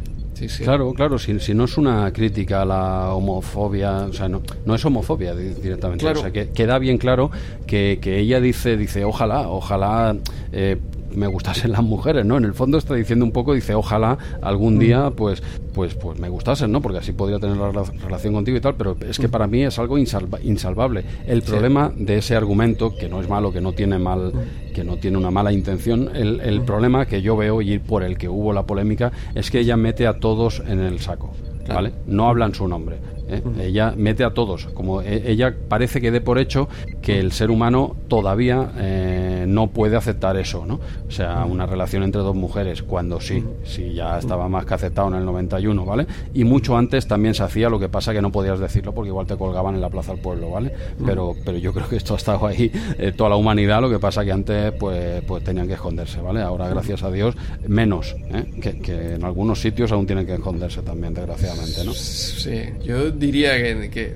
[0.63, 4.75] Claro, claro, si, si, no es una crítica a la homofobia, o sea, no, no
[4.75, 7.31] es homofobia directamente, o sea, que queda bien claro
[7.65, 10.15] que, que ella dice, dice, ojalá, ojalá
[10.51, 10.77] eh,
[11.11, 12.37] me gustasen las mujeres, ¿no?
[12.37, 14.79] En el fondo está diciendo un poco, dice, ojalá algún mm.
[14.79, 15.41] día, pues,
[15.73, 16.81] pues, pues me gustasen, ¿no?
[16.81, 19.31] Porque así podría tener la relación contigo y tal, pero es que mm.
[19.31, 21.03] para mí es algo insalvable.
[21.25, 24.73] El problema de ese argumento, que no es malo, que no tiene mal, mm.
[24.73, 28.17] que no tiene una mala intención, el, el problema que yo veo y por el
[28.17, 31.33] que hubo la polémica es que ella mete a todos en el saco.
[31.67, 31.91] ¿Vale?
[32.05, 32.97] No hablan su nombre.
[33.27, 33.41] ¿Eh?
[33.59, 36.67] Ella mete a todos, como e, ella parece que dé por hecho
[37.01, 40.79] que el ser humano todavía eh, no puede aceptar eso, ¿no?
[41.07, 45.07] O sea, una relación entre dos mujeres, cuando sí, sí ya estaba más que aceptado
[45.09, 46.07] en el 91, ¿vale?
[46.33, 49.27] Y mucho antes también se hacía, lo que pasa que no podías decirlo porque igual
[49.27, 50.73] te colgaban en la Plaza del Pueblo, ¿vale?
[51.05, 53.99] Pero, pero yo creo que esto ha estado ahí eh, toda la humanidad, lo que
[53.99, 56.41] pasa que antes pues, pues tenían que esconderse, ¿vale?
[56.41, 57.35] Ahora, gracias a Dios,
[57.67, 58.15] menos,
[58.61, 61.93] que, que en algunos sitios aún tienen que esconderse también, desgraciadamente, ¿no?
[61.93, 63.57] Sí, yo diría
[63.89, 64.15] que,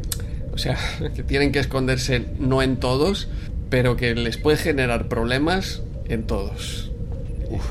[0.53, 0.77] o sea,
[1.15, 3.27] que tienen que esconderse no en todos,
[3.69, 6.91] pero que les puede generar problemas en todos.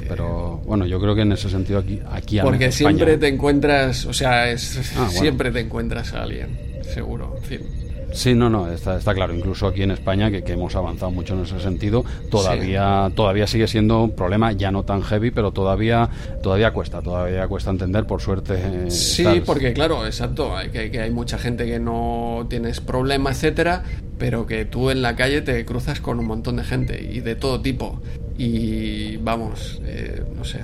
[0.08, 4.12] pero bueno, yo creo que en ese sentido aquí, aquí Porque siempre te encuentras, o
[4.12, 7.79] sea, es, ah, siempre te encuentras a alguien, seguro, en fin.
[8.12, 9.34] Sí, no, no, está, está claro.
[9.34, 13.66] Incluso aquí en España, que, que, hemos avanzado mucho en ese sentido, todavía, todavía sigue
[13.66, 16.08] siendo un problema, ya no tan heavy, pero todavía,
[16.42, 18.90] todavía cuesta, todavía cuesta entender, por suerte.
[18.90, 23.84] Sí, porque claro, exacto, hay, que, que hay mucha gente que no tienes problema, etcétera,
[24.18, 27.36] pero que tú en la calle te cruzas con un montón de gente y de
[27.36, 28.00] todo tipo.
[28.36, 30.60] Y vamos, eh, no sé,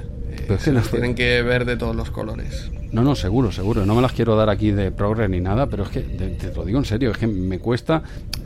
[0.91, 2.71] tienen que ver de todos los colores.
[2.93, 3.85] No, no, seguro, seguro.
[3.85, 6.65] No me las quiero dar aquí de progre ni nada, pero es que te, lo
[6.65, 8.03] digo en serio, es que me cuesta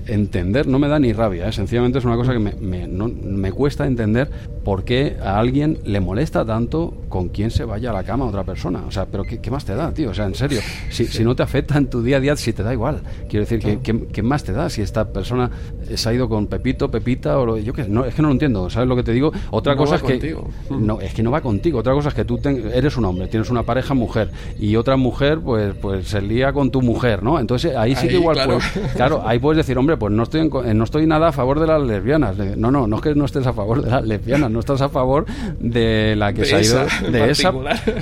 [0.06, 1.52] entender, no me da ni rabia, ¿eh?
[1.52, 4.28] sencillamente es una cosa que me, me, no, me, cuesta entender
[4.64, 8.28] por qué a alguien le molesta tanto con quién se vaya a la cama a
[8.28, 8.82] otra persona.
[8.86, 10.10] O sea, pero ¿qué, qué más te da, tío?
[10.10, 10.60] O sea, en serio,
[10.90, 13.02] si, si, no te afecta en tu día a día, si te da igual.
[13.28, 15.50] Quiero decir, ¿qué, qué, más te da si esta persona
[15.96, 18.32] se ha ido con Pepito, Pepita o lo, yo qué no, es que no lo
[18.32, 19.32] entiendo, ¿sabes lo que te digo?
[19.50, 20.36] Otra cosa es que
[20.70, 23.50] no, es que no va contigo, otra cosa es que tú eres un hombre, tienes
[23.50, 27.38] una pareja mujer y otra mujer pues pues se lía con tu mujer, ¿no?
[27.38, 28.58] Entonces ahí sí que igual claro.
[28.58, 31.60] Pues, claro, ahí puedes decir, hombre, pues no estoy en, no estoy nada a favor
[31.60, 32.36] de las lesbianas.
[32.56, 34.88] No, no, no es que no estés a favor de las lesbianas, no estás a
[34.88, 35.26] favor
[35.58, 37.52] de la que de se ha ido esa, de esa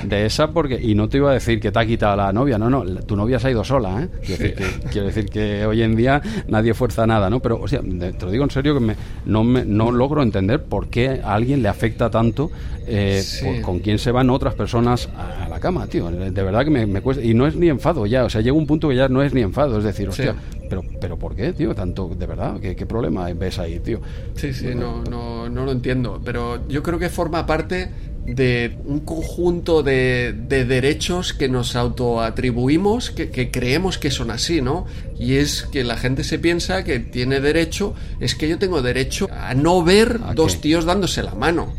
[0.03, 2.57] de esa porque y no te iba a decir que te ha quitado la novia,
[2.57, 4.09] no, no, tu novia se ha ido sola, ¿eh?
[4.25, 4.43] Quiero, sí.
[4.43, 7.39] decir, que, quiero decir que hoy en día nadie fuerza nada, ¿no?
[7.39, 8.95] Pero o sea, te lo digo en serio que me,
[9.25, 12.51] no me, no logro entender por qué a alguien le afecta tanto
[12.87, 13.45] eh, sí.
[13.45, 16.09] por, con quién se van otras personas a, la cama, tío.
[16.09, 17.23] De verdad que me, me, cuesta.
[17.23, 19.33] Y no es ni enfado ya, o sea, llega un punto que ya no es
[19.33, 20.57] ni enfado, es decir, hostia, sí.
[20.69, 21.73] pero, pero ¿por qué, tío?
[21.75, 23.99] Tanto, de verdad, ¿qué, qué problema ves ahí, tío?
[24.35, 27.89] Sí, sí, no, no, no lo entiendo, pero yo creo que forma parte
[28.25, 34.61] de un conjunto de, de, derechos que nos autoatribuimos, que, que, creemos que son así,
[34.61, 34.85] ¿no?
[35.19, 39.27] Y es que la gente se piensa que tiene derecho, es que yo tengo derecho
[39.31, 41.73] a no ver ¿A dos tíos dándose la mano.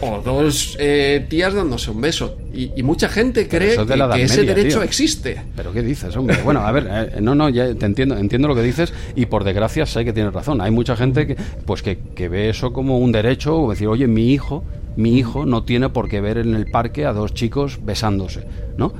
[0.00, 2.36] O dos eh, tías dándose un beso.
[2.52, 4.82] Y, y mucha gente cree que, que ese media, derecho tío.
[4.82, 5.42] existe.
[5.56, 6.36] Pero ¿qué dices, hombre?
[6.44, 9.44] Bueno, a ver, eh, no, no, ya te entiendo, entiendo lo que dices y por
[9.44, 10.60] desgracia sé que tienes razón.
[10.60, 14.06] Hay mucha gente que, pues que, que ve eso como un derecho, o decir, oye,
[14.06, 14.64] mi hijo
[14.96, 18.46] mi hijo no tiene por qué ver en el parque a dos chicos besándose,
[18.76, 18.92] ¿no?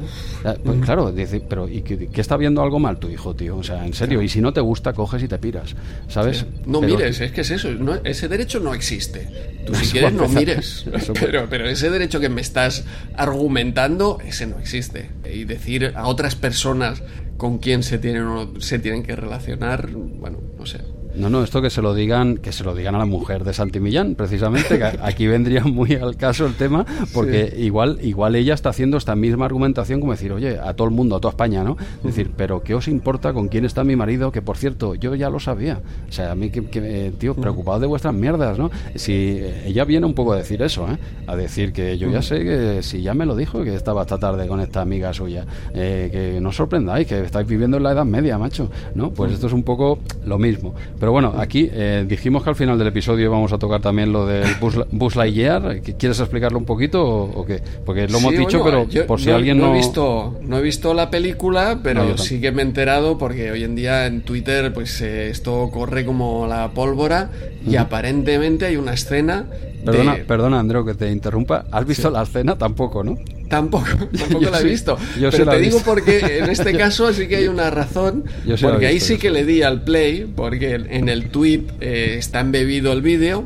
[0.42, 3.56] Pues claro, dice, pero ¿y qué, qué, está viendo algo mal tu hijo, tío?
[3.56, 5.74] O sea, en serio, y si no te gusta, coges y te piras,
[6.08, 6.38] ¿sabes?
[6.38, 6.46] Sí.
[6.66, 9.28] No pero, mires, es que es eso, no, ese derecho no existe.
[9.66, 10.84] Tú si quieres no mires,
[11.20, 12.84] pero, pero ese derecho que me estás
[13.16, 15.10] argumentando, ese no existe.
[15.32, 17.02] Y decir a otras personas
[17.36, 20.80] con quién se tienen, se tienen que relacionar, bueno, no sé.
[21.16, 23.52] No, no, esto que se lo digan, que se lo digan a la mujer de
[23.52, 27.62] Santi Millán, precisamente, que aquí vendría muy al caso el tema, porque sí.
[27.62, 31.16] igual, igual ella está haciendo esta misma argumentación como decir, oye, a todo el mundo,
[31.16, 31.76] a toda España, ¿no?
[31.98, 34.32] Es decir, pero ¿qué os importa con quién está mi marido?
[34.32, 35.80] Que por cierto, yo ya lo sabía.
[36.08, 38.70] O sea, a mí que, que eh, tío, preocupado de vuestras mierdas, ¿no?
[38.94, 40.98] Si ella viene un poco a decir eso, ¿eh?
[41.26, 44.18] A decir que yo ya sé que si ya me lo dijo, que estaba esta
[44.18, 47.92] tarde con esta amiga suya, eh, que no os sorprendáis, que estáis viviendo en la
[47.92, 49.10] Edad Media, macho, ¿no?
[49.10, 50.74] Pues esto es un poco lo mismo.
[50.98, 54.26] Pero bueno, aquí eh, dijimos que al final del episodio vamos a tocar también lo
[54.26, 55.80] del Buzz, Buzz Lightyear.
[55.80, 57.60] ¿Quieres explicarlo un poquito o, o qué?
[57.84, 59.66] Porque lo hemos sí, dicho, bueno, pero yo, por si no, alguien no...
[59.66, 59.74] no...
[59.74, 63.50] He visto, no he visto la película, pero no, sí que me he enterado porque
[63.50, 67.30] hoy en día en Twitter pues eh, esto corre como la pólvora
[67.66, 67.80] y uh -huh.
[67.80, 69.46] aparentemente hay una escena
[69.84, 70.24] Perdona, de...
[70.24, 71.66] perdona, Andreu, que te interrumpa.
[71.70, 72.14] ¿Has visto sí.
[72.14, 72.56] la escena?
[72.56, 73.18] Tampoco, ¿no?
[73.48, 73.86] Tampoco,
[74.18, 74.96] tampoco la he visto.
[75.20, 78.24] Yo pero te digo porque en este caso sí que hay una razón.
[78.46, 82.16] Yo porque ahí visto, sí que le di al play, porque en el tweet eh,
[82.18, 83.44] está embebido el vídeo.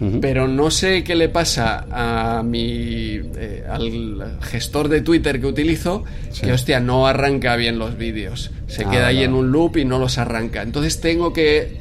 [0.00, 0.20] Uh -huh.
[0.20, 6.04] Pero no sé qué le pasa a mi eh, al gestor de Twitter que utilizo,
[6.30, 6.46] sí.
[6.46, 8.50] que hostia, no arranca bien los vídeos.
[8.66, 10.62] Se ah, queda ahí en un loop y no los arranca.
[10.62, 11.79] Entonces tengo que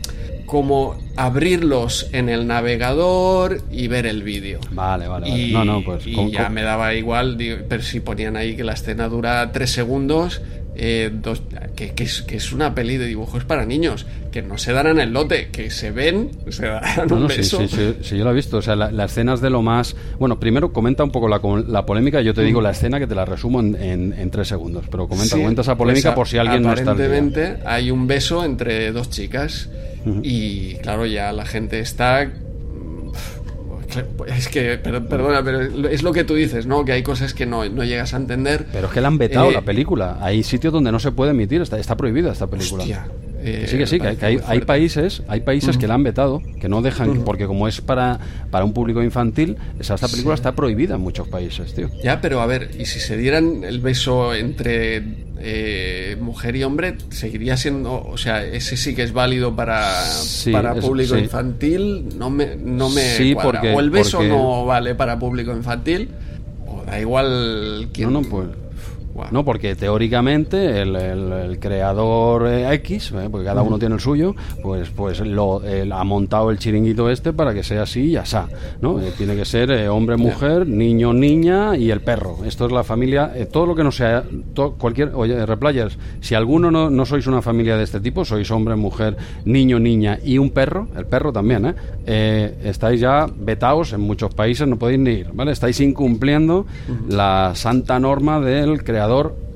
[0.49, 4.59] como abrirlos en el navegador y ver el vídeo.
[4.71, 5.41] Vale, vale, vale.
[5.41, 6.07] Y, no, no, pues.
[6.07, 9.71] Y ya me daba igual, digo, pero si ponían ahí que la escena dura tres
[9.71, 10.41] segundos,
[10.81, 11.43] eh, dos,
[11.75, 14.97] que, que, es, que, es, una peli de dibujos para niños, que no se darán
[15.01, 17.59] el lote, que se ven, se no, un no, beso.
[17.59, 19.93] Sí, sí, sí, yo lo he visto, o sea, las la escenas de lo más...
[20.17, 22.63] Bueno, primero comenta un poco la, la polémica, yo te digo mm.
[22.63, 25.75] la escena que te la resumo en, en, en tres segundos, pero comenta, comenta esa
[25.75, 26.91] polémica pues, por si alguien no está...
[26.91, 29.69] Aparentemente hay un beso entre dos chicas
[30.05, 30.21] uh -huh.
[30.23, 32.31] y claro, ya la gente está
[34.27, 36.85] es que, perdona, pero es lo que tú dices, ¿no?
[36.85, 38.67] Que hay cosas que no, no llegas a entender.
[38.71, 40.17] Pero es que la han vetado eh, la película.
[40.21, 42.83] Hay sitios donde no se puede emitir, está, está prohibida esta película.
[42.83, 43.05] Hostia.
[43.41, 45.81] Eh, sí, que sí, que, que hay, hay, países, hay países uh -huh.
[45.81, 47.23] que la han vetado, que no dejan, uh -huh.
[47.23, 48.19] porque como es para,
[48.51, 50.39] para un público infantil, esa, esta película sí.
[50.39, 51.89] está prohibida en muchos países, tío.
[52.03, 55.01] Ya, pero a ver, y si se dieran el beso entre
[55.39, 60.51] eh, mujer y hombre, seguiría siendo, o sea, ese sí que es válido para, sí,
[60.51, 61.21] para público sí.
[61.21, 64.29] infantil, no me, no me sí, porque, o el beso porque...
[64.29, 66.09] no vale para público infantil,
[66.67, 68.11] o da igual quién.
[68.11, 68.47] No, no, pues
[69.31, 69.45] ¿no?
[69.45, 75.19] Porque teóricamente el, creador eh, X, eh, porque cada uno tiene el suyo, pues, pues
[75.21, 78.47] lo, ha montado el chiringuito este para que sea así y asá,
[78.81, 78.99] ¿no?
[78.99, 82.39] Eh, tiene que ser hombre, mujer, niño, niña y el perro.
[82.45, 84.23] Esto es la familia, todo lo que no sea,
[84.77, 88.75] cualquier, oye, replayers, si alguno no, no sois una familia de este tipo, sois hombre,
[88.75, 91.75] mujer, niño, niña y un perro, el perro también,
[92.05, 92.55] ¿eh?
[92.63, 95.51] estáis ya vetados en muchos países, no podéis ni ir, ¿vale?
[95.51, 96.65] Estáis incumpliendo
[97.07, 99.08] la santa norma del creador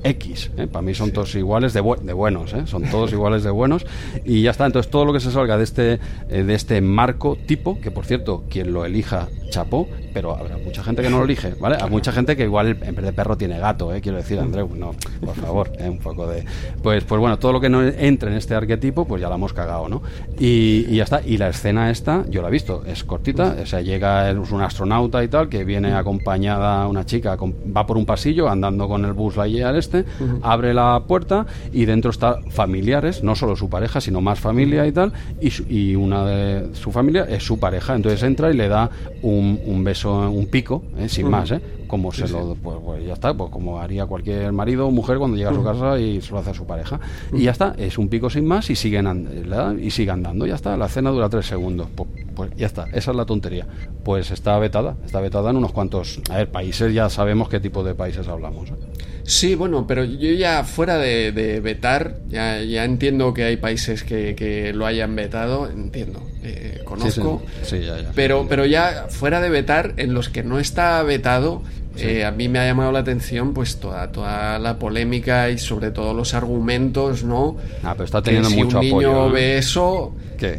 [0.04, 0.52] X.
[0.58, 0.68] ¿eh?
[0.68, 2.64] Para mí son todos iguales de, de buenos, ¿eh?
[2.66, 3.86] son todos iguales de buenos.
[4.26, 4.66] Y ya está.
[4.66, 6.00] Entonces, todo lo que se salga de este,
[6.30, 10.84] eh, de este marco tipo, que por cierto, quien lo elija, chapó, pero habrá mucha
[10.84, 11.78] gente que no lo elige, ¿vale?
[11.80, 14.02] Hay mucha gente que igual en vez de perro tiene gato, ¿eh?
[14.02, 14.92] Quiero decir, Andreu, no,
[15.24, 15.90] por favor, ¿eh?
[15.90, 16.44] un poco de.
[16.82, 19.54] Pues, pues bueno, todo lo que no entre en este arquetipo, pues ya la hemos
[19.54, 20.02] cagado, ¿no?
[20.38, 21.22] Y, y ya está.
[21.26, 24.62] Y la escena esta, yo la he visto, es cortita, o sea, llega es un
[24.62, 29.14] astronauta y tal, que viene acompañada una chica, va por un pasillo andando con el
[29.14, 30.06] bus Lightyear este este,
[30.42, 34.92] abre la puerta y dentro está familiares, no solo su pareja, sino más familia y
[34.92, 37.96] tal, y, una de su familia es su pareja.
[37.96, 38.90] Entonces entra y le da
[39.22, 41.10] un, beso, un pico, ¿eh?
[41.10, 41.62] sin más, ¿eh?
[41.88, 45.38] como se lo pues, pues, ya está pues como haría cualquier marido o mujer cuando
[45.38, 47.00] llega a su casa y se lo hace a su pareja.
[47.32, 50.76] Y ya está es un pico sin más y siguen y sigue andando ya está.
[50.78, 52.88] La cena dura tres segundos pues, pues, ya está.
[52.94, 53.68] Esa es la tontería.
[54.04, 57.84] Pues está vetada está vetada en unos cuantos a ver países ya sabemos qué tipo
[57.84, 58.74] de países hablamos ¿eh?
[59.26, 64.72] Sí, bueno, pero yo ya fuera de, vetar, ya, ya, entiendo que hay países que,
[64.76, 68.12] lo hayan vetado, entiendo, eh, conozco, sí, ya, ya.
[68.14, 71.64] Pero, pero ya fuera de vetar, en los que no está vetado,
[71.98, 75.92] eh, a mí me ha llamado la atención pues toda, toda la polémica y sobre
[75.92, 77.58] todo los argumentos, ¿no?
[77.84, 80.14] Ah, pero está teniendo que si un niño ve eso,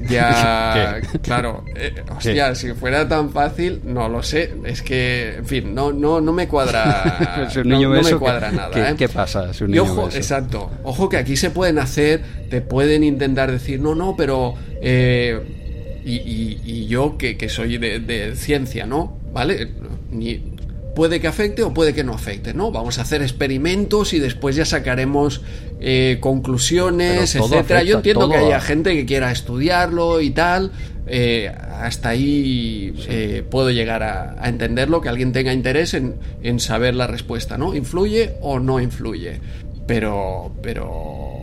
[0.08, 5.74] ya, claro, eh, hostia, si fuera tan fácil, no lo sé, es que, en fin,
[5.74, 8.94] no, no, no me cuadra, no, me cuadra nada.
[8.94, 9.08] ¿qué, ¿eh?
[9.08, 13.50] pasa si un niño ojo, Exacto, ojo que aquí se pueden hacer, te pueden intentar
[13.50, 14.54] decir, no, no, pero...
[14.80, 19.18] y, yo que, que soy de, de, ciencia, ¿no?
[19.32, 19.68] ¿Vale?
[20.12, 20.53] Ni,
[20.94, 22.70] puede que afecte o puede que no afecte, ¿no?
[22.70, 25.42] Vamos a hacer experimentos y después ya sacaremos
[25.80, 27.82] eh, conclusiones, etcétera.
[27.82, 30.72] Yo entiendo que haya gente que quiera estudiarlo y tal.
[31.06, 36.60] Eh, hasta ahí eh, puedo llegar a, a, entenderlo, que alguien tenga interés en, en
[36.60, 37.74] saber la respuesta, ¿no?
[37.74, 39.38] ¿Influye o no influye?
[39.86, 41.33] Pero, pero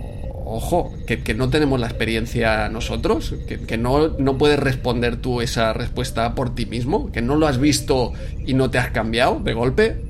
[0.52, 3.34] ojo, que, no tenemos la experiencia nosotros,
[3.68, 7.58] que, no, no, puedes responder tú esa respuesta por ti mismo, que no lo has
[7.58, 8.14] visto
[8.46, 10.02] y no te has cambiado de golpe.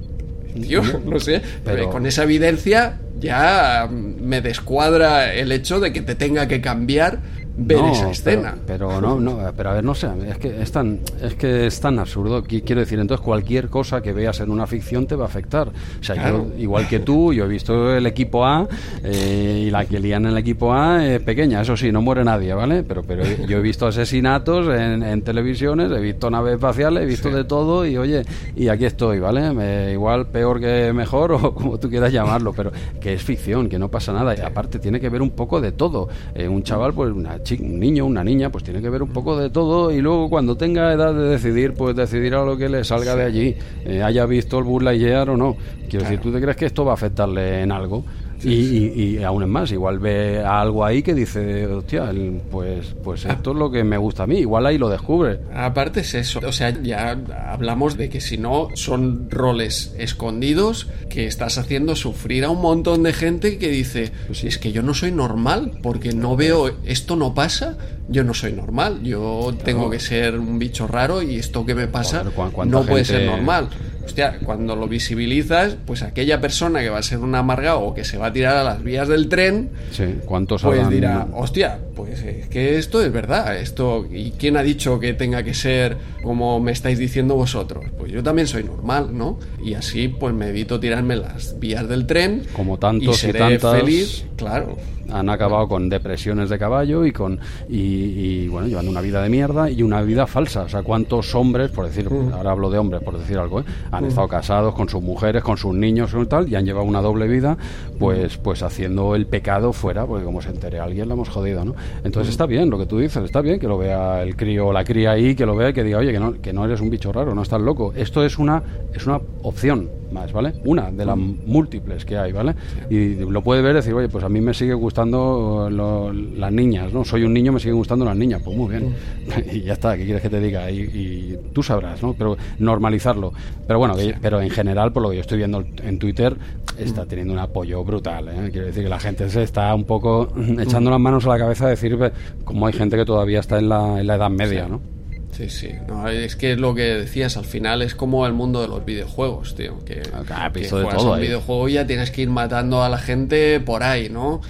[0.56, 6.16] Yo no sé, pero con esa evidencia ya me descuadra el hecho de que te
[6.16, 7.20] tenga que cambiar
[7.58, 8.56] ver esa escena.
[8.66, 11.80] Pero, no, no, pero a ver, no sé, es que es tan, es que es
[11.80, 12.44] tan absurdo.
[12.44, 15.70] Quiero decir, entonces cualquier cosa que veas en una ficción te va a afectar.
[15.70, 18.68] O sea, yo, igual que tú, yo he visto el equipo A
[19.04, 22.24] eh, y la que lían en el equipo A es pequeña, eso sí, no muere
[22.24, 22.84] nadie, ¿vale?
[22.84, 27.44] Pero, pero yo he visto asesinatos en, televisiones, he visto naves espaciales, he visto de
[27.44, 28.24] todo y oye,
[28.56, 29.92] y aquí estoy, ¿vale?
[29.92, 33.90] igual peor que mejor o como tú quieras llamarlo, pero que es ficción, que no
[33.90, 34.36] pasa nada.
[34.36, 36.10] Y aparte tiene que ver un poco de todo.
[36.34, 39.38] Eh, un chaval, pues una un niño, una niña, pues tiene que ver un poco
[39.38, 43.16] de todo y luego cuando tenga edad de decidir, pues decidirá lo que le salga
[43.16, 43.56] de allí,
[43.86, 45.56] eh, haya visto el Buzz Lightyear o no.
[45.90, 48.06] Quiero decir, ¿tú te crees que esto va a afectarle en algo?
[48.44, 52.12] Y, y, aún es más, igual ve algo ahí que dice, hostia,
[52.50, 53.34] pues, pues ah.
[53.34, 55.40] esto es lo que me gusta a mí, igual ahí lo descubre.
[55.54, 61.28] Aparte es eso, o sea, ya hablamos de que si no son roles escondidos que
[61.28, 64.94] estás haciendo sufrir a un montón de gente que dice, pues es que yo no
[64.94, 67.78] soy normal, porque no veo, esto no pasa,
[68.08, 71.88] yo no soy normal, yo tengo que ser un bicho raro y esto que me
[71.88, 72.24] pasa
[72.66, 73.70] no puede ser normal
[74.06, 78.04] hostia, cuando lo visibilizas, pues aquella persona que va a ser un amargado o que
[78.04, 82.22] se va a tirar a las vías del tren, sí, ¿cuántos pues dirá, hostia, pues
[82.24, 86.60] es que esto es verdad, esto, ¿y quién ha dicho que tenga que ser como
[86.60, 87.86] me estáis diciendo vosotros?
[87.98, 89.40] Pues yo también soy normal, ¿no?
[89.64, 92.44] Y así pues me evito tirarme las vías del tren.
[92.54, 93.80] Como tantos y, seré tantas...
[93.80, 94.78] feliz, claro
[95.12, 97.40] han acabado con depresiones de caballo y con
[97.70, 101.72] y, bueno llevando una vida de mierda y una vida falsa o sea cuántos hombres
[101.72, 102.34] por decir mm.
[102.34, 103.64] ahora hablo de hombres por decir algo ¿eh?
[103.92, 104.08] han mm.
[104.08, 107.28] estado casados con sus mujeres con sus niños y tal y han llevado una doble
[107.28, 107.58] vida
[108.00, 108.42] pues mm.
[108.42, 112.32] pues haciendo el pecado fuera porque como se entere alguien la hemos jodido no entonces
[112.32, 114.84] está bien lo que tú dices está bien que lo vea el crío o la
[114.84, 116.90] cría ahí que lo vea y que diga oye que no que no eres un
[116.90, 118.64] bicho raro no estás loco esto es una
[118.94, 120.54] es una opción más, ¿vale?
[120.66, 122.56] Una de las múltiples que hay, ¿vale?
[122.90, 126.94] Y lo puede ver y decir, oye, pues a mí me sigue gustando las niñas,
[126.94, 127.04] ¿no?
[127.06, 128.96] Soy un niño, me siguen gustando las niñas, pues muy bien.
[129.52, 130.70] y ya está, ¿qué quieres que te diga?
[130.70, 132.14] Y, tú sabrás, ¿no?
[132.14, 133.34] Pero normalizarlo.
[133.68, 136.36] Pero bueno, pero en general, por lo que yo estoy viendo en Twitter,
[136.78, 138.50] está teniendo un apoyo brutal, ¿eh?
[138.52, 140.30] Quiero decir que la gente se está un poco
[140.60, 141.98] echando las manos a la cabeza a decir
[142.44, 145.01] como hay gente que todavía está en la, en la edad media, ¿no?
[145.32, 145.70] Sí, sí.
[145.88, 149.56] No, es que lo que decías, al final es como el mundo de los videojuegos,
[149.56, 149.84] tío.
[149.86, 153.60] Que, ah, que juegas un videojuego y ya tienes que ir matando a la gente
[153.60, 154.42] por ahí, ¿no?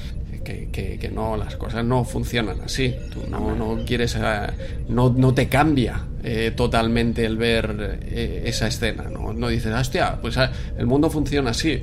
[0.43, 2.95] Que, que, no, las cosas no funcionan así.
[3.13, 4.47] Tú no, no quieres, eh,
[4.89, 9.34] no, no te cambia eh, totalmente el ver eh, esa escena, ¿no?
[9.34, 11.81] No dices, hostia, pues ah, el mundo funciona así.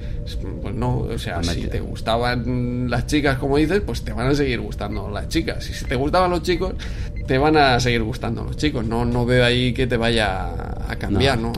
[0.62, 4.35] Pues no, o sea, si te gustaban las chicas, como dices, pues te van a
[4.35, 5.68] seguir gustando las chicas.
[5.70, 6.74] Y si te gustaban los chicos,
[7.26, 8.85] te van a seguir gustando los chicos.
[8.85, 10.51] No, no veo ahí que te vaya
[10.89, 11.52] a cambiar, ¿no?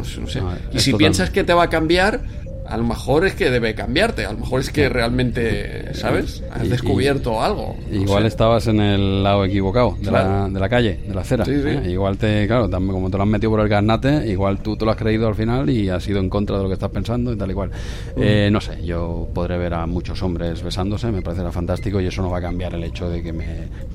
[0.73, 2.23] y si piensas que te va a cambiar,
[2.71, 6.43] a lo mejor es que debe cambiarte, a lo mejor es que realmente, ¿sabes?
[6.53, 7.77] Has descubierto algo.
[7.91, 11.45] igual estabas en el lado equivocado de, la, de la calle, de la acera.
[11.49, 11.91] ¿eh?
[11.91, 14.93] Igual te, claro, como te lo has metido por el garnate, igual tú te lo
[14.93, 17.37] has creído al final y has ido en contra de lo que estás pensando y
[17.37, 17.71] tal y cual.
[18.17, 22.23] Eh, no sé, yo podré ver a muchos hombres besándose, me parecerá fantástico y eso
[22.23, 23.47] no va a cambiar el hecho de que, me,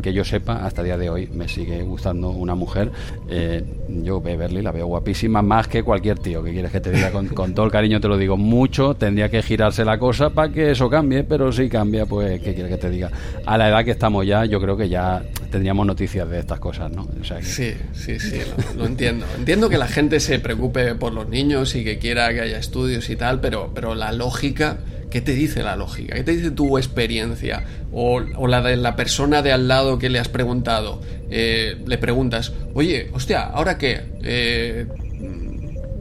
[0.01, 2.91] que yo sepa, hasta el día de hoy me sigue gustando una mujer.
[3.29, 3.63] Eh,
[4.03, 7.29] yo Beverly la veo guapísima más que cualquier tío, que quieres que te diga con,
[7.29, 10.51] con todo el cariño, te lo digo muy mucho, tendría que girarse la cosa para
[10.51, 13.11] que eso cambie, pero si cambia, pues, ¿qué quiere que te diga?
[13.45, 15.21] A la edad que estamos ya, yo creo que ya
[15.51, 17.07] tendríamos noticias de estas cosas, ¿no?
[17.43, 18.39] Sí, sí, sí,
[18.75, 19.27] lo, entiendo.
[19.37, 23.07] Entiendo que la gente se preocupe por los niños y que quiera que haya estudios
[23.11, 24.79] y tal, pero, pero la lógica...
[25.11, 26.13] ¿Qué te dice la lógica?
[26.15, 27.63] ¿Qué te dice tu experiencia?
[27.93, 31.01] O, la de la persona de al lado que le has preguntado.
[31.29, 34.01] Eh, le preguntas, oye, hostia, ¿ahora qué?
[34.23, 34.87] Eh,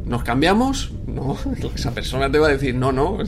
[0.06, 0.92] ¿Nos cambiamos?
[1.06, 1.36] No,
[1.74, 3.18] esa persona te va a decir, no, no,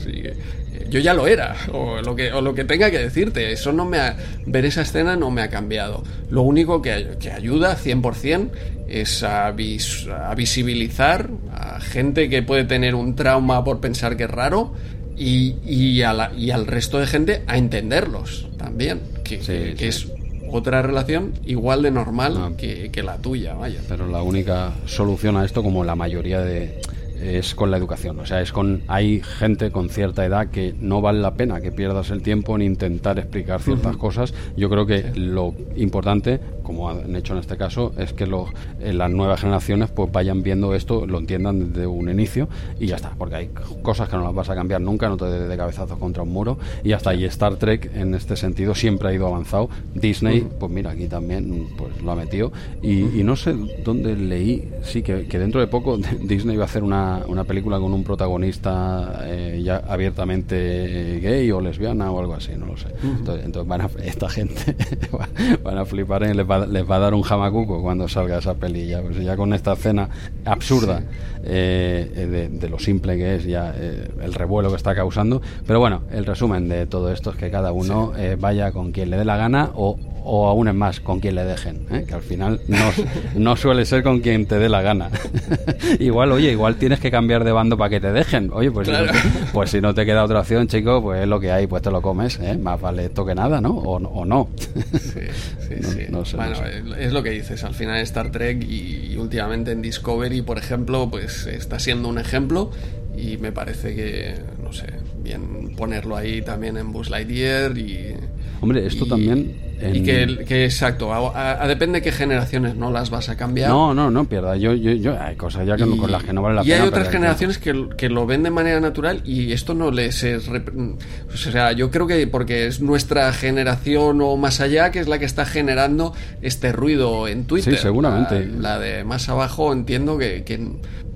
[0.89, 3.51] yo ya lo era, o lo, que, o lo que tenga que decirte.
[3.51, 6.03] Eso no me ha, ver esa escena no me ha cambiado.
[6.29, 8.49] Lo único que, que ayuda 100%
[8.87, 14.31] es a, a, visibilizar a gente que puede tener un trauma por pensar que es
[14.31, 14.73] raro
[15.17, 20.07] y, y, a y al resto de gente a entenderlos también, que, que es
[20.51, 22.51] otra relación igual de normal ah.
[22.57, 23.81] que, que, la tuya, vaya.
[23.87, 26.81] Pero la única solución a esto, como la mayoría de,
[27.21, 28.19] es con la educación.
[28.19, 31.71] O sea, es con hay gente con cierta edad que no vale la pena que
[31.71, 34.33] pierdas el tiempo en intentar explicar ciertas cosas.
[34.55, 38.47] Yo creo que lo importante, como han hecho en este caso, es que lo,
[38.81, 42.97] eh, las nuevas generaciones pues vayan viendo esto, lo entiendan desde un inicio y ya
[42.97, 43.49] está, porque hay
[43.81, 46.29] cosas que no las vas a cambiar nunca, no te des de cabezazos contra un
[46.29, 49.69] muro y hasta ahí Star Trek en este sentido siempre ha ido avanzado.
[49.93, 55.01] Disney, pues mira, aquí también pues lo ha metido y, no sé dónde leí, sí,
[55.01, 59.21] que, que dentro de poco Disney va a hacer una una, película con un protagonista
[59.23, 62.87] eh, ya abiertamente gay o lesbiana o algo así, no lo sé.
[63.03, 64.75] Entonces, van a, esta gente
[65.63, 68.55] van a flipar y les va, les va a dar un jamacuco cuando salga esa
[68.55, 68.87] peli.
[68.87, 70.09] Ya, pues ya con esta escena
[70.45, 71.03] absurda
[71.43, 75.41] eh, de, lo simple que es ya eh, el revuelo que está causando.
[75.65, 79.17] Pero bueno, el resumen de todo esto es que cada uno vaya con quien le
[79.17, 79.97] dé la gana o
[80.29, 82.03] o aún es más, con quien le dejen, ¿eh?
[82.05, 82.91] que al final no,
[83.35, 85.09] no, suele ser con quien te dé la gana.
[85.99, 88.51] igual, oye, igual tienes que cambiar de bando para que te dejen.
[88.51, 89.19] Oye, pues, si no te,
[89.53, 91.91] pues si no te queda otra opción, chico, pues es lo que hay, pues te
[91.91, 92.39] lo comes.
[92.41, 92.57] ¿eh?
[92.57, 93.69] Más vale esto que nada, ¿no?
[93.69, 94.49] O, o no.
[94.57, 95.21] sí,
[95.59, 96.35] sí, sí.
[96.35, 96.57] bueno,
[96.97, 101.09] es lo que dices, al final Star Trek y, y últimamente en Discovery, por ejemplo,
[101.09, 102.71] pues está siendo un ejemplo
[103.15, 104.87] y me parece que, no sé,
[105.23, 108.15] bien ponerlo ahí también en Buzz Lightyear y...
[108.61, 113.29] Hombre, esto también y que, que exacto, a, depende de qué generaciones no las vas
[113.29, 113.69] a cambiar.
[113.69, 114.57] No, no, no pierda.
[114.57, 116.75] Yo, yo, yo, hay cosas ya con las que no vale la pena.
[116.75, 120.23] Y hay otras generaciones que, que, lo ven de manera natural y esto no les
[120.23, 120.49] es.
[120.49, 125.19] O sea, yo creo que porque es nuestra generación o más allá que es la
[125.19, 127.75] que está generando este ruido en Twitter.
[127.75, 128.47] Sí, seguramente.
[128.47, 130.59] La, de más abajo entiendo que, que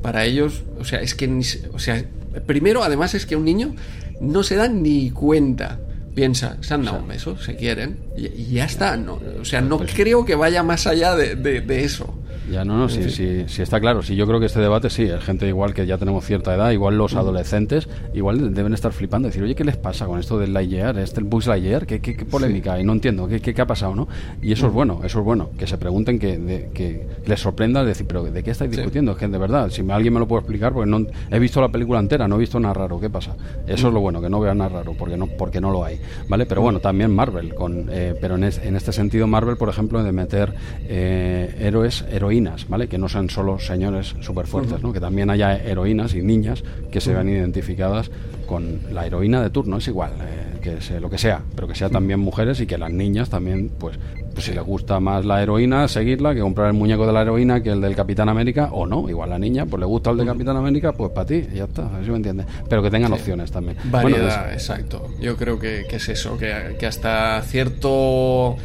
[0.04, 1.28] para ellos, o sea, es que.
[1.74, 2.04] O sea,
[2.46, 3.74] primero, además, es que un niño
[4.20, 5.80] no se da ni cuenta
[6.14, 8.98] piensa, se han dado un beso, se quieren, y, ya está.
[8.98, 12.21] No, o sea, no pues creo que vaya más allá de, de eso.
[12.52, 14.02] Ya, no, no, sí, sí, sí, está claro.
[14.02, 16.72] Sí, yo creo que este debate sí, hay gente igual que ya tenemos cierta edad,
[16.72, 20.54] igual los adolescentes, igual deben estar flipando, decir, oye, ¿qué les pasa con esto del
[20.54, 21.86] Lightyear, este el Buzz Lightyear?
[21.86, 22.78] ¿Qué, qué, polémica?
[22.78, 24.10] Y no entiendo, ¿qué, ¿qué, qué, ha pasado, no?
[24.42, 28.06] Y eso es bueno, eso es bueno, que se pregunten, que, que les sorprenda, decir,
[28.06, 29.14] pero ¿de qué estáis discutiendo?
[29.14, 31.70] Es que de verdad, si alguien me lo puede explicar, porque no he visto la
[31.70, 33.34] película entera, no he visto nada raro, ¿qué pasa?
[33.66, 36.02] Eso es lo bueno, que no vean nada raro, porque no, porque no lo hay,
[36.28, 36.46] ¿vale?
[36.46, 40.12] Pero bueno, también Marvel, con, eh, pero en, en, este sentido Marvel, por ejemplo, de
[40.12, 40.54] meter
[40.90, 42.88] eh, héroes, heroínas, heroínas, ¿vale?
[42.88, 44.92] Que no sean solo señores súper fuertes, ¿no?
[44.92, 48.10] Que también haya heroínas y niñas que se vean identificadas
[48.48, 51.76] con la heroína de turno, es igual, eh, que sea lo que sea, pero que
[51.76, 53.98] sea también mujeres y que las niñas también, pues,
[54.34, 57.64] pues si les gusta más la heroína, seguirla, que comprar el muñeco de la heroína
[57.64, 60.26] que el del Capitán América, o no, igual la niña, pues le gusta el de
[60.26, 62.44] Capitán América, pues para ti, ya está, eso me entiende.
[62.68, 63.78] Pero que tengan opciones también.
[63.86, 65.08] Variedad, exacto.
[65.22, 68.58] Yo creo que, es eso, que, que hasta cierto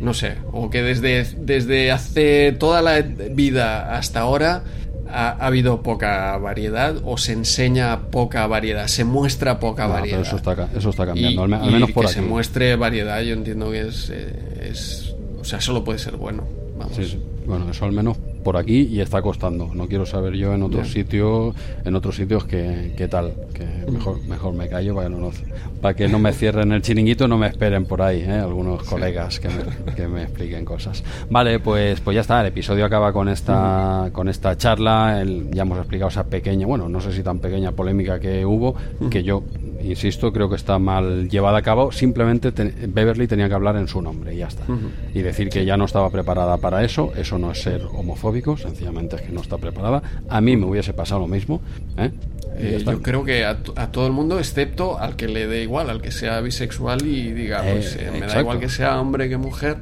[0.00, 4.64] no sé, o que desde, desde hace toda la vida hasta ahora
[5.08, 10.22] ha, habido poca variedad o se enseña poca variedad, se muestra poca variedad.
[10.22, 13.88] Eso está, eso está cambiando, al, menos por que se muestre variedad, yo entiendo que
[13.88, 16.44] es, eh, es, o sea, solo puede ser bueno.
[16.78, 16.98] Vamos.
[17.46, 19.70] Bueno, eso al menos por aquí y está costando.
[19.74, 21.54] No quiero saber yo en otros sitios,
[21.84, 23.32] en otros sitios qué, qué tal.
[23.54, 25.30] Que mejor, mejor me callo para que no,
[25.80, 28.32] para que no me cierren el chiringuito, no me esperen por ahí, ¿eh?
[28.32, 31.02] algunos colegas que me, que me, expliquen cosas.
[31.30, 32.40] Vale, pues, pues ya está.
[32.40, 35.22] El episodio acaba con esta, con esta charla.
[35.50, 38.74] ya hemos explicado esa pequeña, bueno, no sé si tan pequeña polémica que hubo,
[39.10, 39.42] que yo
[39.82, 41.92] insisto, creo que está mal llevada a cabo.
[41.92, 42.50] Simplemente
[42.88, 44.64] Beverly tenía que hablar en su nombre y ya está.
[45.14, 49.16] Y decir que ya no estaba preparada para eso, eso no es ser homofóbico, sencillamente
[49.16, 50.02] es que no está preparada.
[50.28, 51.60] A mí me hubiese pasado lo mismo.
[51.96, 52.10] ¿eh?
[52.56, 56.02] Eh, yo creo que a, todo el mundo, excepto al que le dé igual, al
[56.02, 59.78] que sea bisexual y diga, pues eh, me da igual que sea hombre que mujer,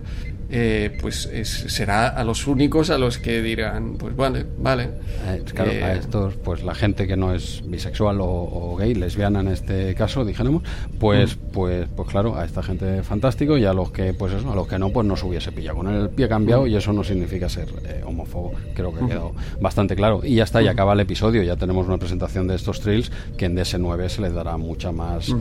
[0.50, 4.84] eh, pues será a los únicos a los que dirán, pues vale, vale.
[5.26, 9.40] Eh, claro, a eh, estos, pues la gente que no es bisexual o, gay, lesbiana
[9.40, 10.62] en este caso, dijéramos,
[10.98, 11.40] pues, mm.
[11.52, 14.66] pues, pues claro, a esta gente fantástico y a los que, pues eso, a los
[14.66, 16.68] que no, pues no se hubiese pillado con el pie cambiado mm.
[16.68, 17.68] y eso no significa ser
[18.06, 18.52] homófobo.
[18.74, 20.20] Creo que ha quedado bastante claro.
[20.24, 23.44] Y ya está, y acaba el episodio, ya tenemos una presentación de estos trails que
[23.44, 25.34] en DS9 se les dará mucha más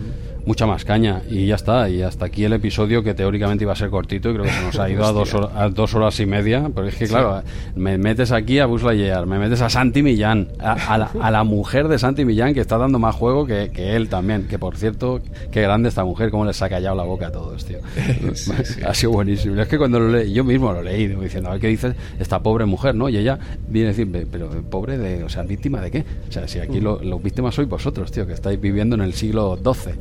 [0.47, 1.89] mucha más caña y ya está.
[1.89, 4.63] Y hasta aquí el episodio que teóricamente iba a ser cortito y creo que se
[4.63, 6.69] nos ha ido a dos, horas, a dos horas y media.
[6.73, 7.43] Porque es que, claro,
[7.75, 12.23] me metes aquí a Lightyear, me metes a Santi Millán, a, la, mujer de Santi
[12.23, 14.47] Millán que está dando más juego que, él también.
[14.47, 15.19] Que por cierto,
[15.51, 17.79] qué grande esta mujer, cómo les ha callado la boca a todos, tío.
[18.87, 19.61] ha sido buenísimo.
[19.61, 22.41] Es que cuando lo leí, yo mismo lo leí, diciendo, a ver qué dice esta
[22.41, 23.09] pobre mujer, ¿no?
[23.09, 26.05] Y ella viene a decir, pero pobre de, o sea, víctima de qué?
[26.29, 29.57] O sea, si aquí los víctimas sois vosotros, tío, que estáis viviendo en el siglo
[29.57, 29.93] XII.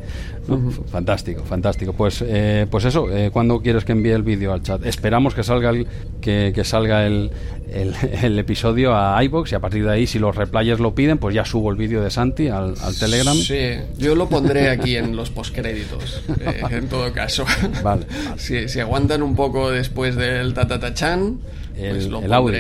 [0.91, 1.93] Fantástico, fantástico.
[1.93, 4.85] Pues, eh, pues eso, eh, ¿cuándo quieres que envíe el vídeo al chat?
[4.87, 5.87] Esperamos que salga el,
[6.21, 7.31] que, salga el,
[7.73, 11.35] el, episodio a iBox y a partir de ahí, si los replayers lo piden, pues
[11.35, 13.37] ya subo el vídeo de Santi al, Telegram.
[13.37, 17.45] Sí, yo lo pondré aquí en los postcréditos, eh, en todo caso.
[17.83, 18.07] Vale.
[18.37, 21.39] Si, si, aguantan un poco después del tatatachan,
[21.79, 22.59] pues lo el audio.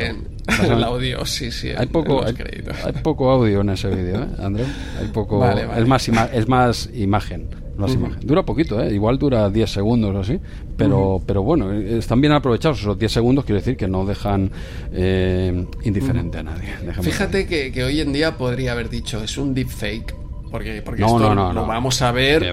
[0.63, 1.71] el audio, sí, sí.
[1.77, 2.35] Hay poco, hay,
[3.03, 4.65] poco audio en ese vídeo, ¿eh, André?
[5.01, 5.45] Hay poco.
[5.47, 7.66] Es, más es más imagen.
[8.23, 8.95] Dura poquito, ¿eh?
[8.95, 10.39] igual dura 10 segundos o así,
[10.77, 14.51] pero, pero bueno, están bien aprovechados esos 10 segundos, quiere decir que no dejan
[14.93, 16.69] eh, indiferente a nadie.
[17.03, 20.26] Fíjate que, que, hoy en día podría haber dicho, es un deepfake.
[20.51, 22.53] Porque, porque esto lo vamos a ver.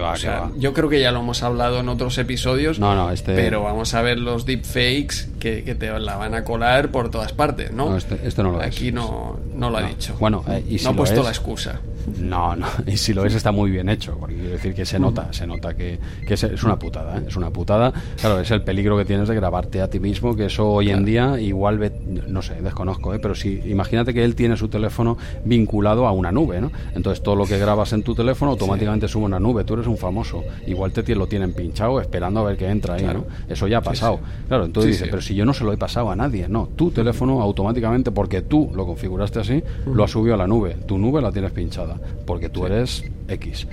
[0.56, 2.80] yo creo que ya lo hemos hablado en otros episodios.
[3.12, 3.34] Este...
[3.34, 7.32] Pero vamos a ver los deepfakes que, que te la van a colar por todas
[7.32, 7.96] partes, ¿no?
[7.96, 10.16] este, este no lo Aquí no, no lo ha dicho.
[10.18, 11.80] Bueno, eh, y no ha puesto la excusa.
[12.18, 14.98] No, no, y si lo es está muy bien hecho, porque quiero decir que se
[14.98, 17.24] nota, se nota que, que es, una putada, ¿eh?
[17.28, 17.92] es una putada.
[18.20, 21.04] Claro, es el peligro que tienes de grabarte a ti mismo, que eso hoy en
[21.04, 23.18] día igual, ve, no sé, desconozco, ¿eh?
[23.18, 26.70] pero si imagínate que él tiene su teléfono vinculado a una nube, ¿no?
[26.94, 27.58] Entonces todo lo que
[27.92, 31.26] en tu teléfono automáticamente sube a una nube, tú eres un famoso, igual te lo
[31.26, 33.24] tienen pinchado esperando a ver qué entra ahí, ¿no?
[33.48, 34.20] Eso ya ha pasado.
[34.48, 36.90] Claro, entonces dice, pero si yo no se lo he pasado a nadie, no, tu
[36.90, 41.20] teléfono automáticamente, porque tú lo configuraste así, lo ha subido a la nube, tu nube
[41.20, 43.66] la tienes pinchada porque tú eres X.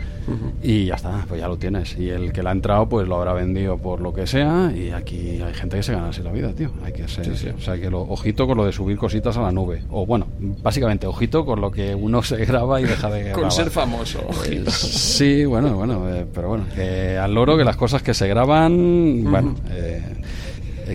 [0.63, 1.97] Y ya está, pues ya lo tienes.
[1.97, 4.71] Y el que la ha entrado, pues lo habrá vendido por lo que sea.
[4.73, 6.71] Y aquí hay gente que se gana así la vida, tío.
[6.83, 9.51] Hay que ser, o sea, que lo, ojito con lo de subir cositas a la
[9.51, 9.83] nube.
[9.89, 13.41] O bueno, básicamente, ojito con lo que uno se graba y deja de grabar.
[13.41, 14.00] Con ser famoso,
[14.45, 18.27] Eh, sí, bueno, bueno, eh, pero bueno, que al loro que las cosas que se
[18.27, 20.01] graban, bueno, eh,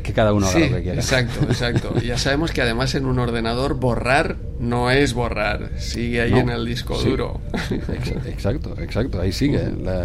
[0.02, 1.00] que cada uno haga lo que quiera.
[1.00, 1.94] Exacto, exacto.
[2.00, 6.64] Ya sabemos que además en un ordenador borrar no es borrar, sigue ahí en el
[6.64, 7.40] disco duro.
[8.26, 9.60] exacto, exacto, ahí sigue.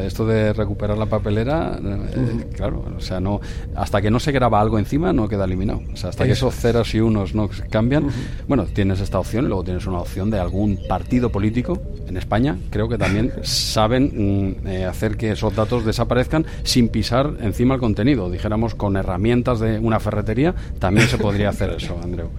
[0.06, 3.40] esto de recuperar la papelera, eh, claro, o sea, no
[3.76, 5.82] hasta que no se graba algo encima no queda eliminado.
[5.94, 8.08] O sea, hasta que esos ceros y unos no cambian,
[8.48, 12.58] bueno, tienes esta opción y luego tienes una opción de algún partido político en España,
[12.70, 17.80] creo que también saben mm, eh, hacer que esos datos desaparezcan sin pisar encima el
[17.80, 22.30] contenido, dijéramos con herramientas de una ferretería, también se podría hacer eso, Andreu.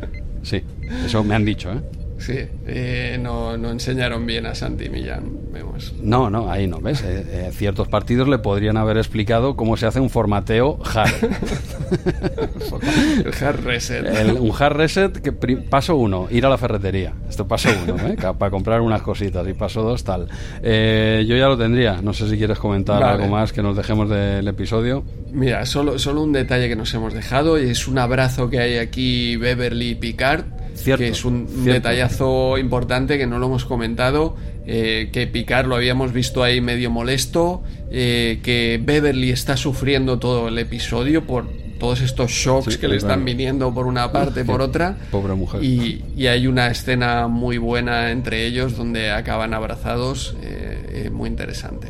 [0.42, 0.62] Sí,
[1.04, 2.01] eso me han dicho, ¿eh?
[2.22, 5.92] Sí, eh, no, no, enseñaron bien a Santi Millán, vemos.
[6.00, 7.02] No, no, ahí no, ¿ves?
[7.02, 11.10] Eh, eh, ciertos partidos le podrían haber explicado cómo se hace un formateo hard.
[13.26, 14.38] el hard reset.
[14.38, 17.12] un hard reset, que paso uno, ir a la ferretería.
[17.28, 18.16] Esto paso uno, ¿eh?
[18.16, 19.44] para comprar unas cositas.
[19.48, 20.28] Y paso dos, tal.
[20.62, 22.00] yo ya lo tendría.
[22.02, 25.02] No sé si quieres comentar algo más que nos dejemos del episodio.
[25.32, 28.78] Mira, solo, solo un detalle que nos hemos dejado y es un abrazo que hay
[28.78, 34.36] aquí Beverly Picard que es un detallazo importante que no lo hemos comentado,
[34.66, 40.48] eh, que Picard lo habíamos visto ahí medio molesto, eh, que Beverly está sufriendo todo
[40.48, 41.46] el episodio por
[41.78, 44.96] todos estos shocks que le están viniendo por una parte, por otra.
[45.10, 45.64] Pobre mujer.
[45.64, 51.88] Y, hay una escena muy buena entre ellos donde acaban abrazados, eh, muy interesante.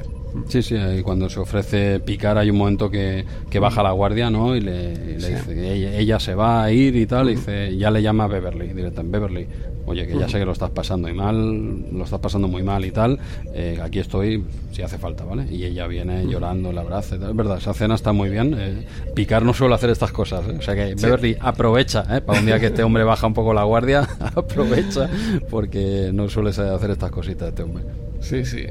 [0.49, 4.31] Sí, sí, y cuando se ofrece picar hay un momento que, que baja la guardia,
[4.31, 4.57] ¿no?
[4.57, 8.03] Y le, dice que ella, se va a ir y tal, y dice, ya le
[8.03, 9.47] llama a Beverly, directamente, Beverly,
[9.87, 12.85] oye, que ya sé que lo estás pasando y mal, lo estás pasando muy mal
[12.85, 13.19] y tal,
[13.55, 15.47] eh, aquí estoy si hace falta, ¿vale?
[15.51, 19.43] Y ella viene llorando, la abraza, es verdad, esa cena está muy bien, eh, picar
[19.43, 20.57] no suele hacer estas cosas, ¿eh?
[20.59, 22.21] o sea que Beverly aprovecha, ¿eh?
[22.21, 25.09] Para un día que este hombre baja un poco la guardia, aprovecha,
[25.51, 27.85] porque no suele hacer estas cositas este hombre.
[28.23, 28.67] Sí, sí.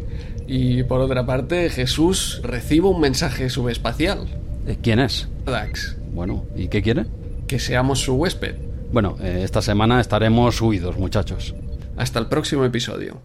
[0.53, 4.27] Y por otra parte, Jesús recibe un mensaje subespacial.
[4.67, 5.29] Eh, ¿Quién es?
[5.45, 5.95] Dax.
[6.11, 7.05] Bueno, ¿y qué quiere?
[7.47, 8.55] Que seamos su huésped.
[8.91, 11.55] Bueno, eh, esta semana estaremos huidos, muchachos.
[11.95, 13.21] Hasta el próximo episodio.